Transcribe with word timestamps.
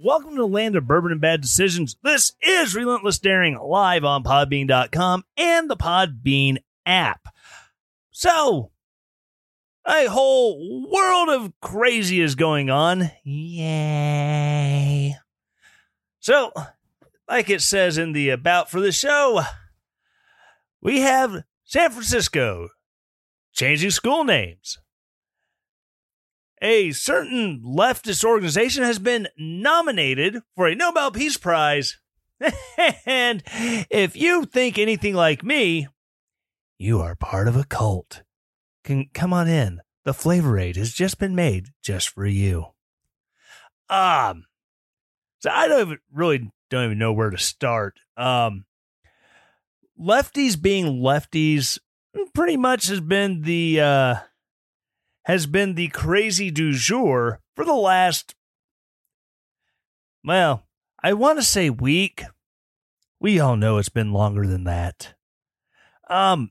Welcome 0.00 0.36
to 0.36 0.42
the 0.42 0.46
land 0.46 0.76
of 0.76 0.86
bourbon 0.86 1.10
and 1.10 1.20
bad 1.20 1.40
decisions. 1.40 1.96
This 2.04 2.34
is 2.40 2.76
Relentless 2.76 3.18
Daring 3.18 3.58
live 3.58 4.04
on 4.04 4.22
podbean.com 4.22 5.24
and 5.36 5.68
the 5.68 5.76
Podbean 5.76 6.58
app. 6.86 7.26
So, 8.12 8.70
a 9.84 10.06
whole 10.06 10.88
world 10.88 11.30
of 11.30 11.52
crazy 11.60 12.20
is 12.20 12.36
going 12.36 12.70
on. 12.70 13.10
Yay. 13.24 15.16
So, 16.20 16.52
like 17.28 17.50
it 17.50 17.60
says 17.60 17.98
in 17.98 18.12
the 18.12 18.30
about 18.30 18.70
for 18.70 18.80
the 18.80 18.92
show, 18.92 19.42
we 20.80 21.00
have 21.00 21.42
San 21.64 21.90
Francisco 21.90 22.68
changing 23.52 23.90
school 23.90 24.22
names. 24.22 24.78
A 26.60 26.90
certain 26.92 27.62
leftist 27.64 28.24
organization 28.24 28.82
has 28.82 28.98
been 28.98 29.28
nominated 29.36 30.40
for 30.56 30.66
a 30.66 30.74
Nobel 30.74 31.10
Peace 31.10 31.36
Prize. 31.36 31.98
and 33.06 33.42
if 33.90 34.16
you 34.16 34.44
think 34.44 34.78
anything 34.78 35.14
like 35.14 35.44
me, 35.44 35.88
you 36.78 37.00
are 37.00 37.14
part 37.14 37.48
of 37.48 37.56
a 37.56 37.64
cult. 37.64 38.22
Can 38.84 39.08
come 39.12 39.32
on 39.32 39.48
in. 39.48 39.80
The 40.04 40.14
flavor 40.14 40.58
aid 40.58 40.76
has 40.76 40.92
just 40.92 41.18
been 41.18 41.34
made 41.34 41.68
just 41.82 42.08
for 42.10 42.24
you. 42.24 42.66
Um, 43.90 44.44
so 45.40 45.50
I 45.50 45.68
don't 45.68 45.80
even, 45.80 45.98
really 46.12 46.50
don't 46.70 46.84
even 46.84 46.98
know 46.98 47.12
where 47.12 47.30
to 47.30 47.38
start. 47.38 48.00
Um, 48.16 48.64
lefties 50.00 50.60
being 50.60 51.00
lefties 51.00 51.78
pretty 52.34 52.56
much 52.56 52.86
has 52.88 53.00
been 53.00 53.42
the 53.42 53.80
uh, 53.80 54.14
has 55.28 55.46
been 55.46 55.74
the 55.74 55.88
crazy 55.88 56.50
du 56.50 56.72
jour 56.72 57.38
for 57.54 57.64
the 57.64 57.74
last 57.74 58.34
well, 60.24 60.66
I 61.02 61.12
want 61.12 61.38
to 61.38 61.44
say 61.44 61.70
week. 61.70 62.24
We 63.20 63.38
all 63.38 63.56
know 63.56 63.78
it's 63.78 63.88
been 63.88 64.12
longer 64.12 64.46
than 64.46 64.64
that. 64.64 65.14
Um, 66.10 66.50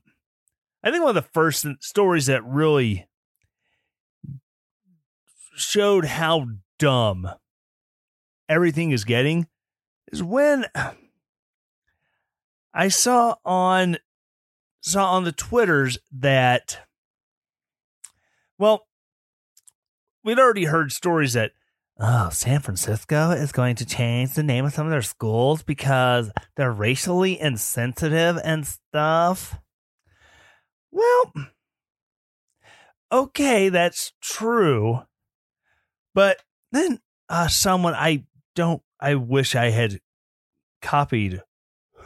I 0.82 0.90
think 0.90 1.02
one 1.02 1.16
of 1.16 1.22
the 1.22 1.30
first 1.30 1.66
stories 1.80 2.26
that 2.26 2.44
really 2.44 3.06
showed 5.54 6.06
how 6.06 6.46
dumb 6.78 7.28
everything 8.48 8.92
is 8.92 9.04
getting 9.04 9.48
is 10.10 10.22
when 10.22 10.66
I 12.72 12.88
saw 12.88 13.36
on 13.44 13.98
saw 14.80 15.12
on 15.12 15.24
the 15.24 15.32
Twitters 15.32 15.98
that 16.12 16.87
well 18.58 18.86
we'd 20.24 20.38
already 20.38 20.64
heard 20.64 20.92
stories 20.92 21.32
that 21.32 21.52
oh 21.98 22.28
San 22.30 22.60
Francisco 22.60 23.30
is 23.30 23.52
going 23.52 23.76
to 23.76 23.86
change 23.86 24.34
the 24.34 24.42
name 24.42 24.64
of 24.64 24.72
some 24.72 24.86
of 24.86 24.90
their 24.90 25.02
schools 25.02 25.62
because 25.62 26.30
they're 26.56 26.72
racially 26.72 27.40
insensitive 27.40 28.38
and 28.44 28.66
stuff. 28.66 29.58
Well, 30.90 31.32
okay, 33.12 33.68
that's 33.68 34.12
true. 34.20 35.02
But 36.14 36.42
then 36.72 37.00
uh, 37.28 37.48
someone 37.48 37.94
I 37.94 38.24
don't 38.54 38.82
I 39.00 39.14
wish 39.14 39.54
I 39.54 39.70
had 39.70 40.00
copied 40.82 41.42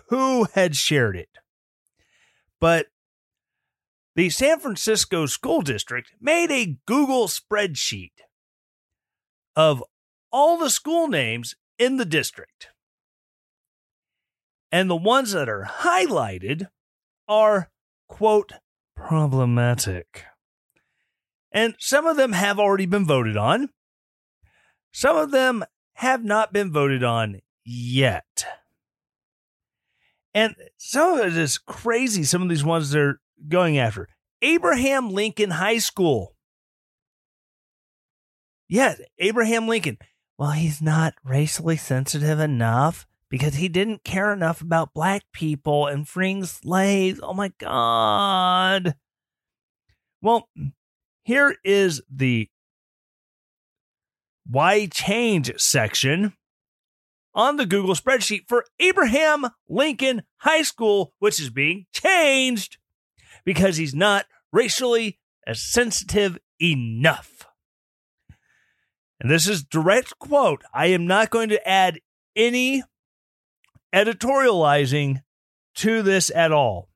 who 0.09 0.47
had 0.55 0.77
shared 0.77 1.17
it. 1.17 1.29
But 2.61 2.87
the 4.15 4.31
San 4.31 4.59
Francisco 4.59 5.27
School 5.27 5.63
District 5.63 6.13
made 6.21 6.51
a 6.51 6.77
Google 6.87 7.29
spreadsheet 7.29 8.13
of 9.57 9.83
all 10.31 10.59
the 10.59 10.71
school 10.71 11.09
names 11.09 11.55
in 11.79 11.97
the 11.97 12.05
district. 12.05 12.69
And 14.71 14.89
the 14.89 14.97
ones 14.97 15.33
that 15.33 15.49
are 15.49 15.69
highlighted 15.69 16.69
are, 17.29 17.71
quote, 18.09 18.53
problematic. 18.97 20.25
And 21.51 21.75
some 21.79 22.07
of 22.07 22.17
them 22.17 22.33
have 22.33 22.59
already 22.59 22.87
been 22.87 23.05
voted 23.05 23.37
on. 23.37 23.69
Some 24.93 25.17
of 25.17 25.31
them 25.31 25.65
have 25.95 26.25
not 26.25 26.53
been 26.53 26.73
voted 26.73 27.05
on 27.05 27.41
yet. 27.65 28.47
And 30.35 30.55
some 30.79 31.19
of 31.19 31.27
it 31.27 31.37
is 31.37 31.59
crazy, 31.59 32.25
some 32.25 32.43
of 32.43 32.49
these 32.49 32.65
ones 32.65 32.91
they're 32.91 33.21
going 33.49 33.79
after. 33.79 34.09
Abraham 34.41 35.11
Lincoln 35.11 35.51
High 35.51 35.79
School. 35.79 36.35
Yeah, 38.69 38.95
Abraham 39.19 39.69
Lincoln. 39.69 39.99
Well, 40.39 40.53
he's 40.53 40.83
not 40.83 41.15
racially 41.25 41.77
sensitive 41.77 42.41
enough 42.41 43.07
because 43.29 43.55
he 43.55 43.69
didn't 43.69 44.05
care 44.05 44.33
enough 44.33 44.61
about 44.61 44.95
black 44.95 45.23
people 45.33 45.87
and 45.87 46.09
freeing 46.09 46.45
slaves. 46.45 47.21
Oh 47.23 47.35
my 47.35 47.53
God. 47.59 48.95
Well, 50.21 50.49
here 51.25 51.57
is 51.65 52.03
the 52.11 52.49
why 54.47 54.87
change 54.87 55.53
section 55.59 56.33
on 57.35 57.57
the 57.57 57.67
Google 57.67 57.95
spreadsheet 57.95 58.49
for 58.49 58.65
Abraham 58.79 59.47
Lincoln 59.69 60.23
High 60.39 60.63
School, 60.63 61.15
which 61.19 61.41
is 61.41 61.51
being 61.51 61.87
changed 61.93 62.79
because 63.45 63.77
he's 63.77 63.95
not 63.95 64.27
racially 64.53 65.19
as 65.47 65.61
sensitive 65.61 66.39
enough. 66.61 67.47
And 69.21 69.31
this 69.31 69.49
is 69.49 69.63
direct 69.63 70.19
quote. 70.19 70.63
I 70.75 70.87
am 70.87 71.07
not 71.07 71.31
going 71.31 71.49
to 71.51 71.69
add 71.69 72.01
any 72.35 72.83
editorializing 73.95 75.23
to 75.77 76.03
this 76.03 76.31
at 76.35 76.53
all. 76.53 76.89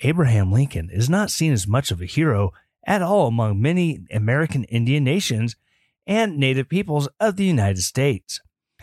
Abraham 0.00 0.50
Lincoln 0.50 0.88
is 0.90 1.10
not 1.10 1.30
seen 1.30 1.52
as 1.52 1.66
much 1.66 1.90
of 1.90 2.00
a 2.00 2.06
hero 2.06 2.52
at 2.86 3.02
all 3.02 3.26
among 3.26 3.60
many 3.60 4.00
American 4.10 4.64
Indian 4.64 5.04
nations 5.04 5.56
and 6.06 6.38
native 6.38 6.68
peoples 6.68 7.08
of 7.20 7.36
the 7.36 7.44
United 7.44 7.82
States, 7.82 8.40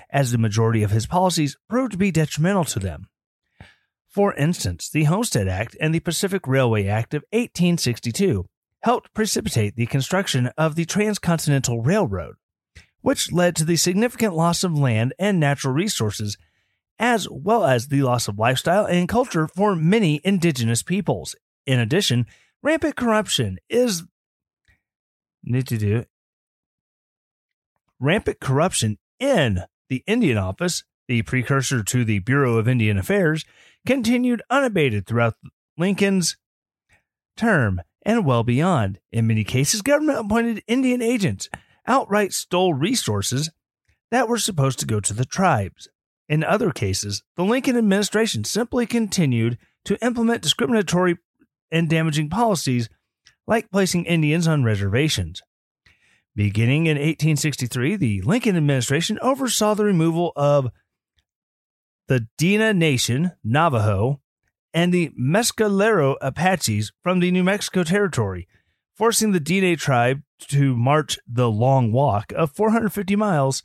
as 0.09 0.31
the 0.31 0.37
majority 0.37 0.83
of 0.83 0.91
his 0.91 1.07
policies 1.07 1.57
proved 1.67 1.91
to 1.93 1.97
be 1.97 2.11
detrimental 2.11 2.63
to 2.63 2.79
them. 2.79 3.09
For 4.17 4.33
instance, 4.33 4.89
the 4.89 5.03
Homestead 5.03 5.47
Act 5.47 5.77
and 5.79 5.93
the 5.93 5.99
Pacific 5.99 6.47
Railway 6.47 6.87
Act 6.87 7.13
of 7.13 7.21
1862 7.33 8.47
helped 8.81 9.13
precipitate 9.13 9.75
the 9.75 9.85
construction 9.85 10.47
of 10.57 10.73
the 10.73 10.85
Transcontinental 10.85 11.83
Railroad, 11.83 12.33
which 13.01 13.31
led 13.31 13.55
to 13.57 13.63
the 13.63 13.75
significant 13.75 14.33
loss 14.33 14.63
of 14.63 14.75
land 14.75 15.13
and 15.19 15.39
natural 15.39 15.71
resources, 15.71 16.35
as 16.97 17.27
well 17.29 17.63
as 17.63 17.89
the 17.89 18.01
loss 18.01 18.27
of 18.27 18.39
lifestyle 18.39 18.85
and 18.85 19.07
culture 19.07 19.47
for 19.47 19.75
many 19.75 20.19
indigenous 20.23 20.81
peoples. 20.81 21.35
In 21.67 21.79
addition, 21.79 22.25
rampant 22.63 22.95
corruption 22.95 23.59
is 23.69 24.01
need 25.43 25.67
to 25.67 25.77
do 25.77 26.05
rampant 27.99 28.39
corruption 28.39 28.97
in 29.19 29.59
the 29.89 30.03
Indian 30.07 30.39
Office, 30.39 30.83
the 31.07 31.21
precursor 31.21 31.83
to 31.83 32.03
the 32.03 32.17
Bureau 32.17 32.57
of 32.57 32.67
Indian 32.67 32.97
Affairs, 32.97 33.45
continued 33.87 34.43
unabated 34.49 35.07
throughout 35.07 35.35
Lincoln's 35.77 36.37
term 37.37 37.81
and 38.03 38.25
well 38.25 38.43
beyond. 38.43 38.99
In 39.11 39.27
many 39.27 39.43
cases, 39.43 39.81
government 39.81 40.19
appointed 40.19 40.61
Indian 40.67 41.01
agents 41.01 41.49
outright 41.87 42.33
stole 42.33 42.73
resources 42.73 43.49
that 44.11 44.27
were 44.27 44.37
supposed 44.37 44.79
to 44.79 44.85
go 44.85 44.99
to 44.99 45.13
the 45.13 45.25
tribes. 45.25 45.87
In 46.27 46.43
other 46.43 46.71
cases, 46.71 47.23
the 47.37 47.45
Lincoln 47.45 47.77
administration 47.77 48.43
simply 48.43 48.85
continued 48.85 49.57
to 49.85 49.97
implement 50.05 50.41
discriminatory 50.41 51.17
and 51.71 51.89
damaging 51.89 52.29
policies 52.29 52.89
like 53.47 53.71
placing 53.71 54.03
Indians 54.05 54.47
on 54.49 54.65
reservations. 54.65 55.41
Beginning 56.35 56.87
in 56.87 56.97
1863, 56.97 57.95
the 57.95 58.21
Lincoln 58.21 58.57
administration 58.57 59.17
oversaw 59.21 59.73
the 59.73 59.85
removal 59.85 60.33
of 60.35 60.71
the 62.07 62.27
Diné 62.39 62.75
Nation, 62.75 63.33
Navajo, 63.43 64.21
and 64.73 64.93
the 64.93 65.11
Mescalero 65.19 66.15
Apaches 66.21 66.91
from 67.01 67.19
the 67.19 67.31
New 67.31 67.43
Mexico 67.43 67.83
Territory, 67.83 68.47
forcing 68.95 69.31
the 69.31 69.39
Diné 69.39 69.77
tribe 69.77 70.21
to 70.39 70.75
march 70.75 71.19
the 71.27 71.49
long 71.49 71.91
walk 71.91 72.31
of 72.33 72.51
450 72.51 73.15
miles 73.15 73.63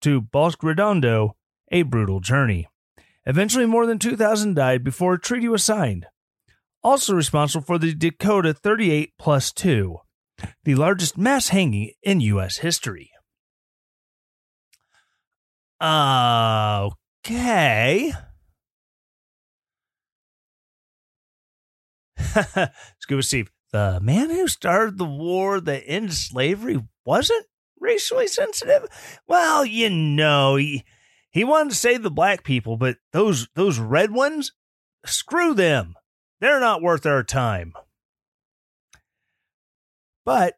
to 0.00 0.20
Bosque 0.20 0.62
Redondo, 0.62 1.36
a 1.70 1.82
brutal 1.82 2.20
journey. 2.20 2.68
Eventually, 3.24 3.66
more 3.66 3.86
than 3.86 3.98
2,000 3.98 4.54
died 4.54 4.84
before 4.84 5.14
a 5.14 5.20
treaty 5.20 5.48
was 5.48 5.64
signed. 5.64 6.06
Also 6.82 7.14
responsible 7.14 7.64
for 7.64 7.78
the 7.78 7.92
Dakota 7.92 8.54
38 8.54 9.14
plus 9.18 9.52
2, 9.52 9.98
the 10.64 10.76
largest 10.76 11.18
mass 11.18 11.48
hanging 11.48 11.92
in 12.02 12.20
U.S. 12.20 12.58
history. 12.58 13.10
Ah, 15.80 16.90
Okay. 17.26 18.12
Scuba 23.00 23.22
Steve, 23.24 23.50
the 23.72 23.98
man 24.00 24.30
who 24.30 24.46
started 24.46 24.96
the 24.96 25.04
war 25.04 25.60
that 25.60 25.82
ended 25.86 26.12
slavery 26.14 26.80
wasn't 27.04 27.46
racially 27.80 28.28
sensitive? 28.28 28.86
Well, 29.26 29.66
you 29.66 29.90
know, 29.90 30.54
he, 30.54 30.84
he 31.28 31.42
wanted 31.42 31.70
to 31.70 31.76
save 31.76 32.04
the 32.04 32.12
black 32.12 32.44
people, 32.44 32.76
but 32.76 32.98
those 33.12 33.48
those 33.56 33.80
red 33.80 34.12
ones, 34.12 34.52
screw 35.04 35.52
them. 35.52 35.96
They're 36.40 36.60
not 36.60 36.80
worth 36.80 37.06
our 37.06 37.24
time. 37.24 37.72
But 40.24 40.54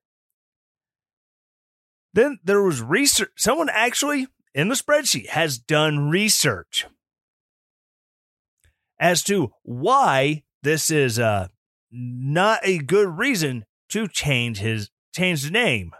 then 2.12 2.40
there 2.44 2.62
was 2.62 2.82
research. 2.82 3.30
Someone 3.36 3.70
actually 3.70 4.26
in 4.58 4.66
the 4.66 4.74
spreadsheet 4.74 5.28
has 5.28 5.56
done 5.56 6.08
research 6.10 6.88
as 8.98 9.22
to 9.22 9.52
why 9.62 10.42
this 10.64 10.90
is 10.90 11.16
uh, 11.16 11.46
not 11.92 12.58
a 12.64 12.78
good 12.78 13.06
reason 13.16 13.64
to 13.88 14.08
change 14.08 14.58
his 14.58 14.90
change 15.14 15.44
the 15.44 15.52
name. 15.52 15.92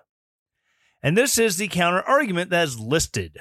And 1.01 1.17
this 1.17 1.39
is 1.39 1.57
the 1.57 1.69
counter 1.69 2.03
argument 2.03 2.51
that 2.51 2.65
is 2.65 2.81
listed. 2.81 3.39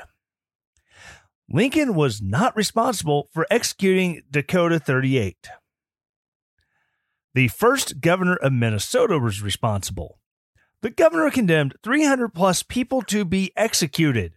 Lincoln 1.50 1.96
was 1.96 2.22
not 2.22 2.56
responsible 2.56 3.28
for 3.34 3.48
executing 3.50 4.22
Dakota 4.30 4.80
38. 4.80 5.48
The 7.34 7.48
first 7.48 8.02
governor 8.02 8.36
of 8.36 8.54
Minnesota 8.54 9.18
was 9.18 9.42
responsible. 9.42 10.20
The 10.84 10.92
governor 10.92 11.32
condemned 11.32 11.74
300 11.84 12.36
plus 12.36 12.62
people 12.62 13.02
to 13.04 13.26
be 13.26 13.52
executed. 13.58 14.37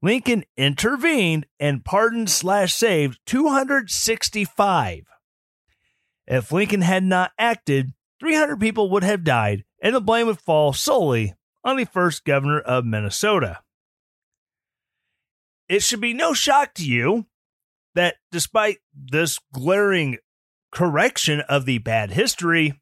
Lincoln 0.00 0.44
intervened 0.56 1.46
and 1.58 1.84
pardoned 1.84 2.30
slash 2.30 2.72
saved 2.74 3.18
265. 3.26 5.04
If 6.26 6.52
Lincoln 6.52 6.82
had 6.82 7.02
not 7.02 7.32
acted, 7.38 7.94
300 8.20 8.60
people 8.60 8.90
would 8.90 9.02
have 9.02 9.24
died, 9.24 9.64
and 9.82 9.94
the 9.94 10.00
blame 10.00 10.26
would 10.26 10.40
fall 10.40 10.72
solely 10.72 11.34
on 11.64 11.76
the 11.76 11.84
first 11.84 12.24
governor 12.24 12.60
of 12.60 12.84
Minnesota. 12.84 13.58
It 15.68 15.82
should 15.82 16.00
be 16.00 16.14
no 16.14 16.32
shock 16.32 16.74
to 16.74 16.84
you 16.84 17.26
that 17.94 18.16
despite 18.30 18.78
this 18.94 19.38
glaring 19.52 20.18
correction 20.70 21.40
of 21.40 21.66
the 21.66 21.78
bad 21.78 22.12
history, 22.12 22.80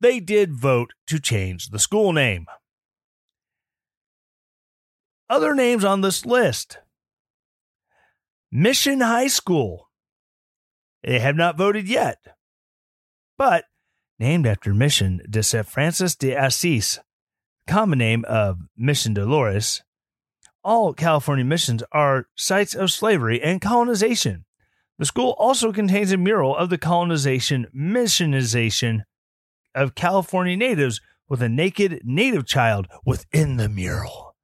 they 0.00 0.20
did 0.20 0.52
vote 0.52 0.92
to 1.06 1.18
change 1.18 1.68
the 1.68 1.78
school 1.78 2.12
name. 2.12 2.46
Other 5.30 5.54
names 5.54 5.84
on 5.84 6.00
this 6.00 6.24
list 6.24 6.78
Mission 8.50 9.00
High 9.00 9.26
School. 9.26 9.90
They 11.02 11.18
have 11.18 11.36
not 11.36 11.58
voted 11.58 11.86
yet, 11.86 12.18
but 13.36 13.64
named 14.18 14.46
after 14.46 14.74
Mission 14.74 15.20
de 15.28 15.42
St. 15.42 15.66
Francis 15.66 16.16
de 16.16 16.34
Assis, 16.34 16.98
common 17.66 17.98
name 17.98 18.24
of 18.26 18.58
Mission 18.76 19.14
Dolores. 19.14 19.82
All 20.64 20.92
California 20.92 21.44
missions 21.44 21.82
are 21.92 22.26
sites 22.34 22.74
of 22.74 22.90
slavery 22.90 23.40
and 23.40 23.60
colonization. 23.60 24.44
The 24.98 25.06
school 25.06 25.36
also 25.38 25.72
contains 25.72 26.10
a 26.10 26.16
mural 26.16 26.56
of 26.56 26.70
the 26.70 26.78
colonization 26.78 27.68
missionization 27.74 29.02
of 29.74 29.94
California 29.94 30.56
natives 30.56 31.00
with 31.28 31.42
a 31.42 31.48
naked 31.48 32.00
native 32.02 32.46
child 32.46 32.88
within 33.04 33.58
the 33.58 33.68
mural. 33.68 34.34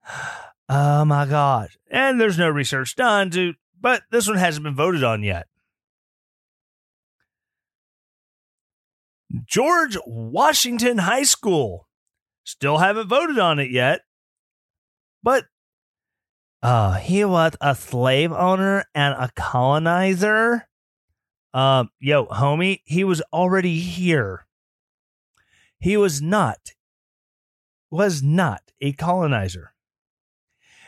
Oh 0.68 1.04
my 1.04 1.26
God. 1.26 1.70
And 1.90 2.20
there's 2.20 2.38
no 2.38 2.48
research 2.48 2.96
done 2.96 3.30
to, 3.30 3.54
but 3.80 4.02
this 4.10 4.26
one 4.26 4.38
hasn't 4.38 4.64
been 4.64 4.74
voted 4.74 5.04
on 5.04 5.22
yet. 5.22 5.46
George 9.44 9.96
Washington 10.06 10.98
High 10.98 11.24
School. 11.24 11.88
Still 12.44 12.78
haven't 12.78 13.08
voted 13.08 13.38
on 13.38 13.58
it 13.58 13.70
yet. 13.70 14.02
But 15.22 15.46
uh, 16.62 16.94
he 16.94 17.24
was 17.24 17.52
a 17.60 17.74
slave 17.74 18.32
owner 18.32 18.84
and 18.94 19.14
a 19.14 19.30
colonizer. 19.34 20.66
Um, 21.52 21.90
yo, 22.00 22.26
homie, 22.26 22.80
he 22.84 23.04
was 23.04 23.22
already 23.32 23.80
here. 23.80 24.46
He 25.78 25.96
was 25.96 26.22
not, 26.22 26.72
was 27.90 28.22
not 28.22 28.72
a 28.80 28.92
colonizer. 28.92 29.73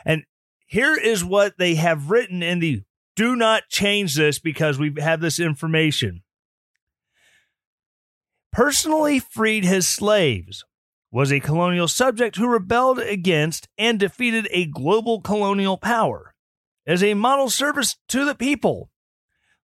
And 0.06 0.24
here 0.66 0.96
is 0.96 1.22
what 1.22 1.58
they 1.58 1.74
have 1.74 2.10
written 2.10 2.42
in 2.42 2.60
the 2.60 2.82
do 3.16 3.34
not 3.34 3.68
change 3.68 4.14
this 4.14 4.38
because 4.38 4.78
we 4.78 4.94
have 4.98 5.20
this 5.20 5.40
information. 5.40 6.22
Personally 8.52 9.18
freed 9.18 9.64
his 9.64 9.88
slaves, 9.88 10.64
was 11.10 11.32
a 11.32 11.40
colonial 11.40 11.88
subject 11.88 12.36
who 12.36 12.46
rebelled 12.46 12.98
against 12.98 13.68
and 13.78 13.98
defeated 13.98 14.48
a 14.50 14.66
global 14.66 15.20
colonial 15.20 15.76
power. 15.76 16.34
As 16.86 17.02
a 17.02 17.14
model 17.14 17.50
service 17.50 17.96
to 18.08 18.24
the 18.24 18.34
people, 18.34 18.90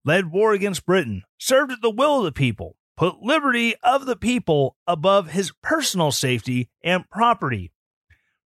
led 0.04 0.32
war 0.32 0.52
against 0.52 0.86
Britain, 0.86 1.22
served 1.38 1.72
at 1.72 1.82
the 1.82 1.90
will 1.90 2.18
of 2.18 2.24
the 2.24 2.32
people, 2.32 2.76
put 2.96 3.22
liberty 3.22 3.74
of 3.82 4.06
the 4.06 4.16
people 4.16 4.76
above 4.86 5.30
his 5.30 5.52
personal 5.62 6.10
safety 6.10 6.70
and 6.82 7.08
property, 7.10 7.70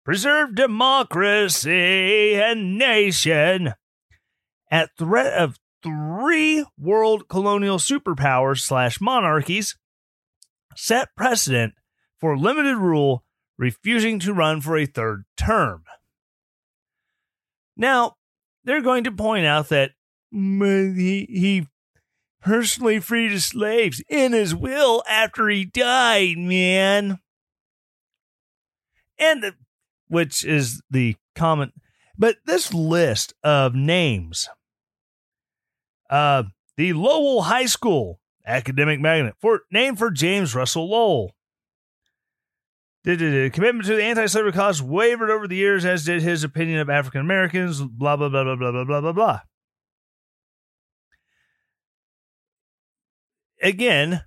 preserve 0.07 0.55
democracy 0.55 2.37
and 2.37 2.79
nation. 2.79 3.75
At 4.71 4.91
threat 4.97 5.33
of 5.33 5.59
three 5.83 6.65
world 6.79 7.29
colonial 7.29 7.79
superpowers 7.79 8.61
slash 8.61 9.01
monarchies, 9.01 9.77
set 10.77 11.09
precedent 11.17 11.75
for 12.21 12.39
limited 12.39 12.77
rule, 12.77 13.25
refusing 13.59 14.21
to 14.21 14.33
run 14.33 14.61
for 14.61 14.77
a 14.77 14.87
third 14.87 15.25
term. 15.37 15.83
Now, 17.77 18.15
they're 18.63 18.83
going 18.83 19.05
to 19.05 19.13
point 19.13 19.45
out 19.45 19.71
that 19.71 19.91
he, 20.31 21.27
he 21.29 21.67
personally 22.41 23.01
freed 23.01 23.33
his 23.33 23.47
slaves 23.47 24.01
in 24.09 24.33
his 24.33 24.55
will 24.55 25.03
after 25.09 25.49
he 25.49 25.65
died, 25.65 26.39
man. 26.39 27.19
And 29.19 29.53
which 30.09 30.45
is 30.45 30.83
the 30.91 31.17
common. 31.35 31.73
But 32.19 32.37
this 32.47 32.73
list 32.73 33.35
of 33.43 33.75
names, 33.75 34.49
uh, 36.09 36.45
the 36.77 36.93
Lowell 36.93 37.43
High 37.43 37.67
School 37.67 38.21
academic 38.47 39.01
magnet 39.01 39.35
for 39.41 39.63
named 39.71 39.99
for 39.99 40.11
James 40.11 40.55
Russell 40.55 40.89
Lowell. 40.89 41.33
The 43.05 43.51
commitment 43.53 43.87
to 43.87 43.95
the 43.95 44.03
anti-slavery 44.03 44.51
cause 44.51 44.83
wavered 44.83 45.31
over 45.31 45.47
the 45.47 45.55
years, 45.55 45.85
as 45.85 46.05
did 46.05 46.23
his 46.23 46.43
opinion 46.43 46.81
of 46.81 46.91
African 46.91 47.21
Americans. 47.21 47.81
Blah 47.81 48.17
blah 48.17 48.29
blah 48.29 48.43
blah 48.43 48.57
blah 48.57 48.73
blah 48.73 48.85
blah 48.85 49.01
blah 49.01 49.13
blah. 49.13 49.41
Again, 53.63 54.23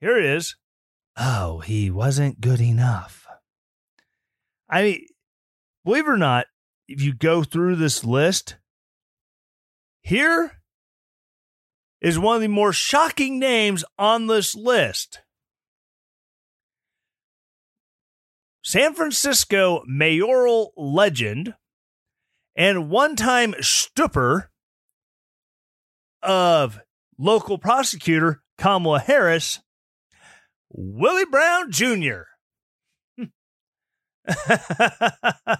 here 0.00 0.18
it 0.18 0.24
is. 0.24 0.56
Oh, 1.16 1.60
he 1.60 1.90
wasn't 1.90 2.40
good 2.40 2.60
enough. 2.60 3.19
I 4.70 4.82
mean, 4.82 5.06
believe 5.84 6.06
it 6.06 6.10
or 6.10 6.16
not, 6.16 6.46
if 6.86 7.02
you 7.02 7.12
go 7.12 7.42
through 7.42 7.76
this 7.76 8.04
list, 8.04 8.56
here 10.00 10.52
is 12.00 12.18
one 12.18 12.36
of 12.36 12.42
the 12.42 12.48
more 12.48 12.72
shocking 12.72 13.38
names 13.38 13.84
on 13.98 14.26
this 14.26 14.54
list. 14.54 15.20
San 18.62 18.94
Francisco 18.94 19.82
mayoral 19.86 20.72
legend 20.76 21.54
and 22.54 22.90
one 22.90 23.16
time 23.16 23.54
stupor 23.60 24.50
of 26.22 26.80
local 27.18 27.58
prosecutor 27.58 28.42
Kamala 28.58 29.00
Harris, 29.00 29.60
Willie 30.70 31.24
Brown 31.24 31.72
Jr. 31.72 32.29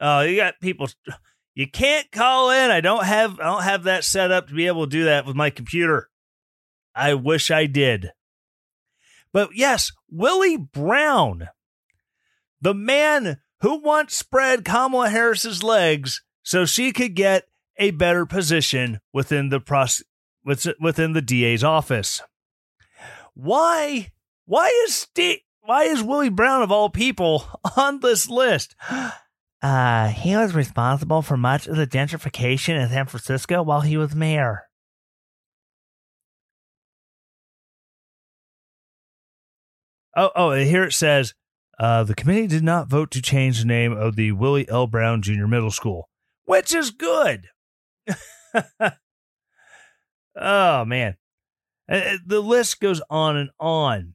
oh, 0.00 0.20
you 0.20 0.36
got 0.36 0.60
people. 0.60 0.88
You 1.54 1.68
can't 1.68 2.10
call 2.10 2.50
in. 2.50 2.70
I 2.70 2.80
don't 2.80 3.04
have. 3.04 3.38
I 3.40 3.44
don't 3.44 3.62
have 3.62 3.84
that 3.84 4.04
set 4.04 4.30
up 4.30 4.48
to 4.48 4.54
be 4.54 4.66
able 4.66 4.86
to 4.86 4.90
do 4.90 5.04
that 5.04 5.26
with 5.26 5.36
my 5.36 5.50
computer. 5.50 6.08
I 6.94 7.14
wish 7.14 7.50
I 7.50 7.66
did. 7.66 8.10
But 9.32 9.50
yes, 9.54 9.92
Willie 10.10 10.56
Brown, 10.56 11.48
the 12.60 12.74
man 12.74 13.38
who 13.60 13.80
once 13.80 14.14
spread 14.14 14.64
Kamala 14.64 15.10
Harris's 15.10 15.62
legs 15.62 16.22
so 16.42 16.64
she 16.64 16.92
could 16.92 17.14
get 17.14 17.44
a 17.76 17.92
better 17.92 18.26
position 18.26 19.00
within 19.12 19.48
the 19.50 19.60
pros- 19.60 20.02
within 20.44 21.12
the 21.12 21.22
DA's 21.22 21.62
office. 21.62 22.22
Why? 23.34 24.12
Why 24.50 24.66
is 24.84 24.96
Steve? 24.96 25.38
Why 25.60 25.84
is 25.84 26.02
Willie 26.02 26.28
Brown 26.28 26.62
of 26.62 26.72
all 26.72 26.90
people 26.90 27.44
on 27.76 28.00
this 28.00 28.28
list? 28.28 28.74
Uh, 29.62 30.08
he 30.08 30.34
was 30.34 30.54
responsible 30.54 31.20
for 31.20 31.36
much 31.36 31.66
of 31.66 31.76
the 31.76 31.86
gentrification 31.86 32.82
in 32.82 32.88
San 32.88 33.04
Francisco 33.04 33.62
while 33.62 33.82
he 33.82 33.98
was 33.98 34.14
mayor. 34.14 34.62
Oh, 40.16 40.30
oh, 40.34 40.52
here 40.52 40.84
it 40.84 40.94
says 40.94 41.34
uh, 41.78 42.04
the 42.04 42.14
committee 42.14 42.46
did 42.46 42.62
not 42.62 42.88
vote 42.88 43.10
to 43.10 43.20
change 43.20 43.58
the 43.58 43.66
name 43.66 43.92
of 43.92 44.16
the 44.16 44.32
Willie 44.32 44.66
L. 44.70 44.86
Brown 44.86 45.20
Jr. 45.20 45.44
Middle 45.46 45.70
School, 45.70 46.08
which 46.46 46.74
is 46.74 46.90
good. 46.90 47.48
oh, 50.34 50.86
man. 50.86 51.18
Uh, 51.86 51.96
uh, 51.96 52.16
the 52.24 52.40
list 52.40 52.80
goes 52.80 53.02
on 53.10 53.36
and 53.36 53.50
on. 53.60 54.14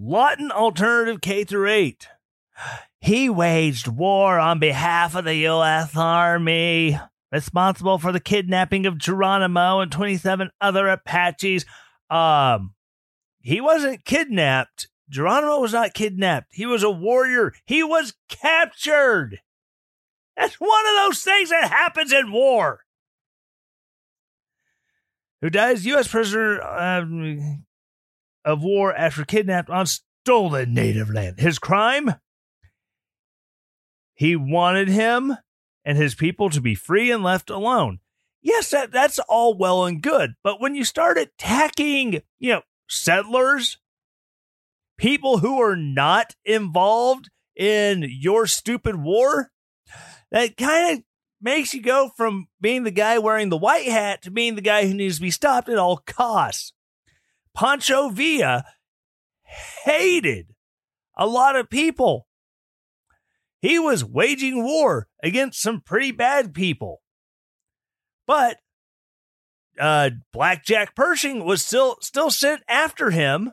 Lawton 0.00 0.52
Alternative 0.52 1.20
K 1.20 1.42
through 1.42 1.68
8. 1.70 2.06
He 3.00 3.28
waged 3.28 3.88
war 3.88 4.38
on 4.38 4.60
behalf 4.60 5.16
of 5.16 5.24
the 5.24 5.34
U.S. 5.34 5.96
Army, 5.96 6.98
responsible 7.32 7.98
for 7.98 8.12
the 8.12 8.20
kidnapping 8.20 8.86
of 8.86 8.98
Geronimo 8.98 9.80
and 9.80 9.90
27 9.90 10.50
other 10.60 10.88
Apaches. 10.88 11.66
Um, 12.08 12.74
he 13.40 13.60
wasn't 13.60 14.04
kidnapped. 14.04 14.88
Geronimo 15.10 15.58
was 15.58 15.72
not 15.72 15.94
kidnapped. 15.94 16.48
He 16.52 16.66
was 16.66 16.84
a 16.84 16.90
warrior. 16.90 17.52
He 17.64 17.82
was 17.82 18.14
captured. 18.28 19.40
That's 20.36 20.60
one 20.60 20.86
of 20.86 21.06
those 21.06 21.22
things 21.22 21.50
that 21.50 21.70
happens 21.72 22.12
in 22.12 22.30
war. 22.30 22.80
Who 25.40 25.50
dies 25.50 25.86
U.S. 25.86 26.06
prisoner 26.06 26.62
um, 26.62 27.64
of 28.48 28.62
war 28.62 28.96
after 28.96 29.26
kidnapped 29.26 29.68
on 29.68 29.86
stolen 29.86 30.72
native 30.72 31.10
land. 31.10 31.38
His 31.38 31.58
crime? 31.58 32.14
He 34.14 34.34
wanted 34.36 34.88
him 34.88 35.36
and 35.84 35.98
his 35.98 36.14
people 36.14 36.48
to 36.50 36.60
be 36.60 36.74
free 36.74 37.10
and 37.10 37.22
left 37.22 37.50
alone. 37.50 38.00
Yes, 38.40 38.70
that, 38.70 38.90
that's 38.90 39.18
all 39.28 39.56
well 39.56 39.84
and 39.84 40.02
good. 40.02 40.32
But 40.42 40.60
when 40.60 40.74
you 40.74 40.84
start 40.84 41.18
attacking, 41.18 42.22
you 42.38 42.52
know, 42.54 42.62
settlers, 42.88 43.78
people 44.96 45.38
who 45.38 45.60
are 45.60 45.76
not 45.76 46.34
involved 46.44 47.28
in 47.54 48.06
your 48.08 48.46
stupid 48.46 48.96
war, 48.96 49.50
that 50.30 50.56
kind 50.56 50.96
of 50.98 51.04
makes 51.42 51.74
you 51.74 51.82
go 51.82 52.10
from 52.16 52.48
being 52.62 52.84
the 52.84 52.90
guy 52.90 53.18
wearing 53.18 53.50
the 53.50 53.58
white 53.58 53.88
hat 53.88 54.22
to 54.22 54.30
being 54.30 54.54
the 54.54 54.62
guy 54.62 54.86
who 54.86 54.94
needs 54.94 55.16
to 55.16 55.22
be 55.22 55.30
stopped 55.30 55.68
at 55.68 55.78
all 55.78 55.98
costs. 55.98 56.72
Pancho 57.58 58.08
Villa 58.10 58.64
hated 59.84 60.54
a 61.16 61.26
lot 61.26 61.56
of 61.56 61.68
people. 61.68 62.28
He 63.60 63.80
was 63.80 64.04
waging 64.04 64.62
war 64.62 65.08
against 65.24 65.60
some 65.60 65.80
pretty 65.80 66.12
bad 66.12 66.54
people. 66.54 67.02
But 68.28 68.58
uh, 69.76 70.10
Blackjack 70.32 70.94
Pershing 70.94 71.44
was 71.44 71.64
still 71.64 71.96
still 72.00 72.30
sent 72.30 72.62
after 72.68 73.10
him 73.10 73.52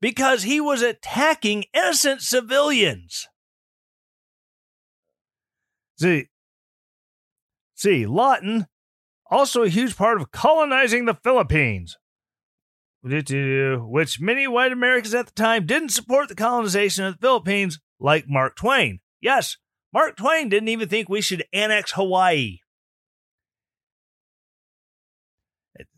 because 0.00 0.42
he 0.42 0.60
was 0.60 0.82
attacking 0.82 1.66
innocent 1.72 2.22
civilians. 2.22 3.28
See, 6.00 6.26
see, 7.76 8.04
Lawton, 8.04 8.66
also 9.30 9.62
a 9.62 9.68
huge 9.68 9.96
part 9.96 10.20
of 10.20 10.32
colonizing 10.32 11.04
the 11.04 11.14
Philippines, 11.14 11.96
which 13.04 14.20
many 14.20 14.46
white 14.46 14.72
Americans 14.72 15.14
at 15.14 15.26
the 15.26 15.32
time 15.32 15.66
didn't 15.66 15.90
support 15.90 16.28
the 16.28 16.34
colonization 16.34 17.04
of 17.04 17.14
the 17.14 17.20
Philippines, 17.20 17.80
like 17.98 18.28
Mark 18.28 18.56
Twain. 18.56 19.00
Yes, 19.20 19.56
Mark 19.92 20.16
Twain 20.16 20.48
didn't 20.48 20.68
even 20.68 20.88
think 20.88 21.08
we 21.08 21.20
should 21.20 21.44
annex 21.52 21.92
Hawaii. 21.92 22.58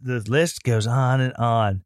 The 0.01 0.25
list 0.29 0.63
goes 0.63 0.87
on 0.87 1.21
and 1.21 1.35
on. 1.35 1.85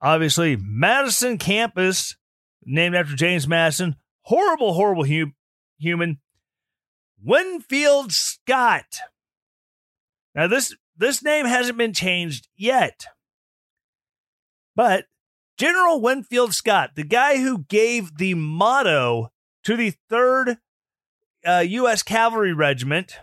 Obviously, 0.00 0.56
Madison 0.60 1.38
campus, 1.38 2.16
named 2.64 2.94
after 2.94 3.16
James 3.16 3.48
Madison, 3.48 3.96
horrible, 4.22 4.74
horrible 4.74 5.04
hu- 5.04 5.32
human. 5.78 6.18
Winfield 7.22 8.12
Scott. 8.12 8.98
Now 10.34 10.46
this 10.46 10.76
this 10.96 11.22
name 11.22 11.46
hasn't 11.46 11.78
been 11.78 11.94
changed 11.94 12.48
yet. 12.56 13.06
But 14.76 15.06
General 15.58 16.00
Winfield 16.00 16.54
Scott, 16.54 16.90
the 16.94 17.02
guy 17.02 17.38
who 17.38 17.64
gave 17.64 18.18
the 18.18 18.34
motto 18.34 19.32
to 19.64 19.76
the 19.76 19.94
3rd 20.10 20.58
uh, 21.44 21.64
U.S. 21.66 22.02
Cavalry 22.02 22.52
Regiment, 22.52 23.14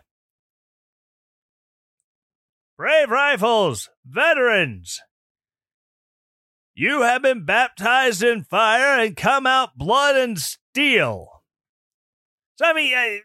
Brave 2.75 3.09
Rifles, 3.09 3.89
veterans, 4.03 4.99
you 6.73 7.03
have 7.03 7.21
been 7.21 7.45
baptized 7.45 8.23
in 8.23 8.43
fire 8.43 8.99
and 8.99 9.15
come 9.15 9.45
out 9.45 9.77
blood 9.77 10.15
and 10.15 10.39
steel. 10.39 11.43
So, 12.55 12.65
I 12.65 12.73
mean, 12.73 12.93
I, 12.95 13.19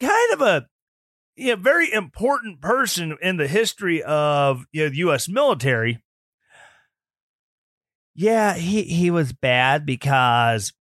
kind 0.00 0.32
of 0.32 0.40
a 0.40 0.66
you 1.36 1.50
know, 1.50 1.56
very 1.56 1.92
important 1.92 2.60
person 2.60 3.16
in 3.22 3.36
the 3.36 3.46
history 3.46 4.02
of 4.02 4.64
you 4.72 4.84
know, 4.84 4.88
the 4.90 4.96
U.S. 4.96 5.28
military. 5.28 6.02
Yeah, 8.20 8.54
he, 8.54 8.82
he 8.82 9.12
was 9.12 9.32
bad 9.32 9.86
because 9.86 10.72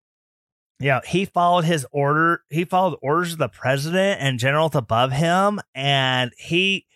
you 0.80 0.88
know, 0.88 1.02
he 1.06 1.26
followed 1.26 1.66
his 1.66 1.86
order. 1.92 2.40
He 2.48 2.64
followed 2.64 2.98
orders 3.02 3.34
of 3.34 3.38
the 3.38 3.50
president 3.50 4.22
and 4.22 4.38
generals 4.38 4.74
above 4.74 5.12
him, 5.12 5.60
and 5.74 6.32
he 6.38 6.86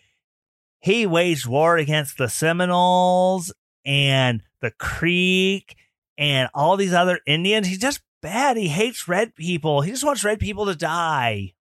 he 0.79 1.05
waged 1.05 1.45
war 1.45 1.77
against 1.77 2.17
the 2.17 2.27
Seminoles 2.27 3.53
and 3.85 4.41
the 4.61 4.71
Creek 4.71 5.75
and 6.17 6.49
all 6.55 6.75
these 6.75 6.93
other 6.93 7.19
Indians. 7.27 7.67
He's 7.67 7.77
just 7.77 8.01
bad. 8.23 8.57
He 8.57 8.67
hates 8.67 9.07
red 9.07 9.35
people. 9.35 9.81
He 9.81 9.91
just 9.91 10.03
wants 10.03 10.23
red 10.23 10.39
people 10.39 10.65
to 10.65 10.75
die. 10.75 11.53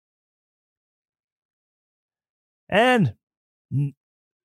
And 2.69 3.15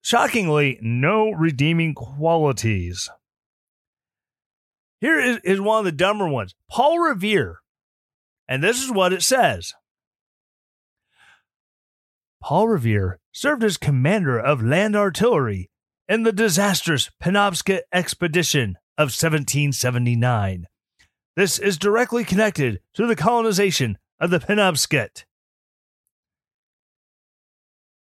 shockingly, 0.02 0.80
no 0.82 1.30
redeeming 1.30 1.94
qualities. 1.94 3.12
Here 5.04 5.20
is, 5.20 5.40
is 5.44 5.60
one 5.60 5.80
of 5.80 5.86
the 5.86 5.92
dumber 5.92 6.30
ones 6.30 6.56
Paul 6.72 6.98
Revere. 6.98 7.60
And 8.48 8.64
this 8.64 8.82
is 8.82 8.90
what 8.90 9.12
it 9.12 9.22
says 9.22 9.74
Paul 12.42 12.70
Revere 12.70 13.20
served 13.34 13.66
as 13.66 13.76
commander 13.76 14.40
of 14.40 14.64
land 14.64 14.96
artillery 14.96 15.70
in 16.08 16.24
the 16.24 16.32
disastrous 16.32 17.12
Penobscot 17.22 17.82
expedition 17.92 18.78
of 18.98 19.08
1779. 19.08 20.68
This 21.36 21.60
is 21.60 21.78
directly 21.78 22.24
connected 22.24 22.80
to 22.94 23.06
the 23.06 23.18
colonization 23.18 23.98
of 24.22 24.30
the 24.30 24.40
Penobscot. 24.40 25.26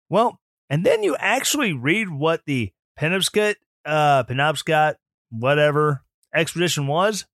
Well, 0.07 0.39
and 0.69 0.85
then 0.85 1.01
you 1.01 1.15
actually 1.17 1.73
read 1.73 2.09
what 2.09 2.45
the 2.45 2.73
Penobscot, 2.99 3.55
uh, 3.85 4.23
Penobscot, 4.25 4.97
whatever 5.31 6.03
expedition 6.33 6.87
was. 6.87 7.25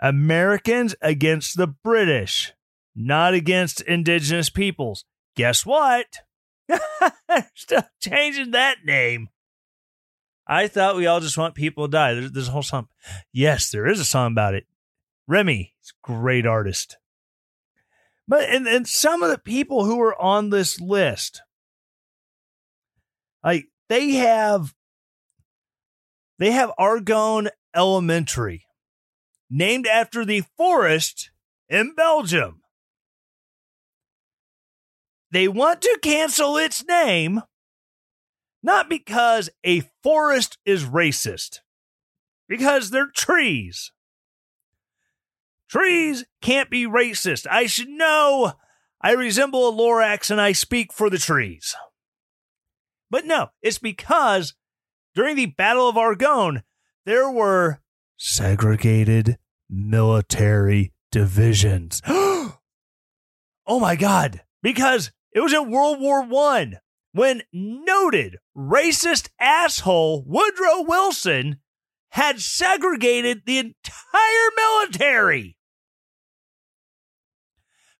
Americans 0.00 0.94
against 1.00 1.56
the 1.56 1.66
British, 1.66 2.52
not 2.94 3.34
against 3.34 3.80
indigenous 3.82 4.50
peoples. 4.50 5.04
Guess 5.36 5.64
what? 5.64 6.18
Still 7.54 7.84
changing 8.00 8.50
that 8.52 8.78
name. 8.84 9.28
I 10.46 10.68
thought 10.68 10.96
we 10.96 11.06
all 11.06 11.20
just 11.20 11.38
want 11.38 11.54
people 11.54 11.86
to 11.86 11.90
die. 11.90 12.14
There's, 12.14 12.32
there's 12.32 12.48
a 12.48 12.52
whole 12.52 12.62
song. 12.62 12.88
Yes, 13.32 13.70
there 13.70 13.86
is 13.86 13.98
a 13.98 14.04
song 14.04 14.32
about 14.32 14.54
it. 14.54 14.66
Remy, 15.26 15.74
he's 15.80 15.92
a 15.92 16.06
great 16.06 16.46
artist. 16.46 16.98
But 18.28 18.48
and, 18.48 18.66
and 18.66 18.86
some 18.86 19.22
of 19.22 19.30
the 19.30 19.38
people 19.38 19.84
who 19.84 20.00
are 20.00 20.20
on 20.20 20.50
this 20.50 20.80
list, 20.80 21.42
like 23.42 23.66
they 23.88 24.12
have 24.12 24.74
they 26.38 26.50
have 26.52 26.72
Argonne 26.78 27.48
Elementary, 27.74 28.66
named 29.50 29.86
after 29.86 30.24
the 30.24 30.42
forest 30.56 31.30
in 31.68 31.94
Belgium. 31.94 32.62
They 35.30 35.48
want 35.48 35.82
to 35.82 35.98
cancel 36.02 36.56
its 36.56 36.84
name 36.86 37.42
Not 38.62 38.88
because 38.88 39.50
a 39.62 39.82
forest 40.02 40.56
is 40.64 40.84
racist, 40.84 41.60
because 42.48 42.90
they're 42.90 43.10
trees. 43.10 43.92
Trees 45.68 46.24
can't 46.40 46.70
be 46.70 46.86
racist. 46.86 47.46
I 47.50 47.66
should 47.66 47.88
know. 47.90 48.54
I 49.02 49.12
resemble 49.12 49.68
a 49.68 49.72
Lorax 49.72 50.30
and 50.30 50.40
I 50.40 50.52
speak 50.52 50.92
for 50.94 51.10
the 51.10 51.18
trees. 51.18 51.74
But 53.10 53.26
no, 53.26 53.48
it's 53.60 53.78
because 53.78 54.54
during 55.14 55.36
the 55.36 55.46
Battle 55.46 55.88
of 55.88 55.96
Argonne, 55.96 56.62
there 57.06 57.30
were 57.30 57.80
segregated 58.16 59.38
military 59.70 60.92
divisions. 61.10 62.02
oh 62.06 62.58
my 63.68 63.96
God. 63.96 64.42
Because 64.62 65.12
it 65.32 65.40
was 65.40 65.52
in 65.52 65.70
World 65.70 66.00
War 66.00 66.24
One 66.24 66.78
when 67.12 67.42
noted 67.52 68.38
racist 68.56 69.28
asshole 69.38 70.24
Woodrow 70.26 70.82
Wilson 70.82 71.58
had 72.10 72.40
segregated 72.40 73.42
the 73.44 73.58
entire 73.58 74.50
military. 74.56 75.56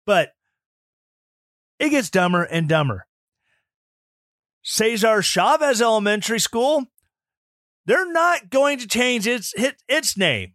But 0.06 0.32
it 1.78 1.90
gets 1.90 2.10
dumber 2.10 2.44
and 2.44 2.68
dumber. 2.68 3.06
Cesar 4.62 5.20
Chavez 5.20 5.82
Elementary 5.82 6.38
School, 6.38 6.86
they're 7.86 8.10
not 8.10 8.50
going 8.50 8.78
to 8.78 8.86
change 8.86 9.26
its 9.26 9.54
its 9.88 10.16
name. 10.16 10.54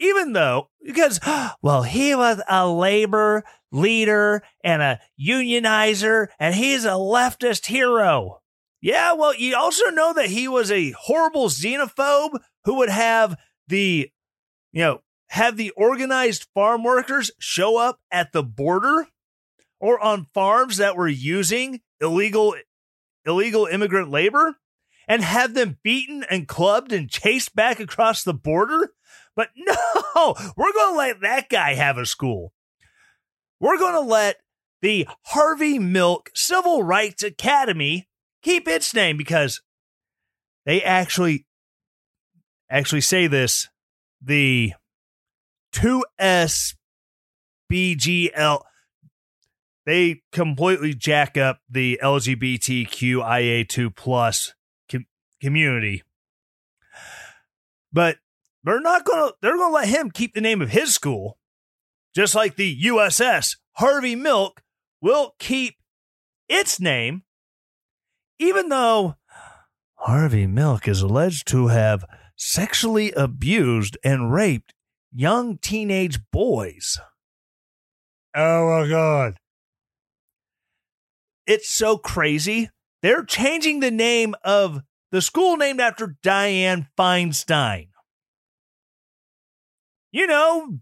Even 0.00 0.32
though 0.32 0.70
because 0.84 1.20
well, 1.62 1.82
he 1.82 2.14
was 2.14 2.42
a 2.48 2.68
labor 2.68 3.44
leader 3.72 4.42
and 4.62 4.82
a 4.82 5.00
unionizer 5.20 6.28
and 6.38 6.54
he's 6.54 6.84
a 6.84 6.90
leftist 6.90 7.66
hero. 7.66 8.40
Yeah, 8.80 9.14
well, 9.14 9.34
you 9.34 9.56
also 9.56 9.86
know 9.86 10.12
that 10.12 10.26
he 10.26 10.46
was 10.46 10.70
a 10.70 10.90
horrible 10.90 11.48
xenophobe 11.48 12.38
who 12.64 12.74
would 12.74 12.90
have 12.90 13.36
the 13.66 14.10
you 14.72 14.82
know, 14.82 15.00
have 15.28 15.56
the 15.56 15.70
organized 15.70 16.48
farm 16.52 16.82
workers 16.82 17.30
show 17.38 17.78
up 17.78 18.00
at 18.10 18.32
the 18.32 18.42
border 18.42 19.06
or 19.80 20.00
on 20.00 20.26
farms 20.34 20.78
that 20.78 20.96
were 20.96 21.08
using 21.08 21.80
illegal 22.00 22.54
illegal 23.24 23.66
immigrant 23.66 24.10
labor 24.10 24.56
and 25.08 25.22
have 25.22 25.54
them 25.54 25.78
beaten 25.82 26.24
and 26.30 26.48
clubbed 26.48 26.92
and 26.92 27.10
chased 27.10 27.54
back 27.54 27.80
across 27.80 28.22
the 28.22 28.34
border. 28.34 28.92
But 29.36 29.48
no, 29.56 30.34
we're 30.56 30.72
going 30.72 30.92
to 30.92 30.98
let 30.98 31.20
that 31.20 31.48
guy 31.48 31.74
have 31.74 31.98
a 31.98 32.06
school. 32.06 32.52
We're 33.60 33.78
going 33.78 33.94
to 33.94 34.00
let 34.00 34.36
the 34.82 35.08
Harvey 35.22 35.78
Milk 35.78 36.30
Civil 36.34 36.82
Rights 36.82 37.22
Academy 37.22 38.08
keep 38.42 38.68
its 38.68 38.94
name 38.94 39.16
because 39.16 39.62
they 40.66 40.82
actually 40.82 41.46
actually 42.70 43.00
say 43.00 43.26
this 43.26 43.68
the 44.20 44.72
2S 45.74 46.74
BGL 47.70 48.62
they 49.86 50.22
completely 50.32 50.94
jack 50.94 51.36
up 51.36 51.60
the 51.68 51.98
LGBTQIA2 52.02 53.94
plus 53.94 54.54
community. 55.44 56.02
But 57.92 58.16
they're 58.64 58.80
not 58.80 59.04
gonna 59.04 59.32
they're 59.40 59.56
gonna 59.56 59.74
let 59.74 59.88
him 59.88 60.10
keep 60.10 60.34
the 60.34 60.40
name 60.40 60.62
of 60.62 60.70
his 60.70 60.94
school. 60.94 61.38
Just 62.16 62.34
like 62.34 62.56
the 62.56 62.82
USS 62.84 63.56
Harvey 63.72 64.16
Milk 64.16 64.62
will 65.00 65.34
keep 65.38 65.76
its 66.48 66.80
name, 66.80 67.22
even 68.38 68.68
though 68.68 69.16
Harvey 69.96 70.46
Milk 70.46 70.88
is 70.88 71.02
alleged 71.02 71.46
to 71.48 71.68
have 71.68 72.04
sexually 72.36 73.12
abused 73.12 73.96
and 74.02 74.32
raped 74.32 74.74
young 75.12 75.58
teenage 75.58 76.18
boys. 76.30 76.98
Oh 78.34 78.80
my 78.80 78.88
God. 78.88 79.36
It's 81.46 81.68
so 81.68 81.98
crazy. 81.98 82.70
They're 83.02 83.22
changing 83.22 83.80
the 83.80 83.90
name 83.90 84.34
of 84.42 84.80
the 85.14 85.22
school 85.22 85.56
named 85.56 85.80
after 85.80 86.16
Diane 86.24 86.88
Feinstein. 86.98 87.90
You 90.10 90.26
know, 90.26 90.80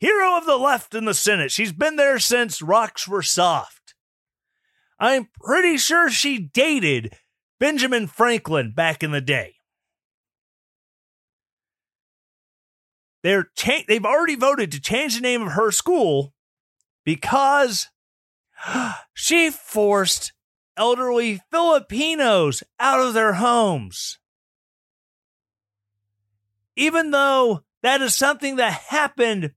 hero 0.00 0.36
of 0.36 0.46
the 0.46 0.56
left 0.56 0.96
in 0.96 1.04
the 1.04 1.14
Senate. 1.14 1.52
She's 1.52 1.70
been 1.70 1.94
there 1.94 2.18
since 2.18 2.60
rocks 2.60 3.06
were 3.06 3.22
soft. 3.22 3.94
I'm 4.98 5.28
pretty 5.44 5.76
sure 5.76 6.10
she 6.10 6.40
dated 6.40 7.14
Benjamin 7.60 8.08
Franklin 8.08 8.72
back 8.72 9.04
in 9.04 9.12
the 9.12 9.20
day. 9.20 9.54
They're 13.22 13.48
cha- 13.56 13.84
they've 13.86 14.04
already 14.04 14.34
voted 14.34 14.72
to 14.72 14.80
change 14.80 15.14
the 15.14 15.20
name 15.20 15.42
of 15.42 15.52
her 15.52 15.70
school 15.70 16.34
because 17.04 17.86
she 19.14 19.50
forced 19.50 20.32
elderly 20.78 21.42
Filipinos 21.50 22.62
out 22.78 23.00
of 23.00 23.12
their 23.12 23.34
homes. 23.34 24.18
Even 26.76 27.10
though 27.10 27.64
that 27.82 28.00
is 28.00 28.14
something 28.14 28.56
that 28.56 28.72
happened 28.72 29.52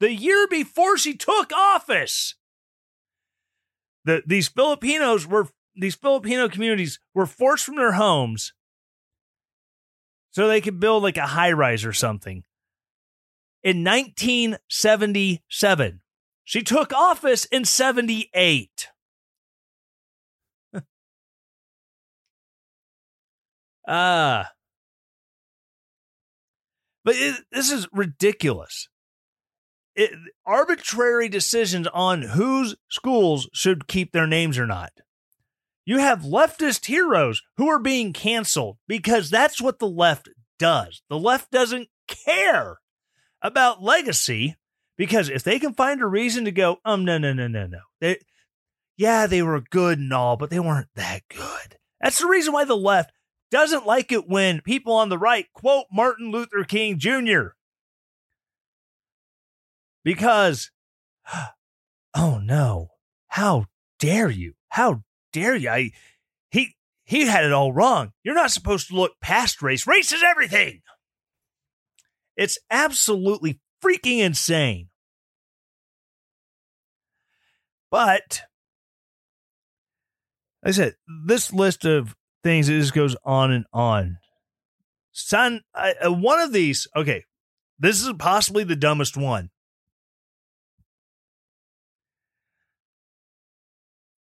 the 0.00 0.12
year 0.12 0.48
before 0.48 0.98
she 0.98 1.16
took 1.16 1.52
office. 1.52 2.34
The, 4.04 4.22
these 4.26 4.48
Filipinos 4.48 5.24
were, 5.26 5.48
these 5.74 5.94
Filipino 5.94 6.48
communities 6.48 6.98
were 7.14 7.26
forced 7.26 7.64
from 7.64 7.76
their 7.76 7.92
homes 7.92 8.52
so 10.30 10.46
they 10.46 10.60
could 10.60 10.80
build 10.80 11.02
like 11.02 11.16
a 11.16 11.26
high 11.26 11.52
rise 11.52 11.84
or 11.84 11.92
something. 11.92 12.44
In 13.62 13.84
1977, 13.84 16.00
she 16.44 16.62
took 16.62 16.92
office 16.92 17.46
in 17.46 17.64
78. 17.64 18.88
Uh, 23.86 24.44
but 27.04 27.16
it, 27.16 27.36
this 27.52 27.70
is 27.70 27.86
ridiculous. 27.92 28.88
It, 29.94 30.10
arbitrary 30.44 31.28
decisions 31.28 31.86
on 31.88 32.22
whose 32.22 32.74
schools 32.88 33.48
should 33.52 33.86
keep 33.86 34.12
their 34.12 34.26
names 34.26 34.58
or 34.58 34.66
not. 34.66 34.92
You 35.86 35.98
have 35.98 36.20
leftist 36.20 36.86
heroes 36.86 37.42
who 37.58 37.68
are 37.68 37.78
being 37.78 38.12
canceled 38.12 38.78
because 38.88 39.30
that's 39.30 39.60
what 39.60 39.78
the 39.78 39.88
left 39.88 40.30
does. 40.58 41.02
The 41.10 41.18
left 41.18 41.50
doesn't 41.50 41.88
care 42.08 42.78
about 43.42 43.82
legacy 43.82 44.56
because 44.96 45.28
if 45.28 45.42
they 45.42 45.58
can 45.58 45.74
find 45.74 46.00
a 46.00 46.06
reason 46.06 46.46
to 46.46 46.52
go, 46.52 46.78
um, 46.84 47.04
no, 47.04 47.18
no, 47.18 47.34
no, 47.34 47.48
no, 47.48 47.66
no. 47.66 47.80
They, 48.00 48.18
yeah, 48.96 49.26
they 49.26 49.42
were 49.42 49.60
good 49.60 49.98
and 49.98 50.12
all, 50.12 50.36
but 50.36 50.50
they 50.50 50.60
weren't 50.60 50.88
that 50.94 51.22
good. 51.28 51.76
That's 52.00 52.18
the 52.18 52.28
reason 52.28 52.52
why 52.52 52.64
the 52.64 52.76
left 52.76 53.12
doesn't 53.54 53.86
like 53.86 54.10
it 54.10 54.28
when 54.28 54.60
people 54.60 54.94
on 54.94 55.08
the 55.08 55.16
right 55.16 55.46
quote 55.52 55.86
Martin 55.92 56.32
Luther 56.32 56.64
King 56.64 56.98
Jr. 56.98 57.50
Because, 60.02 60.72
oh 62.16 62.40
no, 62.42 62.88
how 63.28 63.66
dare 64.00 64.28
you? 64.28 64.54
How 64.70 65.04
dare 65.32 65.54
you? 65.54 65.70
I, 65.70 65.92
he, 66.50 66.74
he 67.04 67.26
had 67.26 67.44
it 67.44 67.52
all 67.52 67.72
wrong. 67.72 68.10
You're 68.24 68.34
not 68.34 68.50
supposed 68.50 68.88
to 68.88 68.96
look 68.96 69.12
past 69.20 69.62
race. 69.62 69.86
Race 69.86 70.12
is 70.12 70.24
everything. 70.24 70.82
It's 72.36 72.58
absolutely 72.72 73.60
freaking 73.80 74.18
insane. 74.18 74.88
But, 77.88 78.42
like 80.64 80.70
I 80.70 80.72
said, 80.72 80.96
this 81.24 81.52
list 81.52 81.84
of 81.84 82.16
things 82.44 82.68
it 82.68 82.78
just 82.78 82.94
goes 82.94 83.16
on 83.24 83.50
and 83.50 83.64
on. 83.72 84.18
Son, 85.10 85.62
I, 85.74 85.94
uh, 86.04 86.12
one 86.12 86.40
of 86.40 86.52
these, 86.52 86.86
okay, 86.94 87.24
this 87.78 88.00
is 88.00 88.12
possibly 88.18 88.62
the 88.62 88.76
dumbest 88.76 89.16
one. 89.16 89.50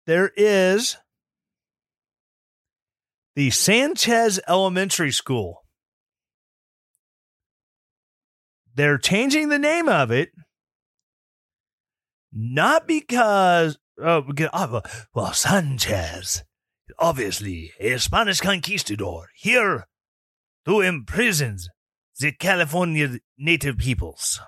There 0.07 0.31
is 0.37 0.96
the 3.35 3.50
Sanchez 3.50 4.40
Elementary 4.48 5.11
School 5.11 5.64
they're 8.74 8.98
changing 8.98 9.48
the 9.48 9.59
name 9.59 9.88
of 9.88 10.11
it 10.11 10.31
not 12.33 12.87
because 12.87 13.79
oh, 14.03 14.24
oh 14.53 14.83
well 15.14 15.33
Sanchez 15.33 16.42
obviously 16.99 17.73
a 17.79 17.99
Spanish 17.99 18.41
conquistador 18.41 19.29
here 19.35 19.87
to 20.65 20.81
imprison 20.81 21.59
the 22.19 22.33
California 22.33 23.19
native 23.37 23.79
peoples. 23.79 24.41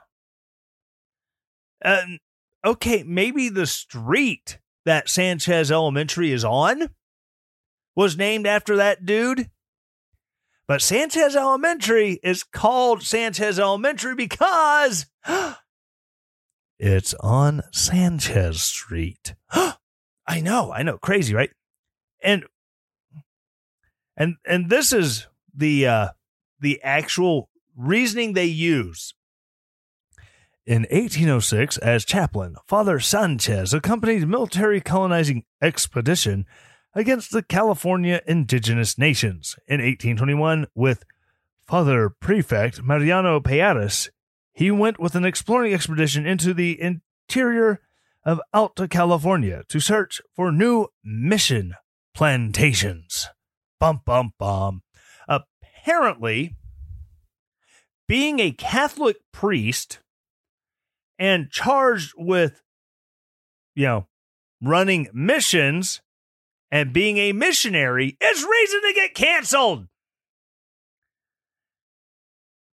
Um, 1.85 2.19
okay, 2.65 3.03
maybe 3.03 3.49
the 3.49 3.67
street 3.67 4.59
that 4.85 5.09
Sanchez 5.09 5.71
Elementary 5.71 6.33
is 6.33 6.45
on 6.45 6.91
was 7.95 8.17
named 8.17 8.47
after 8.47 8.77
that 8.77 9.05
dude. 9.05 9.51
But 10.69 10.83
Sanchez 10.83 11.37
Elementary 11.37 12.19
is 12.23 12.43
called 12.43 13.03
Sanchez 13.03 13.59
Elementary 13.59 14.15
because 14.15 15.07
it's 16.79 17.15
on 17.21 17.63
Sanchez 17.73 18.63
Street. 18.63 19.35
I 20.29 20.41
know, 20.41 20.73
I 20.73 20.83
know, 20.83 20.99
crazy, 20.99 21.35
right? 21.35 21.51
And 22.27 22.45
and 24.17 24.35
and 24.45 24.69
this 24.69 24.93
is 24.93 25.29
the 25.55 25.87
uh 25.87 26.09
the 26.59 26.83
actual 26.83 27.49
reasoning 27.77 28.33
they 28.33 28.47
use. 28.47 29.15
In 30.67 30.83
1806, 30.91 31.79
as 31.79 32.05
chaplain, 32.05 32.57
Father 32.67 32.99
Sanchez 32.99 33.73
accompanied 33.73 34.25
a 34.25 34.27
military 34.27 34.81
colonizing 34.81 35.45
expedition 35.62 36.47
against 36.93 37.31
the 37.31 37.45
California 37.45 38.21
indigenous 38.27 38.99
nations. 38.99 39.55
In 39.69 39.75
1821, 39.75 40.67
with 40.75 41.05
Father 41.65 42.11
Prefect 42.11 42.83
Mariano 42.83 43.39
Payeras, 43.39 44.09
he 44.53 44.73
went 44.73 44.99
with 44.99 45.15
an 45.15 45.25
exploring 45.25 45.73
expedition 45.73 46.27
into 46.27 46.53
the 46.53 46.81
interior 46.81 47.81
of 48.25 48.41
Alta 48.53 48.89
California 48.89 49.62
to 49.69 49.79
search 49.79 50.21
for 50.35 50.51
new 50.51 50.89
mission 51.05 51.77
plantations. 52.16 53.29
Bum, 53.79 54.00
bum, 54.07 54.33
bum. 54.38 54.83
Apparently, 55.29 56.57
being 58.09 58.40
a 58.40 58.52
Catholic 58.52 59.18
priest 59.35 60.00
and 61.18 61.50
charged 61.50 62.14
with, 62.16 62.62
you 63.74 63.85
know, 63.85 64.07
running 64.62 65.09
missions 65.12 66.00
and 66.70 66.94
being 66.94 67.18
a 67.18 67.33
missionary 67.33 68.16
is 68.18 68.44
reason 68.44 68.81
to 68.81 68.92
get 68.94 69.14
canceled. 69.14 69.87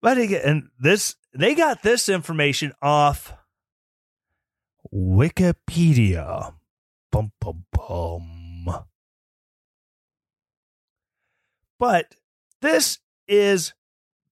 But 0.01 0.17
again, 0.17 0.69
this 0.79 1.15
they 1.33 1.53
got 1.53 1.83
this 1.83 2.07
information 2.07 2.71
off 2.81 3.33
Wikipedia. 4.93 6.53
Bum 7.11 7.31
bum 7.41 7.65
bum. 7.73 8.32
But 11.83 12.15
this 12.61 12.99
is 13.27 13.73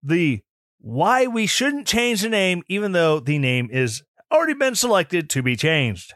the 0.02 0.40
why 0.80 1.28
we 1.28 1.48
shouldn't 1.48 1.86
change 1.86 2.22
the 2.22 2.30
name, 2.30 2.64
even 2.70 2.94
though 2.94 3.20
the 3.20 3.38
name 3.40 3.68
is 3.70 4.04
already 4.32 4.54
been 4.54 4.74
selected 4.74 5.30
to 5.32 5.44
be 5.44 5.58
changed. 5.58 6.14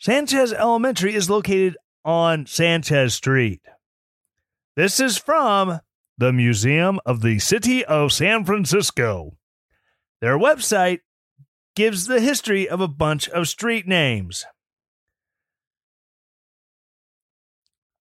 Sanchez 0.00 0.52
Elementary 0.52 1.14
is 1.14 1.30
located 1.30 1.76
on 2.04 2.44
Sanchez 2.44 3.14
Street. 3.14 3.60
This 4.74 4.98
is 4.98 5.16
from 5.16 5.78
the 6.18 6.32
Museum 6.32 6.98
of 7.06 7.22
the 7.22 7.38
City 7.38 7.84
of 7.84 8.12
San 8.12 8.44
Francisco. 8.44 9.36
Their 10.20 10.36
website 10.36 11.02
gives 11.76 12.08
the 12.08 12.20
history 12.20 12.68
of 12.68 12.80
a 12.80 12.88
bunch 12.88 13.28
of 13.28 13.46
street 13.46 13.86
names. 13.86 14.44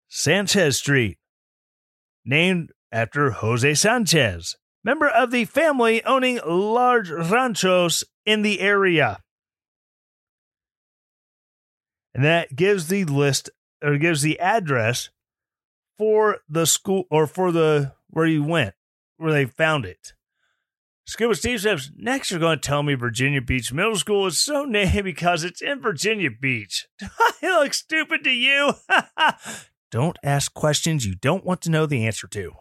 Sanchez 0.09 0.77
Street, 0.77 1.17
named 2.29 2.71
after 2.93 3.31
Jose 3.31 3.75
Sanchez, 3.75 4.57
member 4.85 5.09
of 5.09 5.31
the 5.31 5.47
family 5.47 6.05
owning 6.05 6.39
large 6.47 7.11
ranchos 7.11 8.05
in 8.27 8.43
the 8.43 8.61
area. 8.61 9.21
And 12.15 12.25
that 12.25 12.55
gives 12.55 12.89
the 12.89 13.05
list 13.05 13.51
or 13.83 13.97
gives 13.97 14.23
the 14.23 14.39
address 14.41 15.11
for 15.97 16.39
the 16.49 16.67
school 16.67 17.05
or 17.11 17.27
for 17.27 17.51
the 17.51 17.95
where 18.11 18.27
you 18.27 18.43
went, 18.43 18.75
where 19.17 19.33
they 19.33 19.47
found 19.47 19.85
it. 19.85 20.13
Scuba 21.07 21.35
Steve 21.35 21.63
says, 21.63 21.91
next 21.97 22.31
you're 22.31 22.41
going 22.41 22.59
to 22.59 22.67
tell 22.67 22.83
me 22.83 22.93
Virginia 22.93 23.41
Beach 23.41 23.73
Middle 23.73 23.97
School 23.97 24.27
is 24.27 24.39
so 24.39 24.65
named 24.67 25.05
because 25.05 25.43
it's 25.43 25.63
in 25.63 25.81
Virginia 25.81 26.31
Beach. 26.31 26.87
Do 26.99 27.07
I 27.19 27.61
look 27.61 27.73
stupid 27.73 28.25
to 28.25 28.31
you? 28.31 28.75
don't 29.91 30.19
ask 30.23 30.53
questions 30.53 31.07
you 31.07 31.15
don't 31.15 31.45
want 31.45 31.63
to 31.63 31.71
know 31.71 31.87
the 31.87 32.07
answer 32.07 32.27
to. 32.29 32.53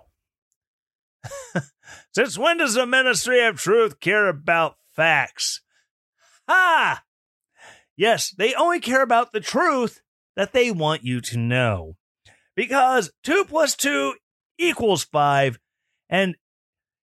Since 2.13 2.37
when 2.37 2.57
does 2.57 2.73
the 2.73 2.85
Ministry 2.85 3.43
of 3.45 3.57
Truth 3.57 3.99
care 3.99 4.27
about 4.27 4.77
facts? 4.95 5.61
Ha! 6.47 7.03
Yes, 7.95 8.29
they 8.29 8.53
only 8.53 8.79
care 8.79 9.01
about 9.01 9.31
the 9.31 9.39
truth 9.39 10.01
that 10.35 10.53
they 10.53 10.71
want 10.71 11.03
you 11.03 11.19
to 11.21 11.37
know. 11.37 11.97
Because 12.55 13.11
2 13.23 13.45
plus 13.45 13.75
2 13.75 14.13
equals 14.57 15.03
5. 15.03 15.59
And 16.09 16.35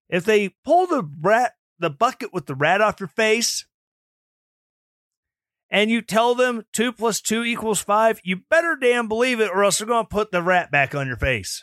if 0.09 0.25
they 0.25 0.55
pull 0.65 0.87
the 0.87 1.09
rat, 1.21 1.55
the 1.79 1.91
bucket 1.91 2.33
with 2.33 2.47
the 2.47 2.55
rat 2.55 2.81
off 2.81 3.01
your 3.01 3.09
face, 3.09 3.67
and 5.70 5.90
you 5.90 6.03
tell 6.03 6.35
them 6.35 6.64
2 6.72 6.92
plus 6.92 7.20
2 7.20 7.44
equals 7.44 7.81
5, 7.81 8.20
you 8.24 8.37
better 8.37 8.77
damn 8.81 9.09
believe 9.09 9.40
it, 9.40 9.50
or 9.50 9.64
else 9.64 9.79
they're 9.79 9.87
going 9.87 10.05
to 10.05 10.09
put 10.09 10.31
the 10.31 10.42
rat 10.42 10.70
back 10.70 10.94
on 10.94 11.07
your 11.07 11.16
face. 11.16 11.62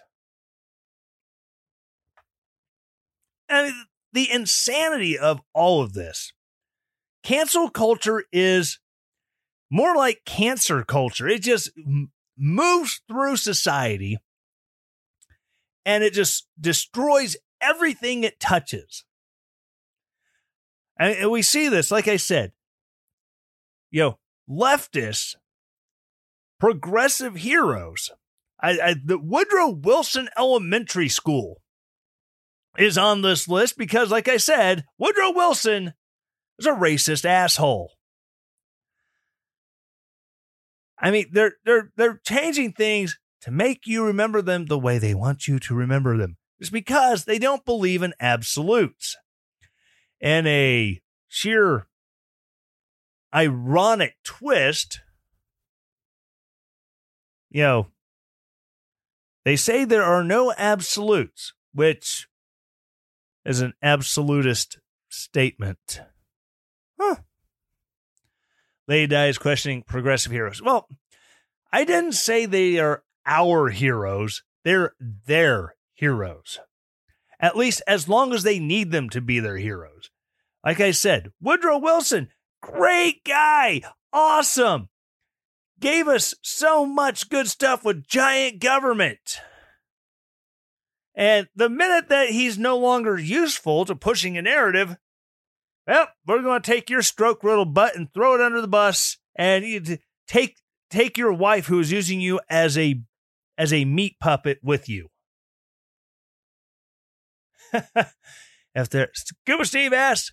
And 3.48 3.74
the 4.14 4.32
insanity 4.32 5.18
of 5.18 5.42
all 5.54 5.82
of 5.82 5.94
this. 5.94 6.34
Cancel 7.24 7.70
culture 7.70 8.24
is 8.32 8.80
more 9.70 9.96
like 9.96 10.26
cancer 10.26 10.84
culture. 10.84 11.28
It 11.28 11.42
just 11.42 11.72
moves 12.38 13.02
through 13.08 13.38
society 13.38 14.18
and 15.86 16.04
it 16.04 16.14
just 16.14 16.48
destroys 16.60 17.38
everything 17.62 18.24
it 18.24 18.40
touches. 18.40 19.06
And 20.98 21.32
we 21.32 21.42
see 21.42 21.68
this, 21.68 21.90
like 21.90 22.08
I 22.08 22.18
said, 22.18 22.52
you 23.92 24.02
know, 24.02 24.20
leftists, 24.50 25.36
progressive 26.60 27.36
heroes. 27.36 28.10
I, 28.62 28.80
I, 28.80 28.96
the 29.04 29.20
Woodrow 29.20 29.70
Wilson 29.70 30.30
Elementary 30.38 31.10
School 31.10 31.62
is 32.78 32.98
on 32.98 33.22
this 33.22 33.48
list 33.48 33.78
because, 33.78 34.12
like 34.12 34.28
I 34.28 34.38
said, 34.38 34.86
Woodrow 34.98 35.32
Wilson 35.32 35.94
is 36.58 36.66
a 36.66 36.72
racist 36.72 37.26
asshole. 37.26 37.92
I 40.98 41.12
mean, 41.12 41.26
they're 41.32 41.56
they're 41.66 41.92
they're 41.98 42.22
changing 42.24 42.74
things 42.74 43.18
to 43.42 43.52
make 43.52 43.88
you 43.88 44.06
remember 44.06 44.42
them 44.42 44.68
the 44.68 44.78
way 44.78 45.00
they 45.00 45.16
want 45.16 45.48
you 45.48 45.60
to 45.60 45.76
remember 45.76 46.16
them. 46.16 46.38
It's 46.60 46.70
because 46.70 47.26
they 47.26 47.40
don't 47.40 47.66
believe 47.66 48.04
in 48.04 48.14
absolutes. 48.20 49.18
And 50.22 50.48
a 50.48 51.02
sheer 51.28 51.88
ironic 53.34 54.16
twist, 54.24 55.02
you 57.50 57.62
know, 57.64 57.88
they 59.44 59.56
say 59.56 59.86
there 59.86 60.04
are 60.04 60.24
no 60.24 60.54
absolutes, 60.58 61.54
which 61.74 62.28
is 63.46 63.62
an 63.62 63.74
absolutist 63.82 64.80
statement. 65.10 66.02
Huh. 67.00 67.18
Lady 68.88 69.08
Di 69.08 69.28
is 69.28 69.38
questioning 69.38 69.84
progressive 69.84 70.32
heroes. 70.32 70.62
Well, 70.62 70.88
I 71.72 71.84
didn't 71.86 72.14
say 72.14 72.46
they 72.46 72.78
are 72.80 73.04
our 73.26 73.70
heroes, 73.70 74.44
they're 74.64 74.94
their 75.00 75.76
heroes. 75.94 76.60
At 77.40 77.58
least 77.58 77.82
as 77.88 78.08
long 78.08 78.34
as 78.34 78.44
they 78.44 78.60
need 78.60 78.92
them 78.92 79.10
to 79.10 79.22
be 79.22 79.40
their 79.40 79.58
heroes. 79.58 80.12
Like 80.64 80.80
I 80.80 80.92
said, 80.92 81.32
Woodrow 81.42 81.80
Wilson, 81.80 82.30
great 82.62 83.24
guy, 83.24 83.82
awesome. 84.14 84.90
Gave 85.80 86.08
us 86.08 86.36
so 86.42 86.86
much 86.86 87.30
good 87.30 87.48
stuff 87.48 87.84
with 87.84 88.08
giant 88.08 88.60
government. 88.60 89.40
And 91.16 91.48
the 91.56 91.70
minute 91.70 92.10
that 92.10 92.30
he's 92.30 92.58
no 92.58 92.78
longer 92.78 93.18
useful 93.18 93.86
to 93.86 93.96
pushing 93.96 94.38
a 94.38 94.42
narrative, 94.42 94.96
well, 95.88 96.08
we're 96.26 96.42
going 96.42 96.62
to 96.62 96.72
take 96.72 96.90
your 96.90 97.02
stroke 97.02 97.44
riddled 97.44 97.74
butt 97.74 97.96
and 97.96 98.14
throw 98.14 98.36
it 98.36 98.42
under 98.42 98.62
the 98.62 98.68
bus, 98.68 99.18
and 99.36 99.66
you 99.66 99.98
take 100.28 100.58
take 100.90 101.18
your 101.18 101.34
wife 101.34 101.68
who 101.68 101.80
is 101.80 101.92
using 101.92 102.22
you 102.22 102.40
as 102.50 102.78
a 102.78 103.02
as 103.58 103.74
a 103.74 103.86
meat 103.86 104.18
puppet 104.20 104.60
with 104.64 104.88
you. 104.88 105.10
if 108.76 108.90
there, 108.90 109.10
Scuba 109.14 109.66
Steve 109.66 109.94
asks, 109.94 110.32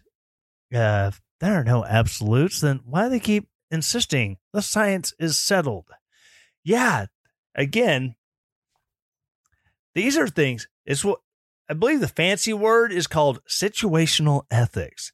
uh, 0.75 1.11
there 1.41 1.55
are 1.55 1.65
no 1.65 1.85
absolutes, 1.85 2.61
then 2.61 2.81
why 2.85 3.05
do 3.05 3.11
they 3.11 3.21
keep 3.21 3.49
insisting 3.71 4.39
the 4.53 4.63
science 4.63 5.15
is 5.19 5.37
settled? 5.37 5.87
Yeah, 6.65 7.07
again, 7.55 8.17
these 9.95 10.17
are 10.17 10.29
things. 10.29 10.69
It's 10.85 11.05
what 11.05 11.21
I 11.69 11.75
believe 11.75 12.01
the 12.01 12.09
fancy 12.09 12.53
word 12.53 12.93
is 12.93 13.07
called 13.07 13.41
situational 13.47 14.45
ethics. 14.51 15.13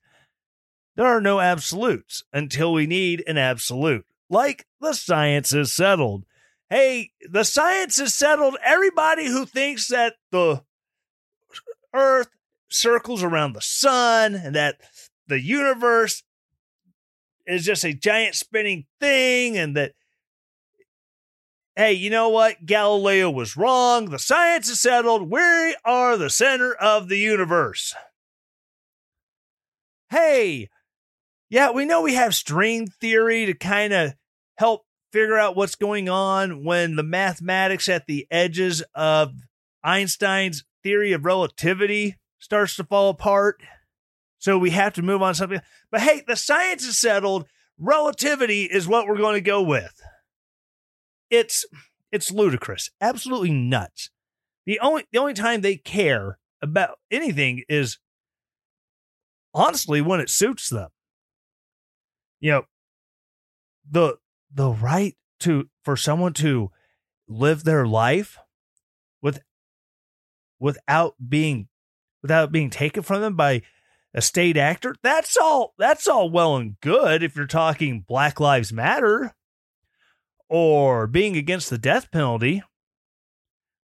There 0.96 1.06
are 1.06 1.20
no 1.20 1.40
absolutes 1.40 2.22
until 2.32 2.72
we 2.72 2.87
need 2.87 3.24
an 3.26 3.37
absolute, 3.37 4.06
like 4.30 4.66
the 4.80 4.92
science 4.92 5.52
is 5.52 5.72
settled. 5.72 6.24
hey, 6.70 7.10
the 7.28 7.44
science 7.44 7.98
is 8.00 8.14
settled. 8.14 8.56
Everybody 8.64 9.26
who 9.26 9.46
thinks 9.46 9.88
that 9.88 10.14
the 10.30 10.62
earth 11.92 12.28
circles 12.68 13.22
around 13.22 13.52
the 13.52 13.60
sun 13.60 14.34
and 14.34 14.54
that 14.54 14.80
the 15.26 15.40
universe 15.40 16.22
is 17.46 17.64
just 17.64 17.84
a 17.84 17.92
giant 17.92 18.34
spinning 18.34 18.87
thing 19.00 19.56
and 19.56 19.76
that 19.76 19.92
hey, 21.76 21.92
you 21.92 22.08
know 22.08 22.28
what? 22.28 22.64
Galileo 22.64 23.30
was 23.30 23.56
wrong. 23.56 24.10
The 24.10 24.18
science 24.18 24.68
is 24.68 24.80
settled. 24.80 25.30
We 25.30 25.76
are 25.84 26.16
the 26.16 26.30
center 26.30 26.72
of 26.72 27.08
the 27.08 27.18
universe. 27.18 27.94
Hey, 30.10 30.68
yeah, 31.50 31.72
we 31.72 31.84
know 31.84 32.02
we 32.02 32.14
have 32.14 32.34
string 32.34 32.87
theory 33.00 33.46
to 33.46 33.54
kind 33.54 33.92
of 33.92 34.14
help 34.56 34.87
figure 35.12 35.38
out 35.38 35.56
what's 35.56 35.74
going 35.74 36.08
on 36.08 36.64
when 36.64 36.96
the 36.96 37.02
mathematics 37.02 37.88
at 37.88 38.06
the 38.06 38.26
edges 38.30 38.82
of 38.94 39.32
Einstein's 39.82 40.64
theory 40.82 41.12
of 41.12 41.24
relativity 41.24 42.16
starts 42.38 42.76
to 42.76 42.84
fall 42.84 43.10
apart. 43.10 43.62
So 44.44 44.59
we 44.59 44.72
have 44.72 44.92
to 44.92 45.02
move 45.02 45.22
on 45.22 45.33
to 45.33 45.38
something. 45.38 45.61
But 45.90 46.02
hey, 46.02 46.22
the 46.26 46.37
science 46.37 46.85
is 46.85 47.00
settled. 47.00 47.46
Relativity 47.78 48.64
is 48.64 48.87
what 48.87 49.07
we're 49.07 49.16
going 49.16 49.37
to 49.37 49.40
go 49.40 49.62
with. 49.62 50.02
It's 51.30 51.64
it's 52.12 52.30
ludicrous, 52.30 52.90
absolutely 53.00 53.52
nuts. 53.52 54.11
The 54.66 54.78
only 54.80 55.07
the 55.11 55.18
only 55.18 55.33
time 55.33 55.62
they 55.62 55.76
care 55.76 56.38
about 56.61 56.98
anything 57.11 57.62
is 57.70 57.98
honestly 59.54 60.02
when 60.02 60.20
it 60.20 60.28
suits 60.28 60.68
them. 60.68 60.90
You 62.38 62.50
know, 62.50 62.62
the 63.90 64.16
the 64.52 64.72
right 64.72 65.16
to 65.40 65.70
for 65.83 65.96
someone 65.96 66.35
to 66.35 66.70
live 67.26 67.64
their 67.64 67.87
life 67.87 68.37
with 69.22 69.40
without 70.61 71.14
being 71.26 71.68
without 72.20 72.52
being 72.52 72.68
taken 72.68 73.02
from 73.02 73.22
them 73.22 73.37
by 73.37 73.62
a 74.14 74.22
state 74.22 74.57
actor 74.57 74.94
that's 75.03 75.37
all 75.37 75.74
that's 75.79 76.07
all 76.07 76.31
well 76.31 76.57
and 76.57 76.81
good 76.81 77.22
if 77.22 77.37
you're 77.37 77.46
talking 77.46 78.05
black 78.07 78.38
lives 78.38 78.72
matter 78.72 79.35
or 80.48 81.07
being 81.07 81.37
against 81.37 81.68
the 81.68 81.79
death 81.79 82.11
penalty 82.11 82.62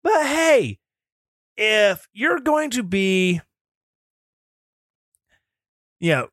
but 0.02 0.26
hey 0.26 0.78
if 1.56 2.08
you're 2.12 2.40
going 2.40 2.70
to 2.70 2.82
be 2.82 3.40
you 5.98 6.12
know 6.12 6.28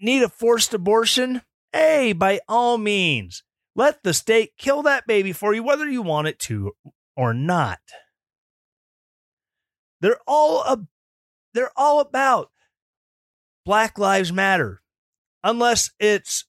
need 0.00 0.22
a 0.22 0.28
forced 0.28 0.74
abortion 0.74 1.40
hey, 1.74 2.12
by 2.12 2.38
all 2.48 2.78
means, 2.78 3.42
let 3.74 4.04
the 4.04 4.14
state 4.14 4.52
kill 4.56 4.82
that 4.82 5.06
baby 5.08 5.32
for 5.32 5.52
you, 5.52 5.62
whether 5.62 5.90
you 5.90 6.02
want 6.02 6.28
it 6.28 6.38
to 6.38 6.72
or 7.16 7.34
not. 7.34 7.80
They're 10.00 10.20
all 10.26 10.62
a, 10.62 10.86
they're 11.52 11.72
all 11.76 11.98
about 11.98 12.50
Black 13.64 13.98
Lives 13.98 14.32
Matter, 14.32 14.82
unless 15.42 15.90
it's 15.98 16.44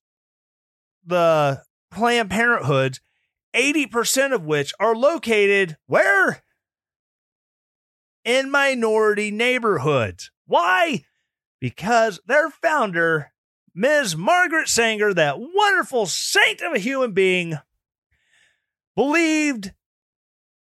the 1.06 1.62
Planned 1.92 2.30
Parenthoods, 2.30 3.00
80% 3.56 4.34
of 4.34 4.44
which 4.44 4.74
are 4.80 4.96
located 4.96 5.78
where? 5.86 6.44
In 8.24 8.52
minority 8.52 9.32
neighborhoods. 9.32 10.32
Why? 10.46 11.06
Because 11.62 12.20
their 12.26 12.50
founder 12.50 13.32
Ms. 13.74 14.16
Margaret 14.16 14.70
Sanger, 14.70 15.14
that 15.14 15.36
wonderful 15.38 16.06
saint 16.06 16.62
of 16.62 16.74
a 16.74 16.80
human 16.80 17.12
being, 17.12 17.58
believed 18.96 19.74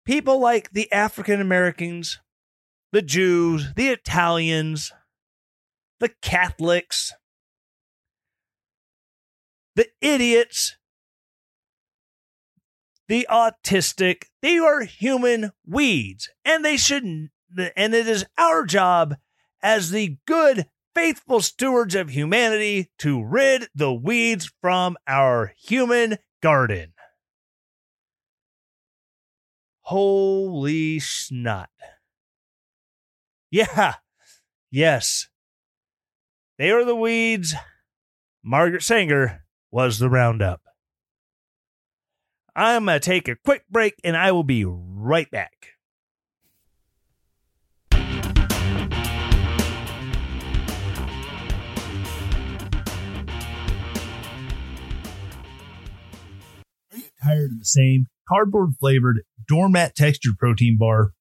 people 0.05 0.39
like 0.39 0.71
the 0.73 0.93
African 0.93 1.41
Americans, 1.41 2.19
the 2.93 3.01
Jews, 3.01 3.73
the 3.75 3.89
Italians, 3.89 4.93
the 6.01 6.11
Catholics, 6.23 7.13
the 9.77 9.87
idiots, 10.01 10.77
the 13.09 13.27
autistic, 13.31 14.25
they 14.43 14.59
are 14.59 14.83
human 14.83 15.51
weeds, 15.67 16.29
and 16.45 16.65
they 16.65 16.77
shouldn't. 16.77 17.31
And 17.77 17.95
it 17.95 18.07
is 18.07 18.25
our 18.39 18.65
job 18.65 19.17
as 19.63 19.91
the 19.91 20.17
good 20.27 20.67
faithful 20.95 21.41
stewards 21.41 21.95
of 21.95 22.11
humanity 22.11 22.91
to 22.99 23.23
rid 23.23 23.69
the 23.75 23.93
weeds 23.93 24.51
from 24.61 24.97
our 25.07 25.53
human 25.57 26.19
garden. 26.43 26.93
Holy 29.83 31.01
snot. 31.01 31.71
Yeah, 33.51 33.95
yes. 34.71 35.30
They 36.61 36.71
are 36.73 36.85
the 36.85 36.95
weeds. 36.95 37.55
Margaret 38.45 38.83
Sanger 38.83 39.45
was 39.71 39.99
the 39.99 40.11
roundup. 40.11 40.61
I'm 42.55 42.85
going 42.85 43.01
to 43.01 43.01
take 43.01 43.29
a 43.29 43.37
quick 43.37 43.65
break 43.71 43.95
and 44.05 44.15
I 44.15 44.31
will 44.33 44.45
be 44.45 44.67
right 44.67 45.31
back. 45.31 45.69
Are 47.91 47.99
you 56.93 57.05
tired 57.25 57.53
of 57.53 57.59
the 57.59 57.65
same 57.65 58.09
cardboard 58.29 58.75
flavored, 58.79 59.23
doormat 59.49 59.95
textured 59.95 60.37
protein 60.37 60.77
bar? 60.77 61.13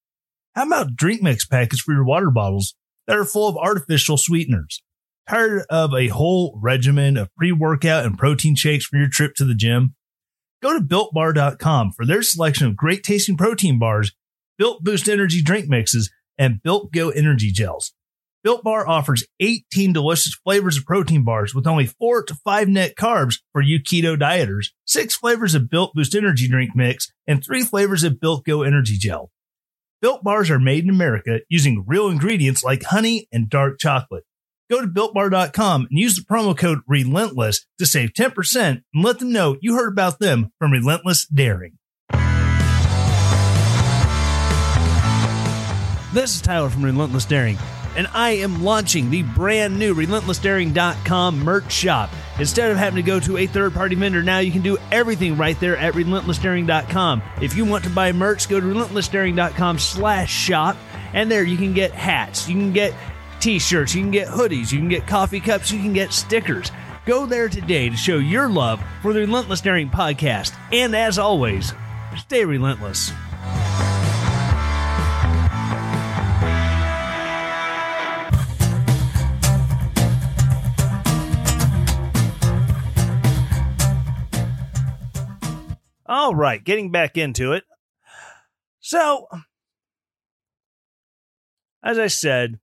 How 0.53 0.67
about 0.67 0.97
drink 0.97 1.21
mix 1.21 1.45
packets 1.45 1.81
for 1.81 1.93
your 1.93 2.03
water 2.03 2.29
bottles 2.29 2.75
that 3.07 3.15
are 3.15 3.23
full 3.23 3.47
of 3.47 3.55
artificial 3.55 4.17
sweeteners? 4.17 4.81
Tired 5.29 5.63
of 5.69 5.93
a 5.93 6.07
whole 6.07 6.57
regimen 6.59 7.15
of 7.15 7.29
pre 7.35 7.51
workout 7.51 8.03
and 8.03 8.17
protein 8.17 8.55
shakes 8.55 8.87
for 8.87 8.97
your 8.97 9.09
trip 9.09 9.35
to 9.35 9.45
the 9.45 9.53
gym? 9.53 9.93
Go 10.59 10.73
to 10.73 10.83
builtbar.com 10.83 11.91
for 11.91 12.03
their 12.03 12.23
selection 12.23 12.65
of 12.65 12.75
great 12.75 13.03
tasting 13.03 13.37
protein 13.37 13.77
bars, 13.77 14.11
built 14.57 14.83
boost 14.83 15.07
energy 15.07 15.43
drink 15.43 15.69
mixes, 15.69 16.09
and 16.39 16.63
built 16.63 16.91
go 16.91 17.11
energy 17.11 17.51
gels. 17.51 17.93
Built 18.43 18.63
Bar 18.63 18.87
offers 18.87 19.23
18 19.39 19.93
delicious 19.93 20.33
flavors 20.33 20.77
of 20.77 20.85
protein 20.85 21.23
bars 21.23 21.53
with 21.53 21.67
only 21.67 21.85
4 21.85 22.23
to 22.23 22.33
5 22.33 22.67
net 22.67 22.95
carbs 22.95 23.35
for 23.51 23.61
you 23.61 23.79
keto 23.79 24.17
dieters, 24.17 24.69
6 24.85 25.15
flavors 25.15 25.53
of 25.53 25.69
Built 25.69 25.93
Boost 25.93 26.15
Energy 26.15 26.47
Drink 26.47 26.71
Mix, 26.73 27.11
and 27.27 27.43
3 27.45 27.61
flavors 27.61 28.03
of 28.03 28.19
Built 28.19 28.45
Go 28.45 28.63
Energy 28.63 28.97
Gel. 28.97 29.29
Built 30.01 30.23
Bars 30.23 30.49
are 30.49 30.59
made 30.59 30.85
in 30.85 30.89
America 30.89 31.41
using 31.49 31.83
real 31.85 32.07
ingredients 32.07 32.63
like 32.63 32.83
honey 32.83 33.27
and 33.31 33.47
dark 33.47 33.77
chocolate. 33.77 34.23
Go 34.69 34.81
to 34.81 34.87
builtbar.com 34.87 35.87
and 35.89 35.99
use 35.99 36.15
the 36.15 36.21
promo 36.21 36.55
code 36.55 36.79
RELENTLESS 36.87 37.65
to 37.79 37.85
save 37.85 38.13
10% 38.13 38.55
and 38.55 38.83
let 38.93 39.19
them 39.19 39.31
know 39.31 39.57
you 39.61 39.75
heard 39.75 39.91
about 39.91 40.19
them 40.19 40.51
from 40.59 40.71
Relentless 40.71 41.25
Daring. 41.25 41.77
This 46.13 46.35
is 46.35 46.41
Tyler 46.41 46.69
from 46.69 46.85
Relentless 46.85 47.25
Daring 47.25 47.57
and 47.95 48.07
I 48.13 48.31
am 48.31 48.63
launching 48.63 49.09
the 49.09 49.23
brand 49.23 49.77
new 49.77 49.93
RelentlessDaring.com 49.95 51.39
merch 51.39 51.71
shop. 51.71 52.09
Instead 52.39 52.71
of 52.71 52.77
having 52.77 52.95
to 52.95 53.01
go 53.01 53.19
to 53.19 53.37
a 53.37 53.47
third 53.47 53.73
party 53.73 53.95
vendor, 53.95 54.23
now 54.23 54.39
you 54.39 54.51
can 54.51 54.61
do 54.61 54.77
everything 54.91 55.35
right 55.35 55.59
there 55.59 55.75
at 55.75 55.93
RelentlessDaring.com. 55.93 57.21
If 57.41 57.57
you 57.57 57.65
want 57.65 57.83
to 57.83 57.89
buy 57.89 58.11
merch, 58.11 58.47
go 58.47 58.59
to 58.59 58.65
RelentlessDaring.com 58.65 59.79
slash 59.79 60.31
shop, 60.31 60.77
and 61.13 61.29
there 61.29 61.43
you 61.43 61.57
can 61.57 61.73
get 61.73 61.91
hats, 61.91 62.47
you 62.47 62.55
can 62.55 62.71
get 62.71 62.93
t 63.39 63.59
shirts, 63.59 63.95
you 63.95 64.01
can 64.01 64.11
get 64.11 64.27
hoodies, 64.27 64.71
you 64.71 64.79
can 64.79 64.89
get 64.89 65.07
coffee 65.07 65.39
cups, 65.39 65.71
you 65.71 65.79
can 65.79 65.93
get 65.93 66.13
stickers. 66.13 66.71
Go 67.05 67.25
there 67.25 67.49
today 67.49 67.89
to 67.89 67.95
show 67.97 68.17
your 68.17 68.49
love 68.49 68.83
for 69.01 69.13
the 69.13 69.21
Relentless 69.21 69.61
Daring 69.61 69.89
podcast. 69.89 70.55
And 70.71 70.95
as 70.95 71.17
always, 71.17 71.73
stay 72.17 72.45
relentless. 72.45 73.11
All 86.05 86.35
right, 86.35 86.63
getting 86.63 86.91
back 86.91 87.17
into 87.17 87.53
it. 87.53 87.63
So, 88.79 89.27
as 91.83 91.99
I 91.99 92.07
said, 92.07 92.59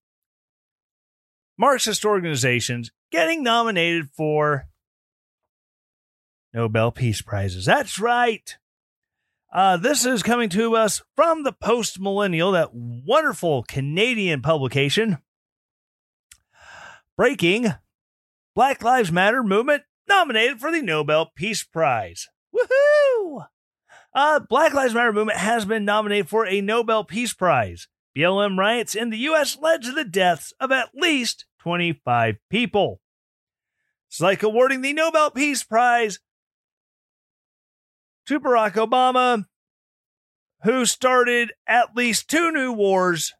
Marxist 1.58 2.04
organizations 2.04 2.90
getting 3.10 3.42
nominated 3.42 4.10
for 4.10 4.68
Nobel 6.52 6.90
Peace 6.90 7.22
Prizes. 7.22 7.64
That's 7.66 7.98
right. 7.98 8.56
Uh, 9.52 9.76
this 9.76 10.04
is 10.04 10.22
coming 10.22 10.48
to 10.50 10.76
us 10.76 11.02
from 11.14 11.42
the 11.42 11.52
Post 11.52 12.00
Millennial, 12.00 12.52
that 12.52 12.74
wonderful 12.74 13.62
Canadian 13.62 14.42
publication. 14.42 15.18
Breaking 17.16 17.72
Black 18.54 18.82
Lives 18.82 19.10
Matter 19.10 19.42
movement 19.42 19.84
nominated 20.08 20.60
for 20.60 20.70
the 20.70 20.82
Nobel 20.82 21.30
Peace 21.34 21.64
Prize. 21.64 22.28
Woohoo! 22.54 23.46
Uh, 24.14 24.40
Black 24.40 24.74
Lives 24.74 24.94
Matter 24.94 25.12
movement 25.12 25.38
has 25.38 25.64
been 25.64 25.84
nominated 25.84 26.28
for 26.28 26.46
a 26.46 26.60
Nobel 26.60 27.04
Peace 27.04 27.32
Prize. 27.32 27.88
BLM 28.16 28.56
riots 28.56 28.94
in 28.94 29.10
the 29.10 29.18
U.S. 29.18 29.58
led 29.60 29.82
to 29.82 29.92
the 29.92 30.04
deaths 30.04 30.54
of 30.58 30.72
at 30.72 30.90
least 30.94 31.44
25 31.60 32.36
people. 32.48 33.00
It's 34.08 34.20
like 34.20 34.42
awarding 34.42 34.80
the 34.80 34.94
Nobel 34.94 35.30
Peace 35.30 35.62
Prize 35.62 36.18
to 38.26 38.40
Barack 38.40 38.72
Obama, 38.72 39.44
who 40.62 40.86
started 40.86 41.52
at 41.66 41.94
least 41.94 42.30
two 42.30 42.50
new 42.50 42.72
wars, 42.72 43.34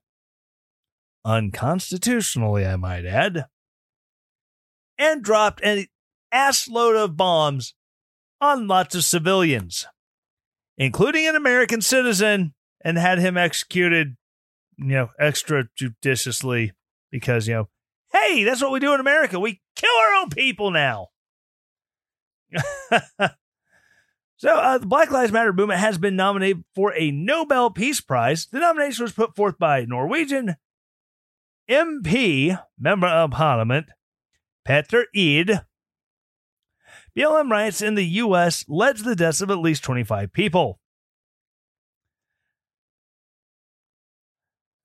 unconstitutionally, 1.25 2.67
I 2.67 2.77
might 2.77 3.07
add, 3.07 3.47
and 4.99 5.23
dropped 5.23 5.63
an 5.63 5.87
assload 6.33 7.03
of 7.03 7.17
bombs 7.17 7.75
on 8.41 8.69
lots 8.69 8.95
of 8.95 9.05
civilians, 9.05 9.87
including 10.77 11.27
an 11.27 11.35
American 11.35 11.81
citizen, 11.81 12.53
and 12.83 12.99
had 12.99 13.19
him 13.19 13.39
executed, 13.39 14.17
you 14.79 14.87
know, 14.87 15.11
extrajudiciously 15.21 16.73
because, 17.11 17.49
you 17.49 17.55
know, 17.55 17.69
hey, 18.13 18.45
that's 18.45 18.63
what 18.63 18.73
we 18.73 18.81
do 18.81 18.95
in 18.95 19.01
America. 19.01 19.41
We 19.41 19.61
kill 19.75 19.91
our 20.01 20.15
own 20.23 20.31
people 20.31 20.71
now. 20.71 21.09
so, 24.37 24.49
uh, 24.49 24.79
the 24.79 24.87
Black 24.87 25.11
Lives 25.11 25.33
Matter 25.33 25.53
movement 25.53 25.81
has 25.81 25.99
been 25.99 26.17
nominated 26.17 26.65
for 26.75 26.95
a 26.95 27.11
Nobel 27.11 27.71
Peace 27.71 28.01
Prize. 28.01 28.47
The 28.47 28.61
nomination 28.61 29.03
was 29.05 29.13
put 29.13 29.35
forth 29.35 29.59
by 29.59 29.85
Norwegian 29.85 30.57
MP, 31.69 32.59
Member 32.79 33.09
of 33.09 33.33
Parliament, 33.33 33.87
Petter 34.65 35.07
Eide. 35.15 35.63
BLM 37.17 37.51
riots 37.51 37.81
in 37.81 37.95
the 37.95 38.05
U.S. 38.05 38.65
led 38.69 38.99
to 38.99 39.03
the 39.03 39.17
deaths 39.17 39.41
of 39.41 39.51
at 39.51 39.59
least 39.59 39.83
25 39.83 40.33
people. 40.33 40.79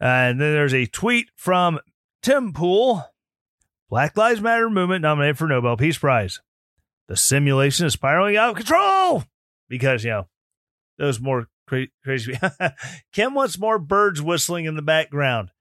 And 0.02 0.42
then 0.42 0.54
there's 0.54 0.74
a 0.74 0.88
tweet 0.88 1.30
from 1.36 1.80
Tim 2.24 2.54
Pool, 2.54 3.06
Black 3.88 4.18
Lives 4.18 4.42
Matter 4.42 4.68
movement 4.68 5.04
nominated 5.04 5.38
for 5.38 5.48
Nobel 5.48 5.78
Peace 5.78 6.00
Prize. 6.00 6.42
The 7.08 7.16
simulation 7.16 7.86
is 7.86 7.94
spiraling 7.94 8.36
out 8.36 8.50
of 8.50 8.56
control 8.56 9.26
because, 9.70 10.04
you 10.04 10.10
know, 10.10 10.28
those 10.98 11.20
more 11.20 11.50
cra- 11.68 11.88
crazy. 12.04 12.36
Kim 13.14 13.36
wants 13.36 13.60
more 13.60 13.78
birds 13.78 14.22
whistling 14.22 14.66
in 14.66 14.76
the 14.76 14.82
background. 14.82 15.52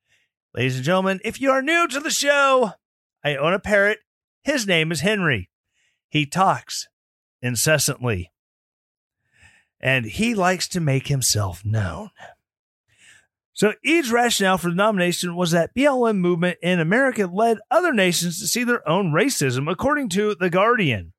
Ladies 0.54 0.76
and 0.76 0.84
gentlemen, 0.84 1.20
if 1.22 1.38
you 1.38 1.50
are 1.50 1.60
new 1.60 1.86
to 1.88 2.00
the 2.00 2.10
show, 2.10 2.72
I 3.22 3.36
own 3.36 3.52
a 3.52 3.58
parrot. 3.58 3.98
His 4.42 4.66
name 4.66 4.90
is 4.90 5.00
Henry. 5.00 5.50
He 6.08 6.24
talks 6.24 6.88
incessantly, 7.42 8.32
and 9.78 10.06
he 10.06 10.34
likes 10.34 10.66
to 10.68 10.80
make 10.80 11.08
himself 11.08 11.62
known. 11.64 12.10
So 13.60 13.74
each 13.84 14.10
rationale 14.10 14.56
for 14.56 14.70
the 14.70 14.74
nomination 14.74 15.36
was 15.36 15.50
that 15.50 15.74
BLM 15.74 16.16
movement 16.16 16.56
in 16.62 16.80
America 16.80 17.26
led 17.30 17.58
other 17.70 17.92
nations 17.92 18.40
to 18.40 18.46
see 18.46 18.64
their 18.64 18.88
own 18.88 19.12
racism, 19.12 19.70
according 19.70 20.08
to 20.10 20.34
The 20.34 20.48
Guardian. 20.48 21.12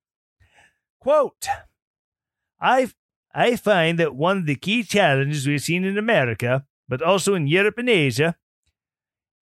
Quote, 0.99 1.45
I, 2.59 2.89
I 3.31 3.57
find 3.57 3.99
that 3.99 4.15
one 4.15 4.39
of 4.39 4.45
the 4.47 4.55
key 4.55 4.81
challenges 4.81 5.45
we've 5.45 5.61
seen 5.61 5.83
in 5.83 5.99
America, 5.99 6.65
but 6.89 7.03
also 7.03 7.35
in 7.35 7.45
Europe 7.45 7.77
and 7.77 7.87
Asia, 7.87 8.35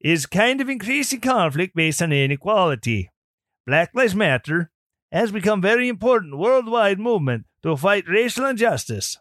is 0.01 0.25
kind 0.25 0.59
of 0.59 0.67
increasing 0.67 1.21
conflict 1.21 1.77
based 1.77 2.01
on 2.01 2.11
inequality. 2.11 3.11
Black 3.65 3.91
Lives 3.95 4.13
Matter 4.13 4.71
has 5.09 5.31
become 5.31 5.61
very 5.61 5.87
important 5.87 6.37
worldwide 6.37 6.99
movement 6.99 7.45
to 7.63 7.77
fight 7.77 8.09
racial 8.09 8.45
injustice. 8.45 9.17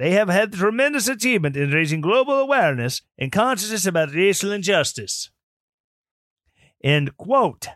They 0.00 0.12
have 0.12 0.30
had 0.30 0.54
tremendous 0.54 1.08
achievement 1.08 1.58
in 1.58 1.72
raising 1.72 2.00
global 2.00 2.32
awareness 2.32 3.02
and 3.18 3.30
consciousness 3.30 3.84
about 3.84 4.14
racial 4.14 4.50
injustice. 4.50 5.30
End 6.82 7.14
quote. 7.18 7.68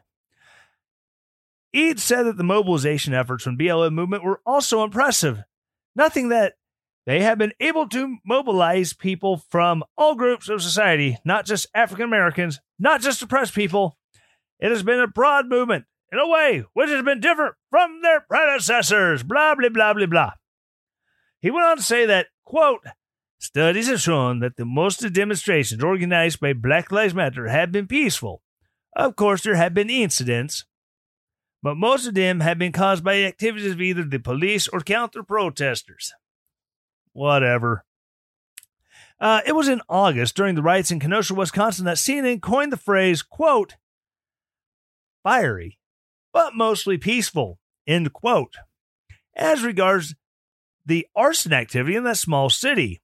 Eide 1.76 2.00
said 2.00 2.22
that 2.22 2.38
the 2.38 2.42
mobilization 2.42 3.12
efforts 3.12 3.44
from 3.44 3.58
BLM 3.58 3.92
movement 3.92 4.24
were 4.24 4.40
also 4.46 4.82
impressive. 4.82 5.42
Nothing 5.94 6.30
that 6.30 6.54
they 7.04 7.20
have 7.20 7.36
been 7.36 7.52
able 7.60 7.90
to 7.90 8.16
mobilize 8.24 8.94
people 8.94 9.42
from 9.50 9.84
all 9.98 10.14
groups 10.14 10.48
of 10.48 10.62
society, 10.62 11.18
not 11.26 11.44
just 11.44 11.66
African 11.74 12.06
Americans, 12.06 12.58
not 12.78 13.02
just 13.02 13.20
oppressed 13.20 13.54
people. 13.54 13.98
It 14.58 14.70
has 14.70 14.82
been 14.82 15.00
a 15.00 15.06
broad 15.06 15.46
movement 15.50 15.84
in 16.10 16.18
a 16.18 16.26
way 16.26 16.64
which 16.72 16.88
has 16.88 17.04
been 17.04 17.20
different 17.20 17.56
from 17.68 18.00
their 18.00 18.22
predecessors. 18.22 19.22
Blah, 19.22 19.56
blah, 19.56 19.68
blah, 19.68 19.92
blah, 19.92 20.06
blah. 20.06 20.30
He 21.44 21.50
went 21.50 21.66
on 21.66 21.76
to 21.76 21.82
say 21.82 22.06
that, 22.06 22.28
quote, 22.42 22.86
studies 23.38 23.88
have 23.88 24.00
shown 24.00 24.38
that 24.40 24.56
the 24.56 24.64
most 24.64 25.04
of 25.04 25.12
the 25.12 25.20
demonstrations 25.20 25.84
organized 25.84 26.40
by 26.40 26.54
Black 26.54 26.90
Lives 26.90 27.12
Matter 27.12 27.48
have 27.48 27.70
been 27.70 27.86
peaceful. 27.86 28.40
Of 28.96 29.14
course, 29.14 29.42
there 29.42 29.54
have 29.54 29.74
been 29.74 29.90
incidents, 29.90 30.64
but 31.62 31.76
most 31.76 32.06
of 32.06 32.14
them 32.14 32.40
have 32.40 32.58
been 32.58 32.72
caused 32.72 33.04
by 33.04 33.22
activities 33.24 33.72
of 33.72 33.82
either 33.82 34.04
the 34.04 34.18
police 34.18 34.68
or 34.68 34.80
counter 34.80 35.22
protesters. 35.22 36.14
Whatever. 37.12 37.84
Uh, 39.20 39.42
it 39.44 39.52
was 39.52 39.68
in 39.68 39.82
August 39.86 40.34
during 40.34 40.54
the 40.54 40.62
riots 40.62 40.90
in 40.90 40.98
Kenosha, 40.98 41.34
Wisconsin, 41.34 41.84
that 41.84 41.98
CNN 41.98 42.40
coined 42.40 42.72
the 42.72 42.78
phrase, 42.78 43.20
quote, 43.20 43.74
fiery, 45.22 45.78
but 46.32 46.54
mostly 46.54 46.96
peaceful, 46.96 47.58
end 47.86 48.14
quote. 48.14 48.56
As 49.36 49.62
regards 49.62 50.14
the 50.86 51.06
arson 51.14 51.52
activity 51.52 51.96
in 51.96 52.04
that 52.04 52.18
small 52.18 52.50
city. 52.50 53.00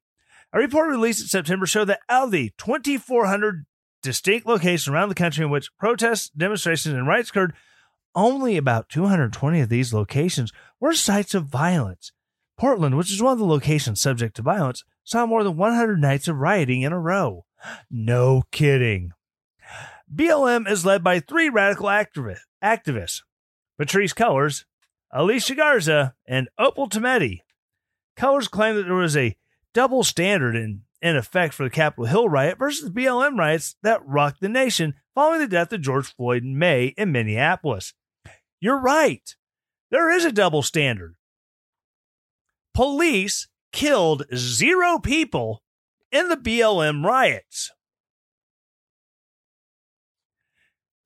A 0.52 0.58
report 0.58 0.88
released 0.88 1.22
in 1.22 1.28
September 1.28 1.66
showed 1.66 1.86
that 1.86 2.00
out 2.08 2.24
of 2.24 2.30
the 2.32 2.52
2,400 2.58 3.66
distinct 4.02 4.46
locations 4.46 4.88
around 4.88 5.08
the 5.08 5.14
country 5.14 5.44
in 5.44 5.50
which 5.50 5.76
protests, 5.78 6.30
demonstrations, 6.30 6.94
and 6.94 7.06
riots 7.06 7.30
occurred, 7.30 7.54
only 8.14 8.56
about 8.56 8.88
220 8.88 9.60
of 9.60 9.68
these 9.68 9.94
locations 9.94 10.52
were 10.80 10.94
sites 10.94 11.34
of 11.34 11.46
violence. 11.46 12.12
Portland, 12.58 12.96
which 12.96 13.12
is 13.12 13.22
one 13.22 13.32
of 13.32 13.38
the 13.38 13.44
locations 13.44 14.00
subject 14.00 14.36
to 14.36 14.42
violence, 14.42 14.84
saw 15.04 15.26
more 15.26 15.44
than 15.44 15.56
100 15.56 16.00
nights 16.00 16.28
of 16.28 16.38
rioting 16.38 16.82
in 16.82 16.92
a 16.92 16.98
row. 16.98 17.44
No 17.90 18.42
kidding. 18.50 19.12
BLM 20.12 20.68
is 20.68 20.84
led 20.84 21.04
by 21.04 21.20
three 21.20 21.48
radical 21.48 21.86
activists 21.86 23.22
Patrisse 23.78 24.14
Cullors, 24.14 24.64
Alicia 25.12 25.54
Garza, 25.54 26.14
and 26.26 26.48
Opal 26.58 26.88
Tometi. 26.88 27.40
Cullors 28.20 28.50
claimed 28.50 28.76
that 28.76 28.82
there 28.82 28.94
was 28.94 29.16
a 29.16 29.34
double 29.72 30.04
standard 30.04 30.54
in, 30.54 30.82
in 31.00 31.16
effect 31.16 31.54
for 31.54 31.62
the 31.62 31.70
Capitol 31.70 32.04
Hill 32.04 32.28
riot 32.28 32.58
versus 32.58 32.90
BLM 32.90 33.38
riots 33.38 33.76
that 33.82 34.06
rocked 34.06 34.42
the 34.42 34.48
nation 34.50 34.92
following 35.14 35.40
the 35.40 35.48
death 35.48 35.72
of 35.72 35.80
George 35.80 36.14
Floyd 36.14 36.42
in 36.42 36.58
May 36.58 36.88
in 36.98 37.12
Minneapolis. 37.12 37.94
You're 38.60 38.78
right. 38.78 39.34
There 39.90 40.10
is 40.10 40.26
a 40.26 40.32
double 40.32 40.60
standard. 40.62 41.16
Police 42.74 43.48
killed 43.72 44.26
zero 44.36 44.98
people 44.98 45.62
in 46.12 46.28
the 46.28 46.36
BLM 46.36 47.02
riots. 47.02 47.70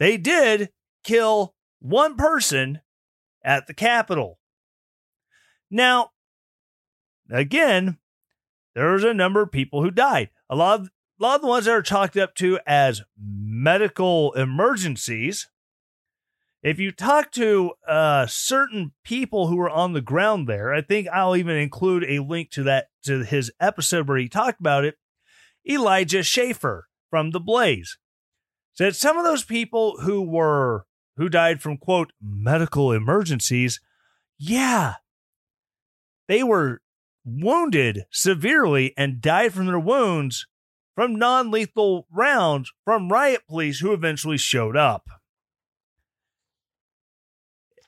They 0.00 0.16
did 0.16 0.70
kill 1.04 1.54
one 1.78 2.16
person 2.16 2.80
at 3.44 3.68
the 3.68 3.74
Capitol. 3.74 4.40
Now, 5.70 6.10
again, 7.30 7.98
there's 8.74 9.04
a 9.04 9.14
number 9.14 9.42
of 9.42 9.52
people 9.52 9.82
who 9.82 9.90
died. 9.90 10.30
A 10.50 10.56
lot 10.56 10.80
of 10.80 10.90
a 11.20 11.22
lot 11.22 11.36
of 11.36 11.42
the 11.42 11.48
ones 11.48 11.66
that 11.66 11.72
are 11.72 11.82
chalked 11.82 12.16
up 12.16 12.34
to 12.36 12.58
as 12.66 13.02
medical 13.16 14.32
emergencies. 14.32 15.48
If 16.62 16.80
you 16.80 16.90
talk 16.90 17.30
to 17.32 17.72
uh, 17.86 18.26
certain 18.26 18.92
people 19.04 19.46
who 19.46 19.56
were 19.56 19.70
on 19.70 19.92
the 19.92 20.00
ground 20.00 20.48
there, 20.48 20.72
I 20.72 20.80
think 20.80 21.06
I'll 21.08 21.36
even 21.36 21.56
include 21.56 22.04
a 22.04 22.20
link 22.20 22.50
to 22.52 22.62
that 22.64 22.86
to 23.04 23.22
his 23.22 23.52
episode 23.60 24.08
where 24.08 24.16
he 24.16 24.28
talked 24.28 24.60
about 24.60 24.84
it. 24.84 24.96
Elijah 25.68 26.22
Schaffer 26.22 26.88
from 27.10 27.30
The 27.30 27.40
Blaze 27.40 27.98
said 28.72 28.96
some 28.96 29.16
of 29.16 29.24
those 29.24 29.44
people 29.44 30.00
who 30.00 30.22
were 30.22 30.86
who 31.16 31.28
died 31.28 31.62
from 31.62 31.76
quote 31.76 32.12
medical 32.20 32.92
emergencies, 32.92 33.80
yeah, 34.36 34.94
they 36.26 36.42
were 36.42 36.80
wounded 37.24 38.04
severely 38.10 38.92
and 38.96 39.20
died 39.20 39.52
from 39.52 39.66
their 39.66 39.78
wounds 39.78 40.46
from 40.94 41.16
non 41.16 41.50
lethal 41.50 42.06
rounds 42.12 42.72
from 42.84 43.10
riot 43.10 43.42
police 43.48 43.80
who 43.80 43.92
eventually 43.92 44.38
showed 44.38 44.76
up. 44.76 45.06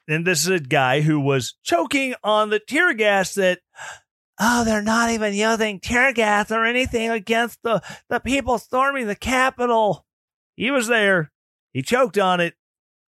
And 0.09 0.26
this 0.26 0.43
is 0.43 0.49
a 0.49 0.61
guy 0.61 1.01
who 1.01 1.18
was 1.18 1.55
choking 1.64 2.14
on 2.22 2.51
the 2.51 2.61
tear 2.61 2.95
gas 2.95 3.34
that, 3.34 3.61
oh, 4.39 4.64
they're 4.64 4.82
not 4.82 5.11
even 5.11 5.34
using 5.34 5.80
tear 5.80 6.12
gas 6.12 6.53
or 6.53 6.64
anything 6.64 7.11
against 7.11 7.61
the, 7.62 7.82
the 8.09 8.20
people 8.20 8.59
storming 8.59 9.09
the 9.09 9.16
Capitol. 9.16 10.07
He 10.55 10.70
was 10.70 10.87
there. 10.87 11.32
He 11.72 11.82
choked 11.82 12.18
on 12.18 12.41
it. 12.41 12.55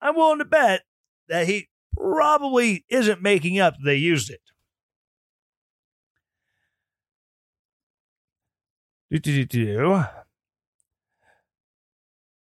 I'm 0.02 0.16
willing 0.16 0.40
to 0.40 0.46
bet 0.46 0.84
that 1.28 1.48
he 1.48 1.68
probably 1.98 2.86
isn't 2.90 3.22
making 3.22 3.60
up 3.60 3.76
they 3.84 3.96
used 3.96 4.30
it. 4.30 4.42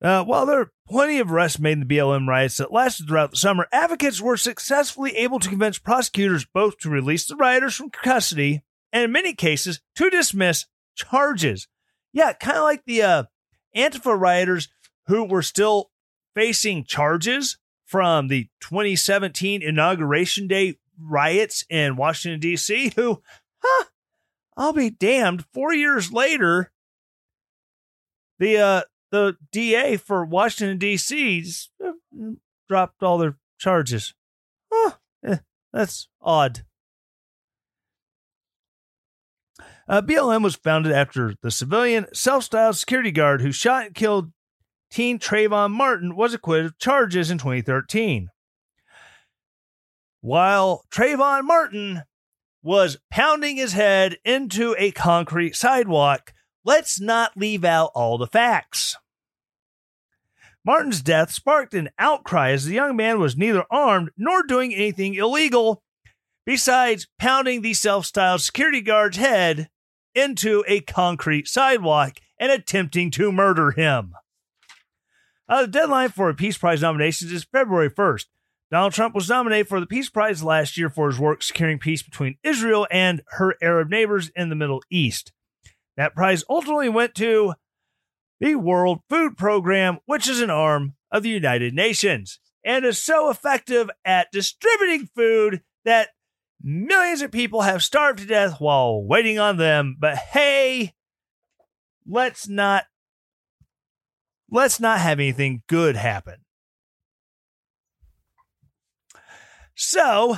Uh, 0.01 0.23
while 0.23 0.45
there 0.45 0.61
are 0.61 0.71
plenty 0.87 1.19
of 1.19 1.31
arrests 1.31 1.59
made 1.59 1.73
in 1.73 1.81
the 1.81 1.97
BLM 1.97 2.27
riots 2.27 2.57
that 2.57 2.71
lasted 2.71 3.07
throughout 3.07 3.31
the 3.31 3.37
summer, 3.37 3.67
advocates 3.71 4.21
were 4.21 4.37
successfully 4.37 5.15
able 5.17 5.39
to 5.39 5.49
convince 5.49 5.77
prosecutors 5.77 6.45
both 6.45 6.77
to 6.77 6.89
release 6.89 7.25
the 7.25 7.35
rioters 7.35 7.75
from 7.75 7.89
custody 7.89 8.63
and, 8.93 9.03
in 9.03 9.11
many 9.11 9.33
cases, 9.33 9.81
to 9.95 10.09
dismiss 10.09 10.65
charges. 10.95 11.67
Yeah, 12.13 12.31
kind 12.33 12.57
of 12.57 12.63
like 12.63 12.85
the 12.85 13.01
uh, 13.01 13.23
Antifa 13.75 14.17
rioters 14.17 14.69
who 15.07 15.25
were 15.25 15.41
still 15.41 15.91
facing 16.33 16.85
charges 16.85 17.57
from 17.85 18.29
the 18.29 18.47
2017 18.61 19.61
Inauguration 19.61 20.47
Day 20.47 20.77
riots 20.97 21.65
in 21.69 21.95
Washington, 21.97 22.39
D.C., 22.39 22.93
who, 22.95 23.21
huh, 23.57 23.85
I'll 24.57 24.73
be 24.73 24.89
damned, 24.89 25.45
four 25.53 25.73
years 25.73 26.11
later, 26.11 26.71
the 28.39 28.57
uh, 28.57 28.81
the 29.11 29.37
DA 29.51 29.97
for 29.97 30.25
Washington 30.25 30.77
D.C. 30.77 31.45
uh, 31.83 31.91
dropped 32.67 33.01
all 33.03 33.17
their 33.17 33.37
charges. 33.57 34.13
Huh, 34.71 34.91
eh, 35.25 35.37
that's 35.71 36.07
odd. 36.21 36.65
Uh, 39.87 40.01
BLM 40.01 40.43
was 40.43 40.55
founded 40.55 40.91
after 40.91 41.33
the 41.41 41.49
civilian 41.49 42.05
self-styled 42.13 42.77
security 42.77 43.11
guard 43.11 43.41
who 43.41 43.51
shot 43.51 43.87
and 43.87 43.95
killed 43.95 44.31
teen 44.91 45.17
Trayvon 45.17 45.71
Martin 45.71 46.15
was 46.15 46.33
acquitted 46.33 46.67
of 46.67 46.77
charges 46.77 47.31
in 47.31 47.39
2013. 47.39 48.29
While 50.21 50.83
Trayvon 50.91 51.43
Martin 51.45 52.03
was 52.61 52.97
pounding 53.09 53.57
his 53.57 53.73
head 53.73 54.17
into 54.25 54.75
a 54.77 54.91
concrete 54.91 55.55
sidewalk, 55.55 56.33
let's 56.65 56.99
not 56.99 57.37
leave 57.37 57.63
out 57.63 57.91
all 57.95 58.17
the 58.17 58.27
facts. 58.27 58.95
Martin's 60.65 61.01
death 61.01 61.31
sparked 61.31 61.73
an 61.73 61.89
outcry 61.97 62.51
as 62.51 62.65
the 62.65 62.75
young 62.75 62.95
man 62.95 63.19
was 63.19 63.37
neither 63.37 63.63
armed 63.71 64.09
nor 64.17 64.43
doing 64.43 64.73
anything 64.73 65.15
illegal 65.15 65.81
besides 66.45 67.07
pounding 67.17 67.61
the 67.61 67.73
self 67.73 68.05
styled 68.05 68.41
security 68.41 68.81
guard's 68.81 69.17
head 69.17 69.69
into 70.13 70.63
a 70.67 70.81
concrete 70.81 71.47
sidewalk 71.47 72.19
and 72.39 72.51
attempting 72.51 73.11
to 73.11 73.31
murder 73.31 73.71
him. 73.71 74.13
Uh, 75.47 75.61
the 75.61 75.67
deadline 75.67 76.09
for 76.09 76.29
a 76.29 76.35
Peace 76.35 76.57
Prize 76.57 76.81
nominations 76.81 77.31
is 77.31 77.43
February 77.43 77.89
1st. 77.89 78.25
Donald 78.71 78.93
Trump 78.93 79.15
was 79.15 79.29
nominated 79.29 79.67
for 79.67 79.79
the 79.79 79.87
Peace 79.87 80.09
Prize 80.09 80.43
last 80.43 80.77
year 80.77 80.89
for 80.89 81.07
his 81.07 81.19
work 81.19 81.41
securing 81.41 81.79
peace 81.79 82.03
between 82.03 82.37
Israel 82.43 82.85
and 82.91 83.21
her 83.31 83.55
Arab 83.61 83.89
neighbors 83.89 84.29
in 84.35 84.49
the 84.49 84.55
Middle 84.55 84.83
East. 84.91 85.31
That 85.97 86.15
prize 86.15 86.43
ultimately 86.49 86.87
went 86.87 87.15
to 87.15 87.55
the 88.39 88.55
World 88.55 88.99
Food 89.09 89.37
Program, 89.37 89.97
which 90.05 90.29
is 90.29 90.39
an 90.39 90.49
arm 90.49 90.93
of 91.11 91.23
the 91.23 91.29
United 91.29 91.73
Nations 91.73 92.39
and 92.63 92.85
is 92.85 92.97
so 92.97 93.29
effective 93.29 93.89
at 94.05 94.31
distributing 94.31 95.09
food 95.15 95.61
that 95.85 96.09
millions 96.61 97.21
of 97.21 97.31
people 97.31 97.61
have 97.61 97.83
starved 97.83 98.19
to 98.19 98.25
death 98.25 98.59
while 98.59 99.03
waiting 99.03 99.39
on 99.39 99.57
them. 99.57 99.97
But 99.99 100.17
hey, 100.17 100.93
let's 102.07 102.47
not 102.47 102.85
let's 104.51 104.79
not 104.79 104.99
have 104.99 105.19
anything 105.19 105.63
good 105.67 105.95
happen. 105.95 106.35
So 109.81 110.35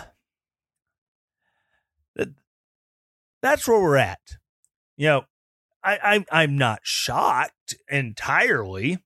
that's 3.41 3.67
where 3.67 3.81
we're 3.81 3.97
at. 3.97 4.19
You 4.97 5.07
know, 5.07 5.25
I, 5.83 6.25
I 6.31 6.43
I'm 6.43 6.59
not 6.59 6.81
shocked 6.83 7.75
entirely 7.89 8.99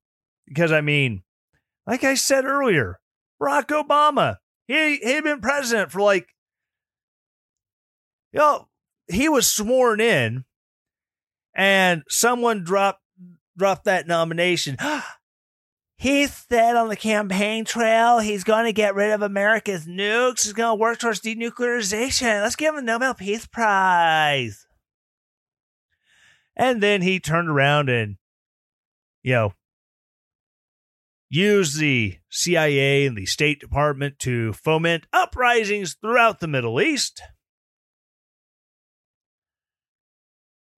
because 0.45 0.73
I 0.73 0.81
mean, 0.81 1.23
like 1.87 2.03
I 2.03 2.15
said 2.15 2.43
earlier, 2.43 2.99
Barack 3.41 3.67
Obama, 3.67 4.39
he 4.67 4.97
he 4.97 5.13
had 5.13 5.23
been 5.23 5.39
president 5.39 5.93
for 5.93 6.01
like 6.01 6.27
you 8.33 8.39
know, 8.39 8.67
he 9.07 9.29
was 9.29 9.47
sworn 9.47 10.01
in 10.01 10.43
and 11.55 12.03
someone 12.09 12.65
dropped 12.65 13.01
dropped 13.57 13.85
that 13.85 14.05
nomination. 14.05 14.75
he 15.97 16.27
said 16.27 16.75
on 16.75 16.89
the 16.89 16.95
campaign 16.95 17.65
trail 17.65 18.19
he's 18.19 18.43
going 18.43 18.65
to 18.65 18.73
get 18.73 18.95
rid 18.95 19.11
of 19.11 19.21
America's 19.21 19.85
nukes. 19.85 20.43
He's 20.43 20.53
going 20.53 20.77
to 20.77 20.81
work 20.81 20.99
towards 20.99 21.21
denuclearization. 21.21 22.41
Let's 22.41 22.55
give 22.55 22.73
him 22.73 22.79
a 22.79 22.81
Nobel 22.81 23.13
Peace 23.13 23.45
Prize. 23.45 24.67
And 26.55 26.81
then 26.81 27.01
he 27.01 27.19
turned 27.19 27.49
around 27.49 27.89
and, 27.89 28.17
you 29.23 29.33
know, 29.33 29.53
used 31.29 31.79
the 31.79 32.17
CIA 32.29 33.05
and 33.05 33.17
the 33.17 33.25
State 33.25 33.59
Department 33.59 34.19
to 34.19 34.53
foment 34.53 35.07
uprisings 35.11 35.95
throughout 35.95 36.39
the 36.39 36.47
Middle 36.47 36.79
East. 36.79 37.21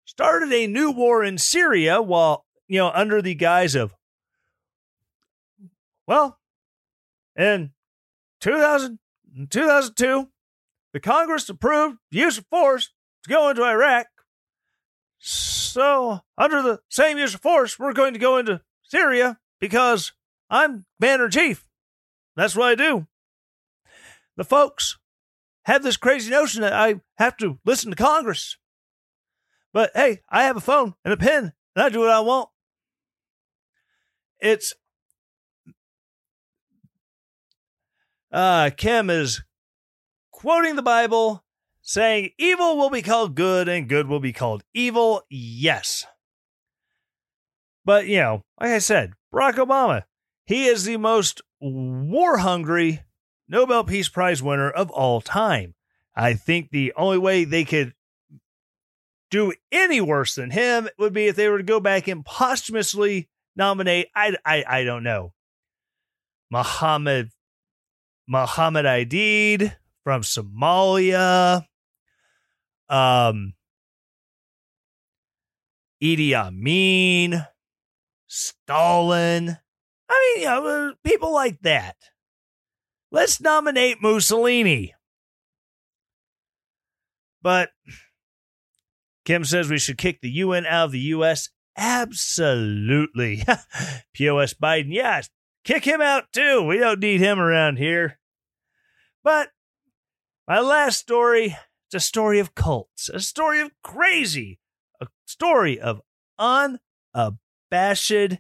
Started 0.06 0.52
a 0.52 0.68
new 0.68 0.90
war 0.90 1.24
in 1.24 1.38
Syria 1.38 2.02
while, 2.02 2.46
you 2.68 2.80
know, 2.80 2.90
under 2.90 3.22
the 3.22 3.36
guise 3.36 3.76
of, 3.76 3.94
well, 6.08 6.40
in 7.36 7.72
2000, 8.42 9.00
2002, 9.50 10.30
the 10.94 11.00
Congress 11.00 11.50
approved 11.50 11.98
use 12.10 12.38
of 12.38 12.46
force 12.48 12.92
to 13.24 13.30
go 13.30 13.50
into 13.50 13.64
Iraq 13.64 14.08
so, 15.20 16.22
under 16.38 16.62
the 16.62 16.80
same 16.90 17.18
use 17.18 17.34
of 17.34 17.42
force, 17.42 17.80
we're 17.80 17.94
going 17.94 18.14
to 18.14 18.20
go 18.20 18.38
into 18.38 18.62
Syria 18.84 19.40
because 19.60 20.14
I'm 20.50 20.86
Commander 21.00 21.30
Chief. 21.30 21.68
That's 22.36 22.56
what 22.56 22.70
I 22.70 22.76
do. 22.76 23.08
The 24.36 24.44
folks 24.44 24.98
have 25.66 25.84
this 25.84 25.98
crazy 25.98 26.30
notion 26.30 26.62
that 26.62 26.74
I 26.74 27.02
have 27.18 27.36
to 27.38 27.60
listen 27.66 27.90
to 27.90 27.98
Congress. 27.98 28.58
But 29.74 29.92
hey, 29.96 30.22
I 30.30 30.44
have 30.44 30.56
a 30.56 30.62
phone 30.62 30.94
and 31.04 31.14
a 31.14 31.18
pen, 31.18 31.54
and 31.76 31.86
I 31.86 31.90
do 31.90 32.00
what 32.00 32.10
I 32.10 32.20
want. 32.20 32.50
It's 34.40 34.74
uh 38.32 38.70
Kim 38.76 39.10
is 39.10 39.44
quoting 40.32 40.76
the 40.76 40.82
Bible 40.82 41.44
saying 41.82 42.32
evil 42.38 42.78
will 42.78 42.90
be 42.90 43.02
called 43.02 43.34
good 43.34 43.70
and 43.70 43.88
good 43.88 44.08
will 44.08 44.20
be 44.20 44.34
called 44.34 44.64
evil. 44.74 45.24
Yes. 45.30 46.06
But, 47.86 48.08
you 48.08 48.18
know, 48.18 48.44
like 48.60 48.72
I 48.72 48.80
said, 48.80 49.14
Barack 49.34 49.54
Obama, 49.54 50.04
he 50.46 50.66
is 50.66 50.84
the 50.84 50.98
most 50.98 51.42
war 51.62 52.40
hungry 52.40 53.04
Nobel 53.48 53.86
Peace 53.86 54.10
Prize 54.10 54.44
winner 54.44 54.70
of 54.70 54.92
all 54.92 55.22
time. 55.22 55.74
I 56.14 56.34
think 56.34 56.70
the 56.70 56.94
only 56.98 57.18
way 57.18 57.46
they 57.46 57.64
could 57.64 57.94
do 59.32 59.54
any 59.72 60.02
worse 60.02 60.36
than 60.36 60.52
him 60.52 60.90
would 61.00 61.14
be 61.14 61.28
if 61.28 61.38
they 61.38 61.48
were 61.48 61.60
to 61.60 61.64
go 61.64 61.80
back 61.80 62.10
and 62.10 62.26
posthumously 62.26 63.30
nominate, 63.56 64.08
I, 64.14 64.36
I, 64.46 64.66
I 64.68 64.84
don't 64.84 65.04
know, 65.04 65.34
Muhammad, 66.52 67.30
Muhammad 68.28 68.86
Aidid 68.86 69.76
from 70.04 70.22
Somalia, 70.22 71.66
um, 72.90 73.54
Idi 76.04 76.34
Amin, 76.34 77.46
Stalin. 78.28 79.58
I 80.10 80.34
mean, 80.36 80.44
you 80.44 80.50
know, 80.50 80.90
uh, 80.90 80.92
people 81.04 81.34
like 81.34 81.62
that. 81.62 81.96
Let's 83.12 83.40
nominate 83.40 84.02
Mussolini. 84.02 84.94
But 87.42 87.70
Kim 89.26 89.46
says 89.46 89.70
we 89.70 89.78
should 89.78 89.98
kick 89.98 90.22
the 90.22 90.30
UN 90.30 90.66
out 90.66 90.86
of 90.86 90.92
the 90.92 91.00
US. 91.00 91.50
Absolutely. 91.78 93.44
POS 94.14 94.54
Biden, 94.54 94.88
yes, 94.90 95.30
kick 95.68 95.86
him 95.86 96.02
out 96.02 96.32
too. 96.32 96.64
We 96.64 96.80
don't 96.80 97.00
need 97.00 97.20
him 97.20 97.40
around 97.40 97.78
here. 97.78 98.18
But 99.24 99.50
my 100.48 100.60
last 100.60 100.98
story 100.98 101.56
it's 101.88 101.96
a 101.96 102.06
story 102.06 102.40
of 102.40 102.54
cults, 102.54 103.08
a 103.08 103.22
story 103.22 103.62
of 103.62 103.72
crazy, 103.82 104.60
a 105.00 105.08
story 105.26 105.80
of 105.80 106.02
unabashed 106.38 108.40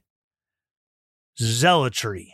zealotry. 1.39 2.33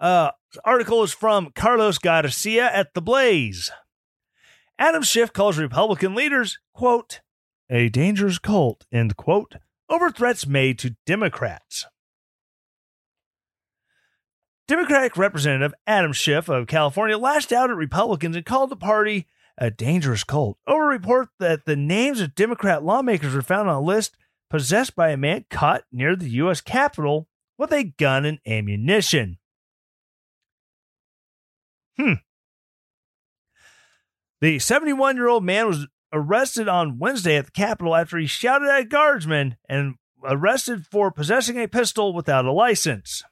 Uh, 0.00 0.32
article 0.64 1.04
is 1.04 1.12
from 1.12 1.52
Carlos 1.54 1.98
Garcia 1.98 2.68
at 2.72 2.94
The 2.94 3.02
Blaze. 3.02 3.70
Adam 4.80 5.02
Schiff 5.02 5.32
calls 5.32 5.58
Republican 5.58 6.16
leaders, 6.16 6.58
quote, 6.72 7.20
a 7.70 7.88
dangerous 7.88 8.40
cult, 8.40 8.84
end 8.90 9.16
quote, 9.16 9.56
over 9.88 10.10
threats 10.10 10.44
made 10.44 10.76
to 10.80 10.96
Democrats. 11.06 11.86
Democratic 14.68 15.16
Representative 15.16 15.74
Adam 15.86 16.12
Schiff 16.12 16.48
of 16.50 16.66
California 16.66 17.16
lashed 17.16 17.52
out 17.52 17.70
at 17.70 17.76
Republicans 17.76 18.36
and 18.36 18.44
called 18.44 18.68
the 18.68 18.76
party 18.76 19.26
a 19.56 19.70
dangerous 19.70 20.24
cult 20.24 20.58
over 20.66 20.84
a 20.84 20.94
report 20.94 21.30
that 21.38 21.64
the 21.64 21.74
names 21.74 22.20
of 22.20 22.34
Democrat 22.34 22.84
lawmakers 22.84 23.34
were 23.34 23.42
found 23.42 23.68
on 23.68 23.76
a 23.76 23.80
list 23.80 24.16
possessed 24.50 24.94
by 24.94 25.08
a 25.08 25.16
man 25.16 25.46
caught 25.50 25.84
near 25.90 26.14
the 26.14 26.28
U.S. 26.30 26.60
Capitol 26.60 27.28
with 27.56 27.72
a 27.72 27.84
gun 27.84 28.26
and 28.26 28.38
ammunition. 28.46 29.38
Hmm. 31.96 32.12
The 34.42 34.58
71 34.58 35.16
year 35.16 35.28
old 35.28 35.44
man 35.44 35.66
was 35.66 35.86
arrested 36.12 36.68
on 36.68 36.98
Wednesday 36.98 37.36
at 37.36 37.46
the 37.46 37.52
Capitol 37.52 37.96
after 37.96 38.18
he 38.18 38.26
shouted 38.26 38.68
at 38.68 38.82
a 38.82 38.84
guardsman 38.84 39.56
and 39.66 39.94
arrested 40.22 40.86
for 40.86 41.10
possessing 41.10 41.58
a 41.58 41.66
pistol 41.66 42.12
without 42.12 42.44
a 42.44 42.52
license, 42.52 43.24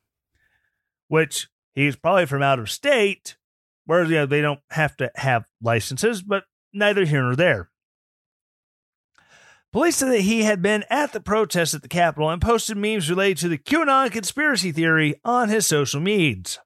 which 1.08 1.48
he's 1.74 1.96
probably 1.96 2.26
from 2.26 2.42
out 2.42 2.58
of 2.58 2.70
state, 2.70 3.36
whereas 3.84 4.10
you 4.10 4.16
know, 4.16 4.26
they 4.26 4.40
don't 4.40 4.60
have 4.70 4.96
to 4.98 5.10
have 5.14 5.44
licenses, 5.62 6.22
but 6.22 6.44
neither 6.72 7.04
here 7.04 7.22
nor 7.22 7.36
there. 7.36 7.70
Police 9.72 9.96
said 9.96 10.12
that 10.12 10.20
he 10.22 10.44
had 10.44 10.62
been 10.62 10.84
at 10.88 11.12
the 11.12 11.20
protest 11.20 11.74
at 11.74 11.82
the 11.82 11.88
Capitol 11.88 12.30
and 12.30 12.40
posted 12.40 12.76
memes 12.76 13.10
related 13.10 13.38
to 13.38 13.48
the 13.48 13.58
QAnon 13.58 14.10
conspiracy 14.10 14.72
theory 14.72 15.20
on 15.24 15.48
his 15.48 15.66
social 15.66 16.00
medias. 16.00 16.58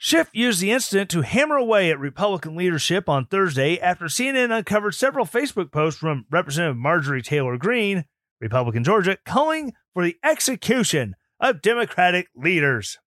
Schiff 0.00 0.30
used 0.32 0.60
the 0.60 0.70
incident 0.70 1.10
to 1.10 1.22
hammer 1.22 1.56
away 1.56 1.90
at 1.90 1.98
Republican 1.98 2.54
leadership 2.54 3.08
on 3.08 3.26
Thursday 3.26 3.78
after 3.80 4.04
CNN 4.04 4.56
uncovered 4.56 4.94
several 4.94 5.26
Facebook 5.26 5.72
posts 5.72 5.98
from 5.98 6.24
Representative 6.30 6.76
Marjorie 6.76 7.20
Taylor 7.20 7.58
Greene, 7.58 8.04
Republican 8.40 8.84
Georgia, 8.84 9.18
calling 9.26 9.72
for 9.92 10.04
the 10.04 10.16
execution 10.22 11.16
of 11.40 11.62
Democratic 11.62 12.28
leaders. 12.34 12.98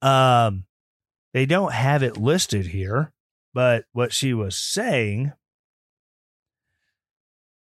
Um, 0.00 0.64
they 1.32 1.46
don't 1.46 1.72
have 1.72 2.02
it 2.02 2.16
listed 2.16 2.66
here, 2.66 3.12
but 3.54 3.84
what 3.92 4.12
she 4.12 4.34
was 4.34 4.56
saying 4.56 5.32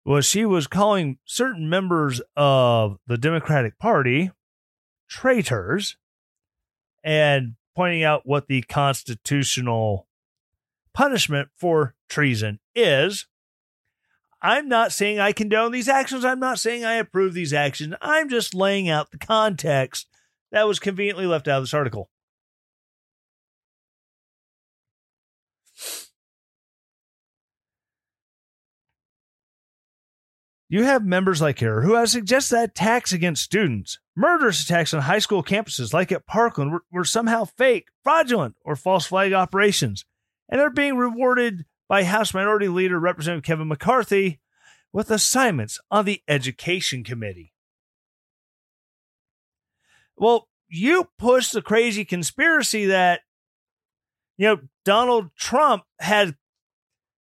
was 0.05 0.26
she 0.26 0.45
was 0.45 0.68
calling 0.68 1.18
certain 1.26 1.70
members 1.70 2.22
of 2.38 2.97
the 3.07 3.18
Democratic 3.18 3.78
Party 3.78 4.32
traitors 5.09 5.97
and 7.03 7.55
pointing 7.76 8.03
out 8.03 8.22
what 8.26 8.47
the 8.47 8.61
constitutional 8.63 10.07
punishment 10.93 11.49
for 11.57 11.93
treason 12.09 12.59
is. 12.74 13.28
I'm 14.42 14.68
not 14.68 14.92
saying 14.92 15.20
I 15.20 15.32
condone 15.32 15.72
these 15.72 15.90
actions. 15.90 16.24
I'm 16.24 16.40
not 16.40 16.60
saying 16.60 16.86
I 16.86 16.94
approve 16.94 17.34
these 17.34 17.54
actions. 17.54 17.96
I'm 18.02 18.30
just 18.30 18.54
laying 18.54 18.88
out 18.88 19.12
the 19.12 19.18
context 19.18 20.08
that 20.52 20.68
was 20.68 20.80
conveniently 20.80 21.26
left 21.26 21.48
out 21.48 21.58
of 21.58 21.64
this 21.64 21.74
article. 21.74 22.10
You 30.70 30.84
have 30.84 31.06
members 31.06 31.42
like 31.42 31.62
her 31.62 31.82
who 31.82 31.94
have 31.94 32.10
suggested 32.10 32.56
that 32.56 32.70
attacks 32.72 33.14
against 33.14 33.44
students, 33.44 34.00
murderous 34.18 34.64
attacks 34.64 34.94
on 34.94 35.02
high 35.02 35.20
school 35.20 35.42
campuses 35.42 35.94
like 35.94 36.12
at 36.12 36.28
Parkland, 36.28 36.74
were, 36.74 36.84
were 36.92 37.06
somehow 37.06 37.46
fake, 37.46 37.88
fraudulent, 38.04 38.56
or 38.66 38.76
false 38.76 39.06
flag 39.06 39.32
operations, 39.32 40.04
and 40.50 40.60
are 40.60 40.70
being 40.70 40.98
rewarded 40.98 41.66
by 41.88 42.04
House 42.04 42.34
Minority 42.34 42.68
Leader 42.68 43.00
Representative 43.00 43.44
Kevin 43.44 43.68
McCarthy 43.68 44.40
with 44.92 45.12
assignments 45.12 45.80
on 45.90 46.06
the 46.06 46.22
Education 46.28 47.04
Committee. 47.04 47.54
Well, 50.16 50.48
you 50.68 51.10
pushed 51.18 51.54
the 51.54 51.62
crazy 51.62 52.04
conspiracy 52.04 52.86
that, 52.88 53.22
you 54.38 54.48
know, 54.48 54.60
Donald 54.84 55.30
Trump 55.38 55.84
had, 56.00 56.36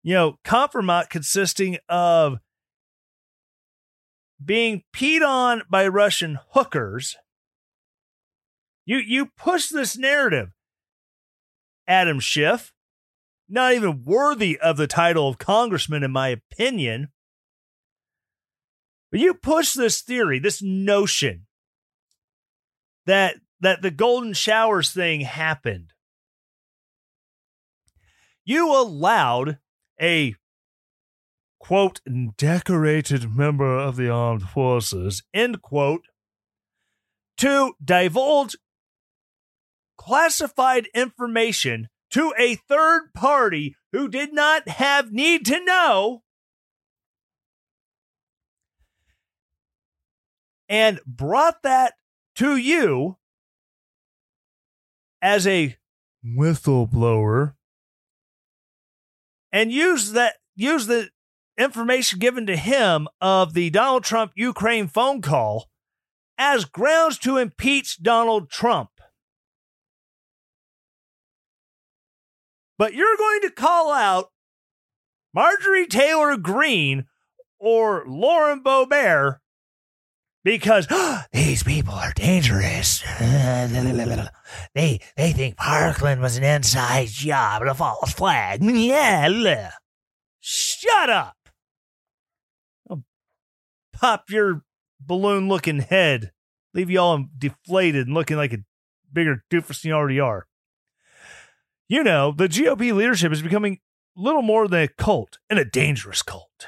you 0.04 0.14
know, 0.14 0.38
compromise 0.44 1.08
consisting 1.10 1.78
of 1.90 2.38
being 4.44 4.84
peed 4.94 5.26
on 5.28 5.64
by 5.70 5.88
Russian 5.88 6.40
hookers. 6.52 7.16
You 8.86 8.98
you 8.98 9.28
push 9.38 9.70
this 9.70 9.98
narrative, 9.98 10.50
Adam 11.88 12.20
Schiff, 12.20 12.74
not 13.54 13.74
even 13.74 14.04
worthy 14.04 14.60
of 14.60 14.78
the 14.78 14.88
title 14.88 15.30
of 15.30 15.38
congressman, 15.38 16.04
in 16.04 16.12
my 16.12 16.30
opinion. 16.30 17.10
But 19.12 19.20
you 19.20 19.36
push 19.36 19.74
this 19.74 20.02
theory, 20.02 20.40
this 20.40 20.62
notion 20.62 21.46
that 23.06 23.36
that 23.60 23.82
the 23.82 23.92
golden 23.92 24.34
showers 24.34 24.92
thing 24.92 25.22
happened. 25.22 25.94
You 28.44 28.76
allowed 28.76 29.60
a 30.02 30.36
quote, 31.60 32.02
decorated 32.38 33.34
member 33.34 33.78
of 33.78 33.96
the 33.96 34.10
armed 34.10 34.44
forces, 34.44 35.24
end 35.34 35.62
quote, 35.62 36.08
to 37.38 37.74
divulge 37.82 38.56
classified 39.98 40.88
information 40.94 41.88
to 42.14 42.34
a 42.38 42.56
third 42.56 43.14
party 43.14 43.76
who 43.92 44.08
did 44.08 44.34
not 44.34 44.68
have 44.68 45.12
need 45.12 45.46
to 45.46 45.64
know 45.64 46.24
and 50.70 51.00
brought 51.06 51.62
that 51.64 51.94
to 52.36 52.56
you 52.56 53.18
as 55.22 55.46
a 55.46 55.76
whistleblower 56.26 57.54
and 59.52 59.72
use 59.72 60.12
that 60.14 60.36
use 60.56 60.88
the 60.88 61.10
information 61.58 62.20
given 62.20 62.46
to 62.46 62.56
him 62.56 63.08
of 63.22 63.54
the 63.54 63.70
Donald 63.70 64.04
Trump 64.04 64.32
Ukraine 64.36 64.88
phone 64.88 65.22
call 65.22 65.70
as 66.38 66.66
grounds 66.66 67.18
to 67.20 67.38
impeach 67.38 68.02
Donald 68.02 68.50
Trump. 68.50 68.90
But 72.78 72.94
you're 72.94 73.18
going 73.18 73.42
to 73.42 73.52
call 73.52 73.92
out 73.92 74.32
Marjorie 75.34 75.88
Taylor 75.88 76.38
Greene 76.38 77.06
or 77.60 78.04
Lauren 78.08 78.64
Boebert 78.64 79.40
because 80.44 80.88
these 81.32 81.64
people 81.64 81.94
are 81.94 82.14
dangerous. 82.14 83.04
they 83.20 85.00
they 85.16 85.32
think 85.34 85.58
Parkland 85.58 86.22
was 86.22 86.38
an 86.38 86.44
inside 86.44 87.08
job 87.08 87.62
and 87.62 87.72
a 87.72 87.76
false 87.76 88.14
flag. 88.14 88.62
Yeah. 88.64 89.72
Shut 90.46 91.10
up 91.10 91.38
pop 94.04 94.30
your 94.30 94.64
balloon 95.00 95.48
looking 95.48 95.80
head, 95.80 96.34
leave 96.74 96.90
you 96.90 97.00
all 97.00 97.26
deflated 97.38 98.06
and 98.06 98.14
looking 98.14 98.36
like 98.36 98.52
a 98.52 98.58
bigger 99.14 99.46
doofus 99.50 99.82
than 99.82 99.90
you 99.90 99.96
already 99.96 100.20
are. 100.20 100.46
You 101.94 102.04
know, 102.04 102.32
the 102.36 102.48
GOP 102.50 102.92
leadership 102.92 103.32
is 103.32 103.44
becoming 103.44 103.78
little 104.16 104.42
more 104.42 104.68
than 104.68 104.82
a 104.82 104.88
cult 104.88 105.38
and 105.48 105.60
a 105.60 105.64
dangerous 105.64 106.24
cult. 106.24 106.66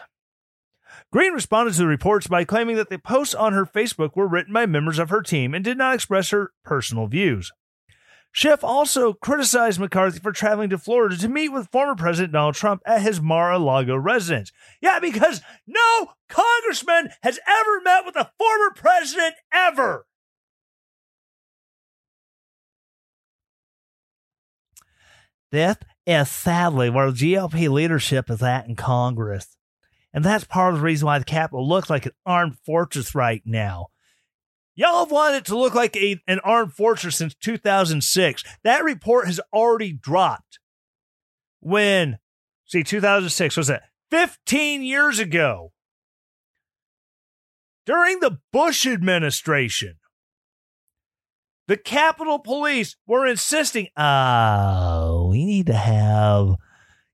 Greene 1.11 1.33
responded 1.33 1.71
to 1.71 1.79
the 1.79 1.87
reports 1.87 2.27
by 2.27 2.43
claiming 2.43 2.75
that 2.75 2.91
the 2.91 2.99
posts 2.99 3.33
on 3.33 3.51
her 3.53 3.65
Facebook 3.65 4.15
were 4.15 4.27
written 4.27 4.53
by 4.53 4.67
members 4.67 4.99
of 4.99 5.09
her 5.09 5.23
team 5.23 5.55
and 5.55 5.65
did 5.65 5.79
not 5.79 5.95
express 5.95 6.29
her 6.29 6.51
personal 6.63 7.07
views. 7.07 7.51
Schiff 8.33 8.63
also 8.63 9.13
criticized 9.13 9.79
McCarthy 9.79 10.19
for 10.19 10.31
traveling 10.31 10.69
to 10.69 10.77
Florida 10.77 11.17
to 11.17 11.27
meet 11.27 11.49
with 11.49 11.71
former 11.71 11.95
President 11.95 12.33
Donald 12.33 12.53
Trump 12.53 12.83
at 12.85 13.01
his 13.01 13.19
Mar 13.19 13.51
a 13.51 13.57
Lago 13.57 13.95
residence. 13.95 14.51
Yeah, 14.79 14.99
because 14.99 15.41
no 15.65 16.11
congressman 16.29 17.09
has 17.23 17.39
ever 17.47 17.81
met 17.83 18.05
with 18.05 18.15
a 18.15 18.29
former 18.37 18.75
president 18.75 19.33
ever. 19.51 20.05
This 25.55 25.77
is 26.05 26.29
sadly 26.29 26.89
where 26.89 27.07
GOP 27.11 27.69
leadership 27.69 28.29
is 28.29 28.43
at 28.43 28.67
in 28.67 28.75
Congress. 28.75 29.55
And 30.13 30.21
that's 30.21 30.43
part 30.43 30.73
of 30.73 30.81
the 30.81 30.85
reason 30.85 31.05
why 31.05 31.17
the 31.17 31.23
Capitol 31.23 31.65
looks 31.65 31.89
like 31.89 32.05
an 32.05 32.11
armed 32.25 32.57
fortress 32.65 33.15
right 33.15 33.41
now. 33.45 33.87
Y'all 34.75 35.05
have 35.05 35.11
wanted 35.13 35.37
it 35.37 35.45
to 35.45 35.57
look 35.57 35.73
like 35.73 35.95
a, 35.95 36.19
an 36.27 36.39
armed 36.39 36.73
fortress 36.73 37.15
since 37.15 37.33
2006. 37.35 38.43
That 38.65 38.83
report 38.83 39.27
has 39.27 39.39
already 39.53 39.93
dropped. 39.93 40.59
When, 41.61 42.19
see, 42.65 42.83
2006 42.83 43.55
was 43.55 43.67
that 43.67 43.83
15 44.11 44.83
years 44.83 45.19
ago 45.19 45.71
during 47.85 48.19
the 48.19 48.39
Bush 48.51 48.85
administration. 48.85 49.95
The 51.67 51.77
Capitol 51.77 52.39
Police 52.39 52.95
were 53.07 53.25
insisting, 53.25 53.87
oh, 53.97 55.29
we 55.31 55.45
need 55.45 55.65
to 55.67 55.73
have, 55.73 56.55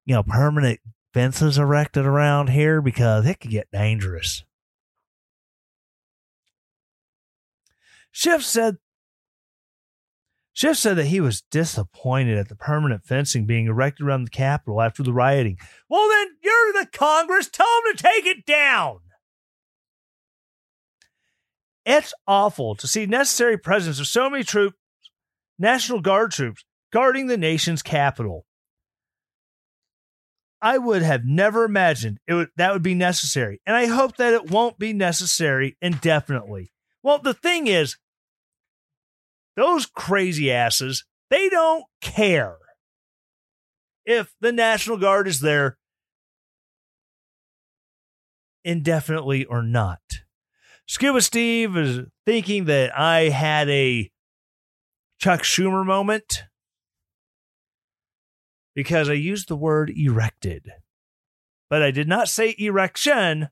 you 0.06 0.16
know, 0.16 0.24
permanent 0.24 0.80
fences 1.14 1.58
erected 1.58 2.06
around 2.06 2.49
here 2.49 2.82
because 2.82 3.26
it 3.26 3.39
could 3.39 3.52
get 3.52 3.72
dangerous. 3.72 4.43
Schiff 8.12 8.43
said 8.43 8.78
Schiff 10.54 10.78
said 10.78 10.97
that 10.97 11.06
he 11.06 11.22
was 11.22 11.41
disappointed 11.49 12.38
at 12.38 12.49
the 12.49 12.56
permanent 12.56 13.06
fencing 13.06 13.45
being 13.45 13.68
erected 13.68 14.06
around 14.06 14.26
the 14.26 14.30
Capitol 14.30 14.82
after 14.82 15.02
the 15.02 15.14
rioting. 15.14 15.58
Well, 15.89 16.10
then 16.10 16.28
you're 16.43 16.74
the 16.74 16.88
Congress. 16.91 17.49
Tell 17.49 17.66
them 17.86 17.95
to 17.95 18.04
take 18.04 18.26
it 18.26 18.45
down. 18.45 18.99
It's 21.86 22.14
awful 22.28 22.76
to 22.76 22.88
see 22.88 23.06
necessary 23.06 23.58
presence 23.58 24.00
of 24.00 24.08
so 24.08 24.30
many 24.30 24.44
troops, 24.44 24.78
National 25.58 26.00
Guard 26.00 26.32
troops, 26.32 26.64
guarding 26.92 27.28
the 27.28 27.38
nation's 27.38 27.82
capital. 27.82 28.46
I 30.62 30.78
would 30.78 31.02
have 31.02 31.26
never 31.26 31.64
imagined 31.64 32.20
it 32.28 32.36
would, 32.36 32.50
that 32.56 32.72
would 32.72 32.84
be 32.84 32.94
necessary, 32.94 33.62
and 33.66 33.76
I 33.76 33.88
hope 33.88 34.18
that 34.18 34.34
it 34.34 34.52
won't 34.52 34.78
be 34.78 34.94
necessary 34.94 35.76
indefinitely. 35.82 36.72
Well, 37.02 37.18
the 37.18 37.34
thing 37.34 37.66
is, 37.66 37.98
those 39.56 39.88
crazy 39.88 40.52
asses, 40.52 41.04
they 41.32 41.50
don't 41.50 41.86
care 42.00 42.58
if 44.06 44.34
the 44.40 44.52
National 44.52 44.98
Guard 44.98 45.28
is 45.28 45.40
there 45.40 45.78
indefinitely 48.64 49.46
or 49.46 49.64
not. 49.64 50.00
Scuba 50.88 51.22
Steve 51.22 51.78
is 51.78 52.00
thinking 52.26 52.66
that 52.66 52.98
I 52.98 53.30
had 53.30 53.70
a 53.70 54.12
Chuck 55.20 55.44
Schumer 55.44 55.86
moment 55.86 56.44
because 58.76 59.10
I 59.10 59.14
used 59.14 59.48
the 59.48 59.56
word 59.56 59.92
erected, 59.96 60.72
but 61.70 61.82
I 61.82 61.92
did 61.92 62.08
not 62.08 62.28
say 62.28 62.56
erection 62.58 63.50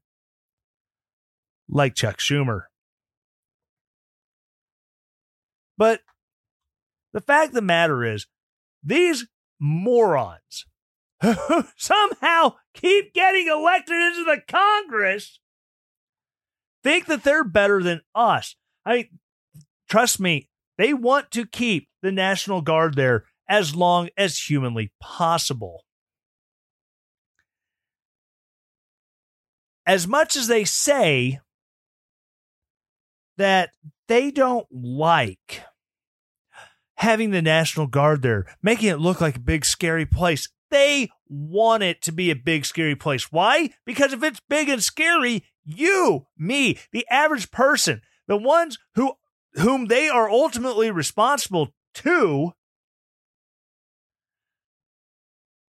like 1.70 1.96
Chuck 1.96 2.18
Schumer. 2.18 2.64
But 5.78 6.02
the 7.14 7.22
fact 7.22 7.50
of 7.50 7.56
the 7.56 7.62
matter 7.62 8.04
is, 8.04 8.28
these 8.84 9.28
morons 9.60 10.66
who 11.22 11.66
somehow 11.78 12.56
keep 12.74 13.14
getting 13.14 13.48
elected 13.48 13.96
into 13.96 14.26
the 14.26 14.42
Congress 14.48 15.40
think 16.84 17.06
that 17.06 17.24
they're 17.24 17.44
better 17.44 17.82
than 17.82 18.02
us. 18.14 18.56
I 18.86 19.10
trust 19.90 20.20
me, 20.20 20.50
they 20.78 20.94
want 20.94 21.32
to 21.32 21.46
keep 21.46 21.90
the 22.02 22.12
National 22.12 22.62
Guard 22.62 22.96
there 22.96 23.26
as 23.48 23.76
long 23.76 24.10
as 24.18 24.38
humanly 24.38 24.92
possible. 25.00 25.84
As 29.86 30.08
much 30.08 30.36
as 30.36 30.48
they 30.48 30.64
say 30.66 31.40
that 33.38 33.72
they 34.08 34.30
don't 34.30 34.68
like 34.72 35.64
having 37.00 37.32
the 37.32 37.42
National 37.42 37.88
Guard 37.88 38.22
there, 38.22 38.46
making 38.62 38.90
it 38.90 39.00
look 39.00 39.22
like 39.22 39.38
a 39.38 39.42
big, 39.42 39.66
scary 39.66 40.06
place. 40.06 40.50
They 40.70 41.10
want 41.28 41.82
it 41.82 42.02
to 42.04 42.12
be 42.12 42.30
a 42.30 42.36
big, 42.36 42.66
scary 42.66 42.96
place. 42.96 43.32
Why? 43.32 43.72
Because 43.86 44.14
if 44.14 44.22
it's 44.22 44.42
big 44.50 44.70
and 44.70 44.84
scary, 44.84 45.46
you, 45.76 46.28
me, 46.38 46.78
the 46.92 47.06
average 47.10 47.52
person, 47.52 48.02
the 48.28 48.38
ones 48.38 48.78
who 48.96 49.14
whom 49.54 49.88
they 49.88 50.08
are 50.08 50.30
ultimately 50.30 50.92
responsible 50.92 51.74
to, 51.96 52.54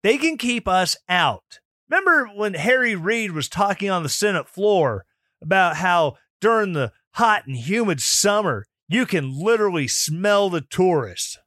they 0.04 0.18
can 0.18 0.38
keep 0.38 0.68
us 0.68 0.98
out. 1.08 1.60
Remember 1.90 2.26
when 2.28 2.54
Harry 2.54 2.96
Reid 2.96 3.32
was 3.32 3.48
talking 3.48 3.90
on 3.90 4.04
the 4.04 4.10
Senate 4.10 4.48
floor 4.48 5.06
about 5.42 5.78
how 5.78 6.18
during 6.40 6.74
the 6.74 6.92
hot 7.14 7.48
and 7.48 7.56
humid 7.56 8.02
summer, 8.02 8.66
you 8.88 9.06
can 9.06 9.40
literally 9.40 9.88
smell 9.88 10.50
the 10.50 10.62
tourists. 10.62 11.38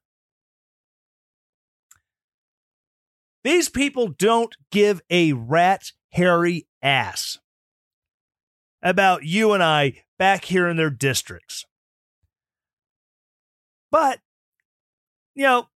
These 3.42 3.68
people 3.68 4.08
don't 4.08 4.56
give 4.70 5.02
a 5.10 5.34
rat's 5.34 5.92
hairy 6.10 6.66
ass 6.82 7.38
about 8.84 9.24
you 9.24 9.52
and 9.52 9.62
I 9.62 10.04
back 10.18 10.44
here 10.44 10.68
in 10.68 10.76
their 10.76 10.90
districts. 10.90 11.64
But, 13.90 14.20
you 15.34 15.44
know, 15.44 15.68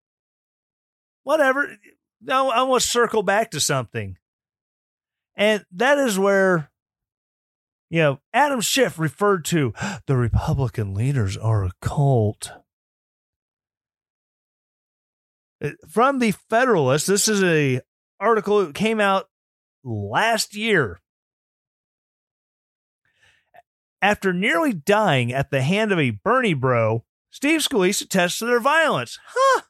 whatever. 1.25 1.77
Now 2.21 2.51
I 2.51 2.63
want 2.63 2.83
to 2.83 2.89
circle 2.89 3.25
back 3.25 3.51
to 3.51 3.61
something. 3.61 4.17
And 5.37 5.65
that 5.73 5.99
is 5.99 6.19
where 6.19 6.71
you 7.91 8.01
know, 8.01 8.21
Adam 8.35 8.61
Schiff 8.61 8.99
referred 8.99 9.45
to 9.47 9.73
the 10.07 10.17
Republican 10.17 10.95
leaders 10.95 11.37
are 11.37 11.65
a 11.65 11.73
cult. 11.81 12.53
Uh, 15.63 15.71
from 15.89 16.19
the 16.19 16.33
Federalist, 16.51 17.07
this 17.07 17.29
is 17.29 17.43
a 17.43 17.81
article 18.21 18.65
that 18.65 18.75
came 18.75 19.01
out 19.01 19.29
last 19.85 20.55
year. 20.55 21.01
After 24.01 24.33
nearly 24.33 24.73
dying 24.73 25.33
at 25.33 25.51
the 25.51 25.63
hand 25.63 25.93
of 25.93 25.99
a 25.99 26.11
Bernie 26.11 26.55
bro, 26.55 27.05
Steve 27.31 27.61
Scalise 27.61 28.03
attests 28.03 28.39
to 28.39 28.47
their 28.47 28.61
violence. 28.61 29.19
Huh. 29.27 29.63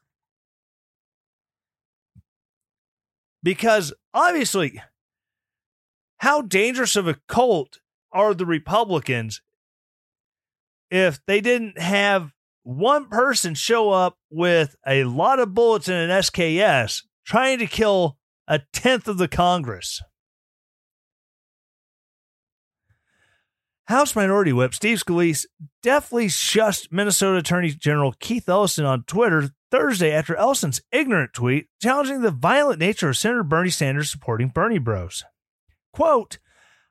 Because 3.41 3.93
obviously, 4.13 4.81
how 6.17 6.41
dangerous 6.41 6.95
of 6.95 7.07
a 7.07 7.17
cult 7.27 7.79
are 8.11 8.33
the 8.33 8.45
Republicans 8.45 9.41
if 10.91 11.19
they 11.25 11.41
didn't 11.41 11.79
have 11.79 12.33
one 12.63 13.07
person 13.07 13.53
show 13.53 13.91
up 13.91 14.17
with 14.29 14.75
a 14.87 15.03
lot 15.05 15.39
of 15.39 15.53
bullets 15.53 15.87
in 15.87 15.95
an 15.95 16.09
SKS 16.09 17.03
trying 17.25 17.59
to 17.59 17.67
kill 17.67 18.17
a 18.47 18.59
tenth 18.73 19.07
of 19.07 19.17
the 19.17 19.27
Congress. 19.27 20.01
House 23.89 24.15
Minority 24.15 24.53
Whip 24.53 24.75
Steve 24.75 24.99
Scalise 24.99 25.47
deftly 25.81 26.27
shushed 26.27 26.91
Minnesota 26.91 27.39
Attorney 27.39 27.71
General 27.71 28.13
Keith 28.19 28.47
Ellison 28.47 28.85
on 28.85 29.01
Twitter 29.01 29.49
Thursday 29.71 30.11
after 30.11 30.35
Ellison's 30.35 30.79
ignorant 30.91 31.33
tweet 31.33 31.69
challenging 31.81 32.21
the 32.21 32.29
violent 32.29 32.79
nature 32.79 33.09
of 33.09 33.17
Senator 33.17 33.41
Bernie 33.41 33.71
Sanders 33.71 34.11
supporting 34.11 34.49
Bernie 34.49 34.77
Bros. 34.77 35.23
Quote, 35.91 36.37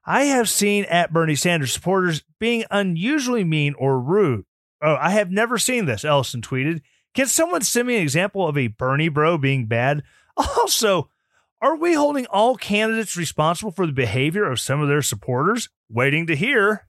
I 0.04 0.24
have 0.24 0.48
seen 0.48 0.86
at 0.86 1.12
Bernie 1.12 1.36
Sanders 1.36 1.72
supporters 1.72 2.24
being 2.40 2.64
unusually 2.68 3.44
mean 3.44 3.76
or 3.78 4.00
rude. 4.00 4.44
Oh, 4.82 4.96
I 5.00 5.10
have 5.10 5.30
never 5.30 5.56
seen 5.56 5.84
this, 5.84 6.04
Ellison 6.04 6.40
tweeted. 6.40 6.80
Can 7.14 7.26
someone 7.26 7.62
send 7.62 7.86
me 7.86 7.94
an 7.94 8.02
example 8.02 8.48
of 8.48 8.58
a 8.58 8.66
Bernie 8.66 9.08
bro 9.08 9.38
being 9.38 9.66
bad? 9.66 10.02
Also, 10.36 11.10
are 11.62 11.76
we 11.76 11.94
holding 11.94 12.26
all 12.26 12.56
candidates 12.56 13.16
responsible 13.16 13.70
for 13.70 13.86
the 13.86 13.92
behavior 13.92 14.50
of 14.50 14.58
some 14.58 14.80
of 14.80 14.88
their 14.88 15.02
supporters? 15.02 15.68
Waiting 15.88 16.26
to 16.26 16.34
hear. 16.34 16.87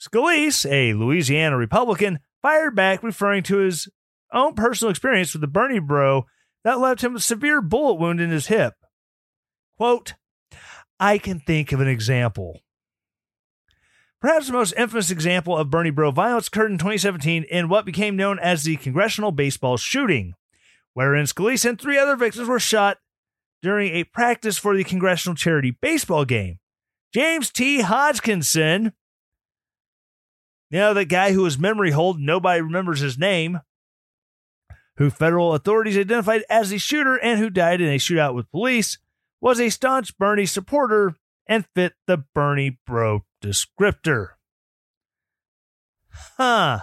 Scalise, 0.00 0.70
a 0.70 0.94
Louisiana 0.94 1.56
Republican, 1.56 2.20
fired 2.42 2.74
back, 2.74 3.02
referring 3.02 3.42
to 3.44 3.58
his 3.58 3.88
own 4.32 4.54
personal 4.54 4.90
experience 4.90 5.32
with 5.32 5.40
the 5.40 5.46
Bernie 5.46 5.78
bro 5.78 6.26
that 6.64 6.80
left 6.80 7.02
him 7.02 7.16
a 7.16 7.20
severe 7.20 7.60
bullet 7.60 7.94
wound 7.94 8.20
in 8.20 8.30
his 8.30 8.48
hip. 8.48 8.74
Quote, 9.76 10.14
I 10.98 11.18
can 11.18 11.40
think 11.40 11.72
of 11.72 11.80
an 11.80 11.88
example. 11.88 12.60
Perhaps 14.20 14.46
the 14.46 14.54
most 14.54 14.72
infamous 14.78 15.10
example 15.10 15.54
of 15.54 15.68
Bernie 15.68 15.90
Bro 15.90 16.12
violence 16.12 16.48
occurred 16.48 16.70
in 16.70 16.78
2017 16.78 17.42
in 17.44 17.68
what 17.68 17.84
became 17.84 18.16
known 18.16 18.38
as 18.38 18.62
the 18.62 18.76
Congressional 18.76 19.32
Baseball 19.32 19.76
Shooting, 19.76 20.32
wherein 20.94 21.26
Scalise 21.26 21.68
and 21.68 21.78
three 21.78 21.98
other 21.98 22.16
victims 22.16 22.48
were 22.48 22.58
shot 22.58 22.96
during 23.60 23.92
a 23.92 24.04
practice 24.04 24.56
for 24.56 24.74
the 24.74 24.84
Congressional 24.84 25.36
Charity 25.36 25.76
Baseball 25.78 26.24
game. 26.24 26.58
James 27.12 27.50
T. 27.50 27.82
Hodgkinson, 27.82 28.94
you 30.74 30.80
know, 30.80 30.92
that 30.92 31.04
guy 31.04 31.30
who 31.30 31.42
was 31.42 31.56
memory 31.56 31.92
hold, 31.92 32.18
nobody 32.18 32.60
remembers 32.60 32.98
his 32.98 33.16
name, 33.16 33.60
who 34.96 35.08
federal 35.08 35.54
authorities 35.54 35.96
identified 35.96 36.42
as 36.50 36.70
the 36.70 36.78
shooter 36.78 37.14
and 37.14 37.38
who 37.38 37.48
died 37.48 37.80
in 37.80 37.86
a 37.90 37.96
shootout 37.96 38.34
with 38.34 38.50
police, 38.50 38.98
was 39.40 39.60
a 39.60 39.70
staunch 39.70 40.18
Bernie 40.18 40.46
supporter 40.46 41.14
and 41.46 41.64
fit 41.76 41.92
the 42.08 42.24
Bernie 42.34 42.80
bro 42.84 43.24
descriptor. 43.40 44.30
Huh. 46.36 46.80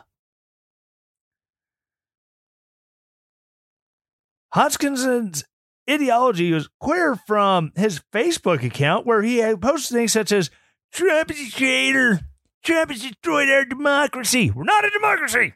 Hodgkinson's 4.54 5.44
ideology 5.90 6.54
was 6.54 6.70
clear 6.80 7.18
from 7.28 7.74
his 7.76 8.00
Facebook 8.14 8.64
account, 8.64 9.06
where 9.06 9.22
he 9.22 9.40
had 9.40 9.60
posted 9.60 9.98
things 9.98 10.14
such 10.14 10.32
as 10.32 10.50
Trump 10.94 11.30
is 11.30 11.50
a 11.50 11.52
traitor. 11.52 12.22
Trump 12.64 12.92
has 12.92 13.02
destroyed 13.02 13.50
our 13.50 13.66
democracy. 13.66 14.52
We're 14.52 14.64
not 14.64 14.86
a 14.86 14.90
democracy. 14.90 15.54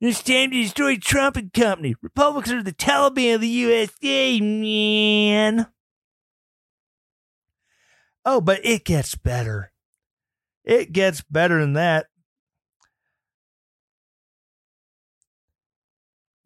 It's 0.00 0.22
time 0.22 0.50
to 0.50 0.62
destroy 0.62 0.96
Trump 0.96 1.36
and 1.36 1.52
company. 1.52 1.94
Republicans 2.02 2.54
are 2.54 2.62
the 2.62 2.72
Taliban 2.72 3.34
of 3.34 3.40
the 3.42 3.48
USA, 3.48 4.40
man. 4.40 5.66
Oh, 8.24 8.40
but 8.40 8.60
it 8.64 8.84
gets 8.84 9.14
better. 9.14 9.72
It 10.64 10.92
gets 10.92 11.22
better 11.22 11.60
than 11.60 11.74
that. 11.74 12.06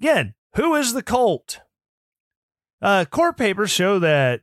again, 0.04 0.34
who 0.54 0.74
is 0.74 0.92
the 0.92 1.02
cult? 1.02 1.60
Uh, 2.82 3.06
court 3.06 3.38
papers 3.38 3.70
show 3.70 3.98
that 3.98 4.42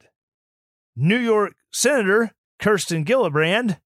New 0.96 1.20
York 1.20 1.54
Senator 1.72 2.32
Kirsten 2.60 3.06
Gillibrand, 3.06 3.80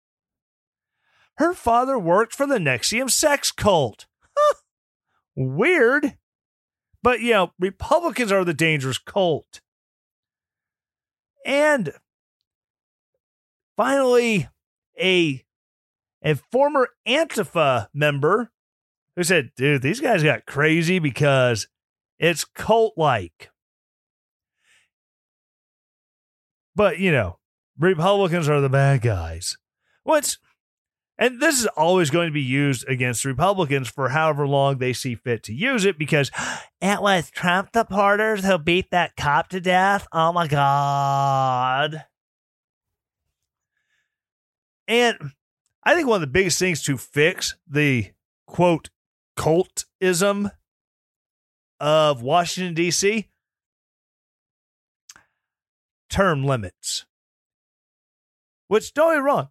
her 1.38 1.54
father 1.54 1.98
worked 2.00 2.34
for 2.34 2.48
the 2.48 2.58
NXIVM 2.58 3.12
sex 3.12 3.52
cult. 3.52 4.06
Huh. 4.38 4.56
Weird. 5.36 6.18
But, 7.04 7.22
you 7.22 7.34
know, 7.34 7.52
Republicans 7.60 8.32
are 8.32 8.44
the 8.44 8.54
dangerous 8.54 8.98
cult. 8.98 9.62
And 11.46 11.94
finally, 13.78 14.50
a 15.00 15.44
a 16.24 16.36
former 16.52 16.90
Antifa 17.08 17.88
member 17.94 18.52
who 19.16 19.24
said, 19.24 19.52
dude, 19.56 19.84
these 19.84 20.00
guys 20.00 20.24
got 20.24 20.48
crazy 20.48 20.98
because 20.98 21.68
it's 22.18 22.44
cult 22.44 22.94
like. 22.98 23.52
But, 26.76 26.98
you 26.98 27.12
know, 27.12 27.38
Republicans 27.78 28.50
are 28.50 28.60
the 28.60 28.70
bad 28.70 29.02
guys. 29.02 29.58
What's 30.04 30.40
and 31.18 31.40
this 31.40 31.60
is 31.60 31.68
always 31.78 32.10
going 32.10 32.28
to 32.28 32.34
be 32.34 32.42
used 32.42 32.88
against 32.90 33.24
Republicans 33.24 33.88
for 33.90 34.10
however 34.10 34.46
long 34.48 34.78
they 34.78 34.92
see 34.92 35.16
fit 35.16 35.44
to 35.44 35.54
use 35.54 35.86
it 35.86 35.98
because 35.98 36.30
it 36.82 37.02
was 37.02 37.30
Trump 37.30 37.70
supporters 37.74 38.44
who 38.44 38.58
beat 38.58 38.92
that 38.92 39.16
cop 39.16 39.50
to 39.50 39.62
death. 39.62 40.08
Oh 40.12 40.34
my 40.34 40.48
God. 40.48 42.04
And 44.88 45.18
I 45.84 45.96
think 45.96 46.08
one 46.08 46.18
of 46.18 46.22
the 46.22 46.28
biggest 46.28 46.60
things 46.60 46.84
to 46.84 46.98
fix 46.98 47.56
the 47.68 48.12
quote 48.46 48.90
cultism 49.38 50.52
of 51.80 52.22
Washington, 52.22 52.74
D.C. 52.74 53.30
term 56.10 56.44
limits. 56.44 57.06
Which 58.68 58.94
don't 58.94 59.14
get 59.14 59.24
wrong. 59.24 59.50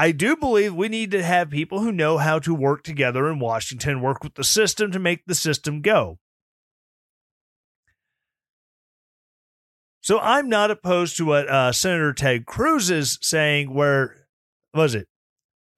I 0.00 0.12
do 0.12 0.34
believe 0.34 0.74
we 0.74 0.88
need 0.88 1.10
to 1.10 1.22
have 1.22 1.50
people 1.50 1.80
who 1.80 1.92
know 1.92 2.16
how 2.16 2.38
to 2.38 2.54
work 2.54 2.82
together 2.82 3.28
in 3.28 3.38
Washington, 3.38 4.00
work 4.00 4.24
with 4.24 4.32
the 4.32 4.42
system 4.42 4.90
to 4.92 4.98
make 4.98 5.26
the 5.26 5.34
system 5.34 5.82
go. 5.82 6.18
So 10.00 10.18
I'm 10.18 10.48
not 10.48 10.70
opposed 10.70 11.18
to 11.18 11.26
what 11.26 11.50
uh, 11.50 11.72
Senator 11.72 12.14
Ted 12.14 12.46
Cruz 12.46 12.88
is 12.88 13.18
saying, 13.20 13.74
where 13.74 14.16
was 14.72 14.94
it? 14.94 15.06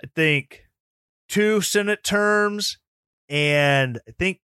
I 0.04 0.06
think 0.14 0.66
two 1.28 1.60
Senate 1.60 2.04
terms 2.04 2.78
and 3.28 3.98
I 4.06 4.12
think 4.12 4.38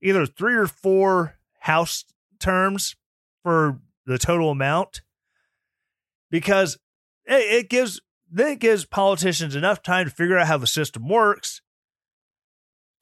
either 0.00 0.24
three 0.24 0.54
or 0.54 0.66
four 0.66 1.36
House 1.58 2.06
terms 2.40 2.96
for 3.42 3.78
the 4.06 4.16
total 4.16 4.48
amount 4.48 5.02
because 6.30 6.78
it, 7.26 7.68
gives 7.68 8.00
then 8.32 8.52
it 8.52 8.60
gives 8.60 8.86
politicians 8.86 9.54
enough 9.54 9.82
time 9.82 10.06
to 10.06 10.10
figure 10.10 10.38
out 10.38 10.46
how 10.46 10.56
the 10.56 10.66
system 10.66 11.06
works 11.06 11.60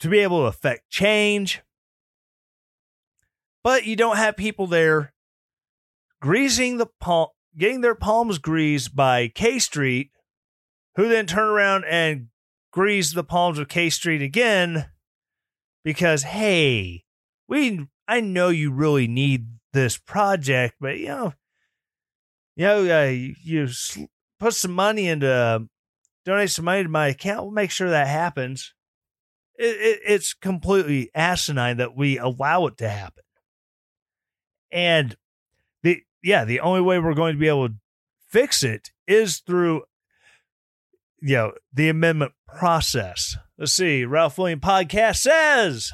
to 0.01 0.09
be 0.09 0.18
able 0.18 0.41
to 0.41 0.47
affect 0.47 0.91
change. 0.91 1.62
But 3.62 3.87
you 3.87 3.95
don't 3.95 4.16
have 4.16 4.37
people 4.37 4.66
there 4.66 5.12
greasing 6.20 6.78
the 6.78 6.87
palm, 6.87 7.28
getting 7.57 7.81
their 7.81 7.95
palms 7.95 8.39
greased 8.39 8.97
by 8.97 9.28
K 9.28 9.59
Street, 9.61 10.11
who 10.97 11.09
then 11.09 11.26
turn 11.26 11.49
around 11.49 11.85
and 11.85 12.28
grease 12.72 13.12
the 13.12 13.24
palms 13.24 13.59
of 13.59 13.68
K 13.68 13.89
Street 13.89 14.22
again 14.22 14.87
because 15.85 16.24
hey, 16.24 17.05
we 17.47 17.87
I 18.09 18.20
know 18.20 18.49
you 18.49 18.72
really 18.72 19.07
need 19.07 19.47
this 19.72 19.97
project, 19.97 20.74
but 20.81 20.99
you 20.99 21.09
know, 21.09 21.35
you 22.57 22.64
know, 22.64 23.03
uh, 23.03 23.09
you, 23.09 23.68
put 24.41 24.55
some 24.55 24.72
money 24.72 25.07
into 25.07 25.30
uh, 25.30 25.61
donate 26.24 26.51
some 26.51 26.64
money 26.64 26.82
to 26.82 26.88
my 26.88 27.09
account. 27.09 27.43
We'll 27.43 27.53
make 27.53 27.70
sure 27.70 27.91
that 27.91 28.09
happens. 28.09 28.74
It, 29.57 29.76
it, 29.76 30.01
it's 30.07 30.34
completely 30.34 31.11
asinine 31.14 31.76
that 31.76 31.95
we 31.95 32.18
allow 32.18 32.66
it 32.66 32.78
to 32.78 32.88
happen. 32.88 33.22
And 34.72 35.16
the 35.82 36.03
yeah, 36.22 36.45
the 36.45 36.61
only 36.61 36.80
way 36.80 36.99
we're 36.99 37.14
going 37.14 37.34
to 37.34 37.41
be 37.41 37.49
able 37.49 37.68
to 37.68 37.74
fix 38.28 38.62
it 38.62 38.91
is 39.07 39.38
through 39.38 39.82
you 41.20 41.36
know 41.36 41.53
the 41.72 41.88
amendment 41.88 42.32
process. 42.49 43.36
Let's 43.59 43.72
see. 43.72 44.05
Ralph 44.05 44.38
William 44.38 44.61
podcast 44.61 45.18
says 45.18 45.93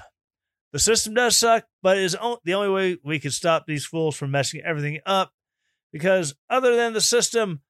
the 0.72 0.78
system 0.78 1.14
does 1.14 1.36
suck, 1.36 1.64
but 1.82 1.98
is 1.98 2.16
the 2.44 2.54
only 2.54 2.68
way 2.68 2.98
we 3.02 3.18
can 3.18 3.30
stop 3.30 3.66
these 3.66 3.86
fools 3.86 4.16
from 4.16 4.30
messing 4.30 4.60
everything 4.64 5.00
up. 5.04 5.32
Because 5.92 6.34
other 6.50 6.76
than 6.76 6.92
the 6.92 7.00
system, 7.00 7.62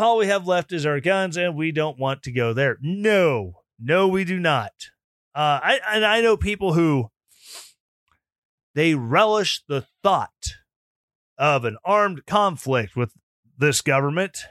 all 0.00 0.18
we 0.18 0.26
have 0.26 0.46
left 0.46 0.72
is 0.72 0.86
our 0.86 1.00
guns, 1.00 1.36
and 1.36 1.56
we 1.56 1.72
don't 1.72 1.98
want 1.98 2.22
to 2.24 2.32
go 2.32 2.52
there. 2.52 2.78
No, 2.80 3.62
no, 3.78 4.08
we 4.08 4.24
do 4.24 4.38
not. 4.38 4.72
Uh, 5.34 5.60
I 5.62 5.80
and 5.92 6.04
I 6.04 6.20
know 6.20 6.36
people 6.36 6.72
who 6.72 7.10
they 8.74 8.94
relish 8.94 9.62
the 9.68 9.86
thought 10.02 10.54
of 11.36 11.64
an 11.64 11.76
armed 11.84 12.26
conflict 12.26 12.96
with 12.96 13.12
this 13.56 13.80
government. 13.80 14.44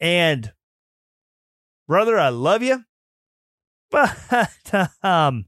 And 0.00 0.52
brother, 1.86 2.18
I 2.18 2.28
love 2.28 2.62
you, 2.62 2.84
but 3.90 4.16
um, 5.02 5.46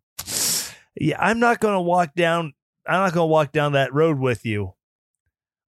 yeah, 0.96 1.16
I'm 1.18 1.40
not 1.40 1.60
going 1.60 1.74
to 1.74 1.80
walk 1.80 2.14
down. 2.14 2.54
I'm 2.86 3.00
not 3.00 3.12
going 3.12 3.28
to 3.28 3.32
walk 3.32 3.52
down 3.52 3.72
that 3.72 3.92
road 3.92 4.18
with 4.18 4.46
you 4.46 4.74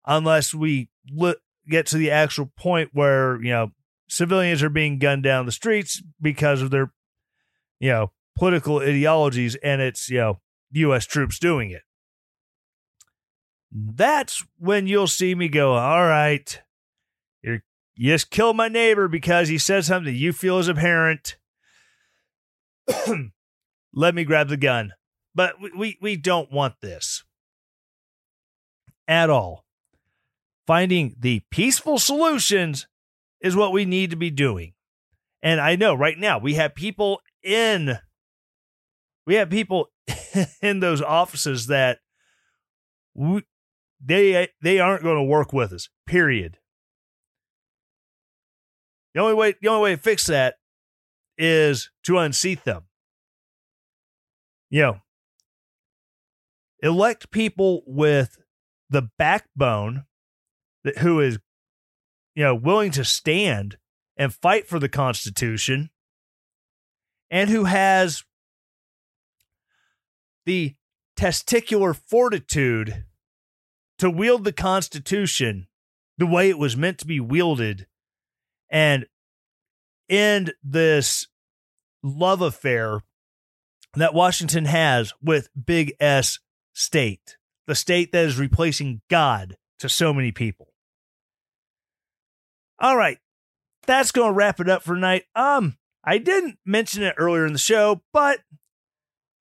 unless 0.06 0.54
we 0.54 0.88
look 1.10 1.38
get 1.68 1.86
to 1.86 1.96
the 1.96 2.10
actual 2.10 2.50
point 2.56 2.90
where 2.92 3.42
you 3.42 3.50
know 3.50 3.72
civilians 4.08 4.62
are 4.62 4.70
being 4.70 4.98
gunned 4.98 5.22
down 5.22 5.46
the 5.46 5.52
streets 5.52 6.02
because 6.20 6.62
of 6.62 6.70
their 6.70 6.92
you 7.80 7.90
know 7.90 8.12
political 8.36 8.78
ideologies 8.78 9.56
and 9.56 9.80
it's 9.80 10.08
you 10.08 10.18
know 10.18 10.40
US 10.72 11.06
troops 11.06 11.38
doing 11.38 11.70
it. 11.70 11.82
That's 13.70 14.44
when 14.58 14.86
you'll 14.86 15.06
see 15.06 15.34
me 15.34 15.48
go 15.48 15.74
all 15.74 16.04
right 16.04 16.60
you 17.98 18.12
just 18.12 18.30
killed 18.30 18.56
my 18.56 18.68
neighbor 18.68 19.08
because 19.08 19.48
he 19.48 19.58
said 19.58 19.84
something 19.84 20.14
you 20.14 20.32
feel 20.32 20.60
is 20.60 20.68
apparent. 20.68 21.36
Let 23.92 24.14
me 24.14 24.22
grab 24.22 24.48
the 24.48 24.56
gun. 24.56 24.92
But 25.34 25.60
we, 25.60 25.72
we, 25.76 25.98
we 26.00 26.16
don't 26.16 26.52
want 26.52 26.74
this 26.80 27.24
at 29.08 29.30
all 29.30 29.64
finding 30.68 31.16
the 31.18 31.40
peaceful 31.50 31.98
solutions 31.98 32.86
is 33.40 33.56
what 33.56 33.72
we 33.72 33.86
need 33.86 34.10
to 34.10 34.16
be 34.16 34.30
doing. 34.30 34.74
And 35.42 35.62
I 35.62 35.76
know 35.76 35.94
right 35.94 36.18
now 36.18 36.38
we 36.38 36.54
have 36.54 36.74
people 36.74 37.20
in 37.42 37.98
we 39.26 39.36
have 39.36 39.48
people 39.48 39.88
in 40.62 40.80
those 40.80 41.00
offices 41.00 41.68
that 41.68 42.00
we, 43.14 43.44
they 44.04 44.48
they 44.60 44.78
aren't 44.78 45.02
going 45.02 45.16
to 45.16 45.22
work 45.22 45.54
with 45.54 45.72
us. 45.72 45.88
Period. 46.06 46.58
The 49.14 49.22
only 49.22 49.34
way 49.34 49.54
the 49.62 49.68
only 49.68 49.82
way 49.82 49.96
to 49.96 50.02
fix 50.02 50.26
that 50.26 50.56
is 51.38 51.90
to 52.04 52.18
unseat 52.18 52.64
them. 52.64 52.84
You 54.68 54.82
know, 54.82 55.00
elect 56.82 57.30
people 57.30 57.84
with 57.86 58.36
the 58.90 59.08
backbone 59.16 60.04
that 60.84 60.98
who 60.98 61.20
is 61.20 61.38
you 62.34 62.44
know 62.44 62.54
willing 62.54 62.90
to 62.92 63.04
stand 63.04 63.76
and 64.16 64.34
fight 64.34 64.66
for 64.66 64.78
the 64.78 64.88
Constitution 64.88 65.90
and 67.30 67.50
who 67.50 67.64
has 67.64 68.24
the 70.46 70.74
testicular 71.16 71.94
fortitude 71.94 73.04
to 73.98 74.10
wield 74.10 74.44
the 74.44 74.52
Constitution 74.52 75.66
the 76.16 76.26
way 76.26 76.48
it 76.48 76.58
was 76.58 76.76
meant 76.76 76.98
to 76.98 77.06
be 77.06 77.20
wielded 77.20 77.86
and 78.70 79.06
end 80.08 80.52
this 80.62 81.26
love 82.02 82.40
affair 82.40 83.00
that 83.94 84.14
Washington 84.14 84.64
has 84.66 85.12
with 85.22 85.48
Big 85.66 85.94
S 86.00 86.38
state, 86.72 87.36
the 87.66 87.74
state 87.74 88.12
that 88.12 88.24
is 88.24 88.38
replacing 88.38 89.00
God 89.08 89.56
to 89.78 89.88
so 89.88 90.12
many 90.12 90.32
people. 90.32 90.67
All 92.80 92.96
right. 92.96 93.18
That's 93.86 94.12
going 94.12 94.28
to 94.28 94.34
wrap 94.34 94.60
it 94.60 94.68
up 94.68 94.82
for 94.82 94.94
tonight. 94.94 95.24
Um, 95.34 95.78
I 96.04 96.18
didn't 96.18 96.58
mention 96.64 97.02
it 97.02 97.14
earlier 97.18 97.46
in 97.46 97.52
the 97.52 97.58
show, 97.58 98.02
but 98.12 98.40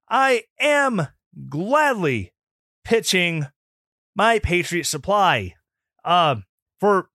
I 0.10 0.44
am 0.60 1.08
gladly 1.50 2.34
pitching 2.84 3.48
my 4.16 4.40
Patriot 4.40 4.86
Supply 4.86 5.54
um, 6.06 6.46
for 6.80 7.10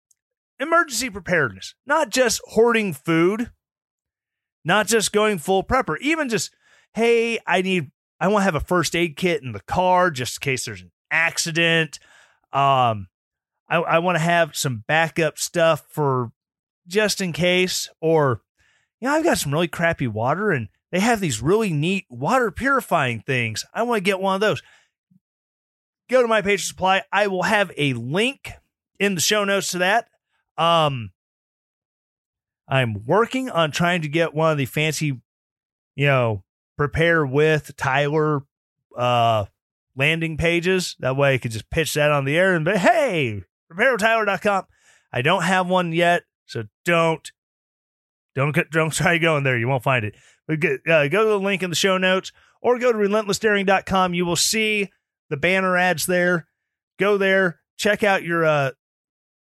emergency 0.60 1.10
preparedness, 1.10 1.74
not 1.86 2.10
just 2.10 2.40
hoarding 2.44 2.92
food, 2.92 3.50
not 4.64 4.86
just 4.86 5.12
going 5.12 5.38
full 5.38 5.64
prepper, 5.64 5.96
even 6.00 6.28
just, 6.28 6.54
hey, 6.94 7.38
I 7.46 7.62
need 7.62 7.90
I 8.20 8.28
want 8.28 8.42
to 8.42 8.44
have 8.44 8.54
a 8.54 8.60
first 8.60 8.94
aid 8.94 9.16
kit 9.16 9.42
in 9.42 9.50
the 9.50 9.60
car 9.60 10.08
just 10.08 10.36
in 10.36 10.42
case 10.42 10.64
there's 10.64 10.82
an 10.82 10.92
accident. 11.10 11.98
Um, 12.52 13.08
I, 13.72 13.78
I 13.78 13.98
want 14.00 14.16
to 14.16 14.22
have 14.22 14.54
some 14.54 14.84
backup 14.86 15.38
stuff 15.38 15.84
for 15.88 16.30
just 16.86 17.22
in 17.22 17.32
case. 17.32 17.88
Or, 18.02 18.42
you 19.00 19.08
know, 19.08 19.14
I've 19.14 19.24
got 19.24 19.38
some 19.38 19.52
really 19.52 19.66
crappy 19.66 20.06
water 20.06 20.50
and 20.50 20.68
they 20.90 21.00
have 21.00 21.20
these 21.20 21.40
really 21.40 21.72
neat 21.72 22.04
water 22.10 22.50
purifying 22.50 23.20
things. 23.20 23.64
I 23.72 23.82
want 23.84 23.96
to 23.96 24.04
get 24.04 24.20
one 24.20 24.34
of 24.34 24.42
those. 24.42 24.62
Go 26.10 26.20
to 26.20 26.28
my 26.28 26.42
Patriot 26.42 26.66
Supply. 26.66 27.02
I 27.10 27.28
will 27.28 27.44
have 27.44 27.72
a 27.78 27.94
link 27.94 28.52
in 29.00 29.14
the 29.14 29.22
show 29.22 29.44
notes 29.44 29.70
to 29.70 29.78
that. 29.78 30.06
Um, 30.58 31.12
I'm 32.68 33.06
working 33.06 33.48
on 33.48 33.70
trying 33.70 34.02
to 34.02 34.08
get 34.08 34.34
one 34.34 34.52
of 34.52 34.58
the 34.58 34.66
fancy, 34.66 35.22
you 35.96 36.06
know, 36.06 36.44
prepare 36.76 37.24
with 37.24 37.74
Tyler 37.76 38.42
uh 38.96 39.46
landing 39.96 40.36
pages. 40.36 40.94
That 41.00 41.16
way 41.16 41.32
I 41.32 41.38
could 41.38 41.52
just 41.52 41.70
pitch 41.70 41.94
that 41.94 42.10
on 42.10 42.26
the 42.26 42.36
air 42.36 42.54
and 42.54 42.66
be, 42.66 42.76
hey, 42.76 43.44
preparewithtyler.com. 43.72 44.64
I 45.12 45.22
don't 45.22 45.42
have 45.42 45.68
one 45.68 45.92
yet, 45.92 46.22
so 46.46 46.64
don't 46.84 47.30
don't 48.34 48.56
don't 48.70 48.92
try 48.92 49.18
going 49.18 49.44
there. 49.44 49.58
You 49.58 49.68
won't 49.68 49.82
find 49.82 50.04
it. 50.04 50.14
But 50.46 50.60
get, 50.60 50.80
uh, 50.88 51.08
go 51.08 51.24
to 51.24 51.30
the 51.30 51.38
link 51.38 51.62
in 51.62 51.70
the 51.70 51.76
show 51.76 51.98
notes 51.98 52.32
or 52.60 52.78
go 52.78 52.92
to 52.92 52.98
relentlessdaring.com. 52.98 54.14
You 54.14 54.24
will 54.26 54.36
see 54.36 54.90
the 55.28 55.36
banner 55.36 55.76
ads 55.76 56.06
there. 56.06 56.46
Go 56.98 57.18
there, 57.18 57.60
check 57.76 58.02
out 58.02 58.22
your 58.22 58.44
uh 58.44 58.70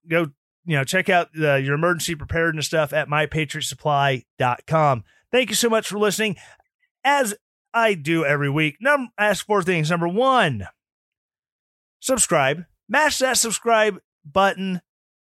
go 0.09 0.29
you 0.67 0.77
know, 0.77 0.85
check 0.85 1.09
out 1.11 1.29
your 1.35 1.75
emergency 1.75 2.15
preparedness 2.15 2.67
stuff 2.67 2.93
at 2.93 3.09
mypatriotsupply.com. 3.09 5.05
Thank 5.31 5.51
you 5.51 5.57
so 5.57 5.69
much 5.69 5.89
for 5.89 5.99
listening. 5.99 6.37
As 7.05 7.35
I 7.75 7.95
do 7.95 8.25
every 8.25 8.49
week, 8.49 8.77
num- 8.81 9.11
ask 9.19 9.45
four 9.45 9.63
things. 9.63 9.91
Number 9.91 10.09
one, 10.09 10.67
subscribe. 12.01 12.65
Mash 12.89 13.19
that 13.19 13.37
subscribe 13.37 13.99
button. 14.25 14.81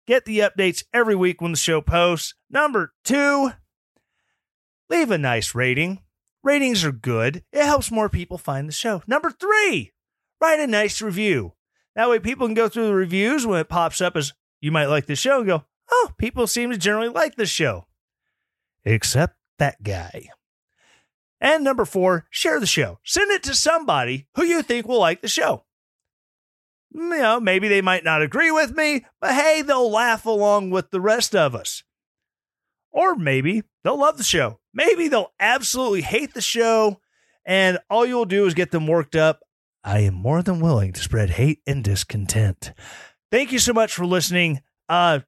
Get 0.08 0.26
the 0.26 0.40
updates 0.40 0.84
every 0.94 1.16
week 1.16 1.42
when 1.42 1.52
the 1.52 1.58
show 1.58 1.82
posts. 1.82 2.34
Number 2.50 2.94
two, 3.04 3.52
leave 4.90 5.12
a 5.12 5.18
nice 5.18 5.56
rating. 5.56 6.02
Ratings 6.44 6.84
are 6.84 6.92
good. 6.92 7.44
It 7.52 7.66
helps 7.66 7.92
more 7.92 8.10
people 8.10 8.38
find 8.38 8.68
the 8.68 8.74
show. 8.74 9.04
Number 9.06 9.32
three, 9.32 9.92
write 10.42 10.60
a 10.60 10.68
nice 10.68 11.02
review. 11.02 11.54
That 11.96 12.10
way 12.10 12.20
people 12.20 12.48
can 12.48 12.56
go 12.56 12.68
through 12.68 12.88
the 12.88 12.96
reviews 12.96 13.46
when 13.46 13.60
it 13.60 13.70
pops 13.70 14.02
up 14.02 14.16
as 14.16 14.34
you 14.60 14.72
might 14.72 14.88
like 14.88 15.06
the 15.06 15.16
show 15.16 15.38
and 15.38 15.48
go, 15.48 15.66
oh, 15.92 16.12
people 16.18 16.48
seem 16.48 16.72
to 16.72 16.78
generally 16.78 17.10
like 17.10 17.36
this 17.36 17.50
show. 17.50 17.86
Except 18.84 19.36
that 19.60 19.84
guy. 19.84 20.30
And 21.40 21.64
number 21.64 21.86
four, 21.86 22.28
share 22.30 22.60
the 22.60 22.68
show. 22.68 23.00
Send 23.04 23.32
it 23.32 23.44
to 23.44 23.56
somebody 23.56 24.28
who 24.36 24.44
you 24.44 24.62
think 24.62 24.88
will 24.88 25.00
like 25.00 25.22
the 25.22 25.28
show. 25.28 25.66
You 26.94 27.10
know, 27.10 27.40
maybe 27.40 27.68
they 27.68 27.82
might 27.82 28.04
not 28.04 28.22
agree 28.22 28.52
with 28.52 28.76
me, 28.76 29.06
but 29.22 29.34
hey, 29.34 29.62
they'll 29.62 29.90
laugh 29.90 30.26
along 30.26 30.72
with 30.72 30.92
the 30.92 31.02
rest 31.02 31.36
of 31.36 31.56
us. 31.56 31.84
Or 32.92 33.16
maybe 33.16 33.64
they'll 33.84 34.00
love 34.00 34.18
the 34.18 34.24
show. 34.24 34.60
Maybe 34.74 35.08
they'll 35.08 35.34
absolutely 35.40 36.02
hate 36.02 36.34
the 36.34 36.42
show, 36.42 37.00
and 37.46 37.80
all 37.90 38.06
you'll 38.06 38.26
do 38.26 38.46
is 38.46 38.54
get 38.54 38.72
them 38.72 38.88
worked 38.88 39.16
up. 39.16 39.42
I 39.84 40.00
am 40.00 40.14
more 40.14 40.42
than 40.42 40.60
willing 40.60 40.94
to 40.94 41.02
spread 41.02 41.32
hate 41.32 41.62
and 41.66 41.84
discontent. 41.84 42.74
Thank 43.32 43.52
you 43.52 43.60
so 43.60 43.74
much 43.74 43.94
for 43.94 44.06
listening. 44.06 44.62
Uh, 44.90 45.20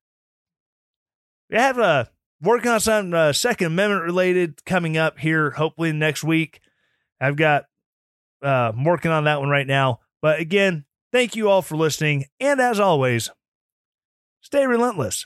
we 1.49 1.57
have 1.57 1.78
a 1.78 2.09
working 2.41 2.70
on 2.70 2.80
some 2.80 3.14
uh, 3.14 3.32
Second 3.32 3.68
Amendment 3.68 4.03
related 4.03 4.66
coming 4.66 4.97
up 4.97 5.18
here, 5.18 5.51
hopefully 5.51 5.93
next 5.93 6.24
week. 6.24 6.59
I've 7.22 7.38
got 7.38 7.66
uh, 8.43 8.72
I'm 8.74 8.84
working 8.84 9.11
on 9.11 9.24
that 9.24 9.39
one 9.39 9.49
right 9.49 9.66
now. 9.68 10.01
But 10.22 10.39
again, 10.39 10.86
thank 11.14 11.36
you 11.38 11.47
all 11.47 11.61
for 11.61 11.78
listening, 11.78 12.26
and 12.41 12.59
as 12.59 12.80
always, 12.80 13.30
stay 14.41 14.66
relentless. 14.68 15.26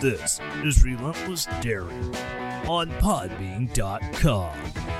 This 0.00 0.40
is 0.64 0.82
Relentless 0.82 1.46
Daring 1.60 2.14
on 2.66 2.88
Podbean.com. 3.02 4.99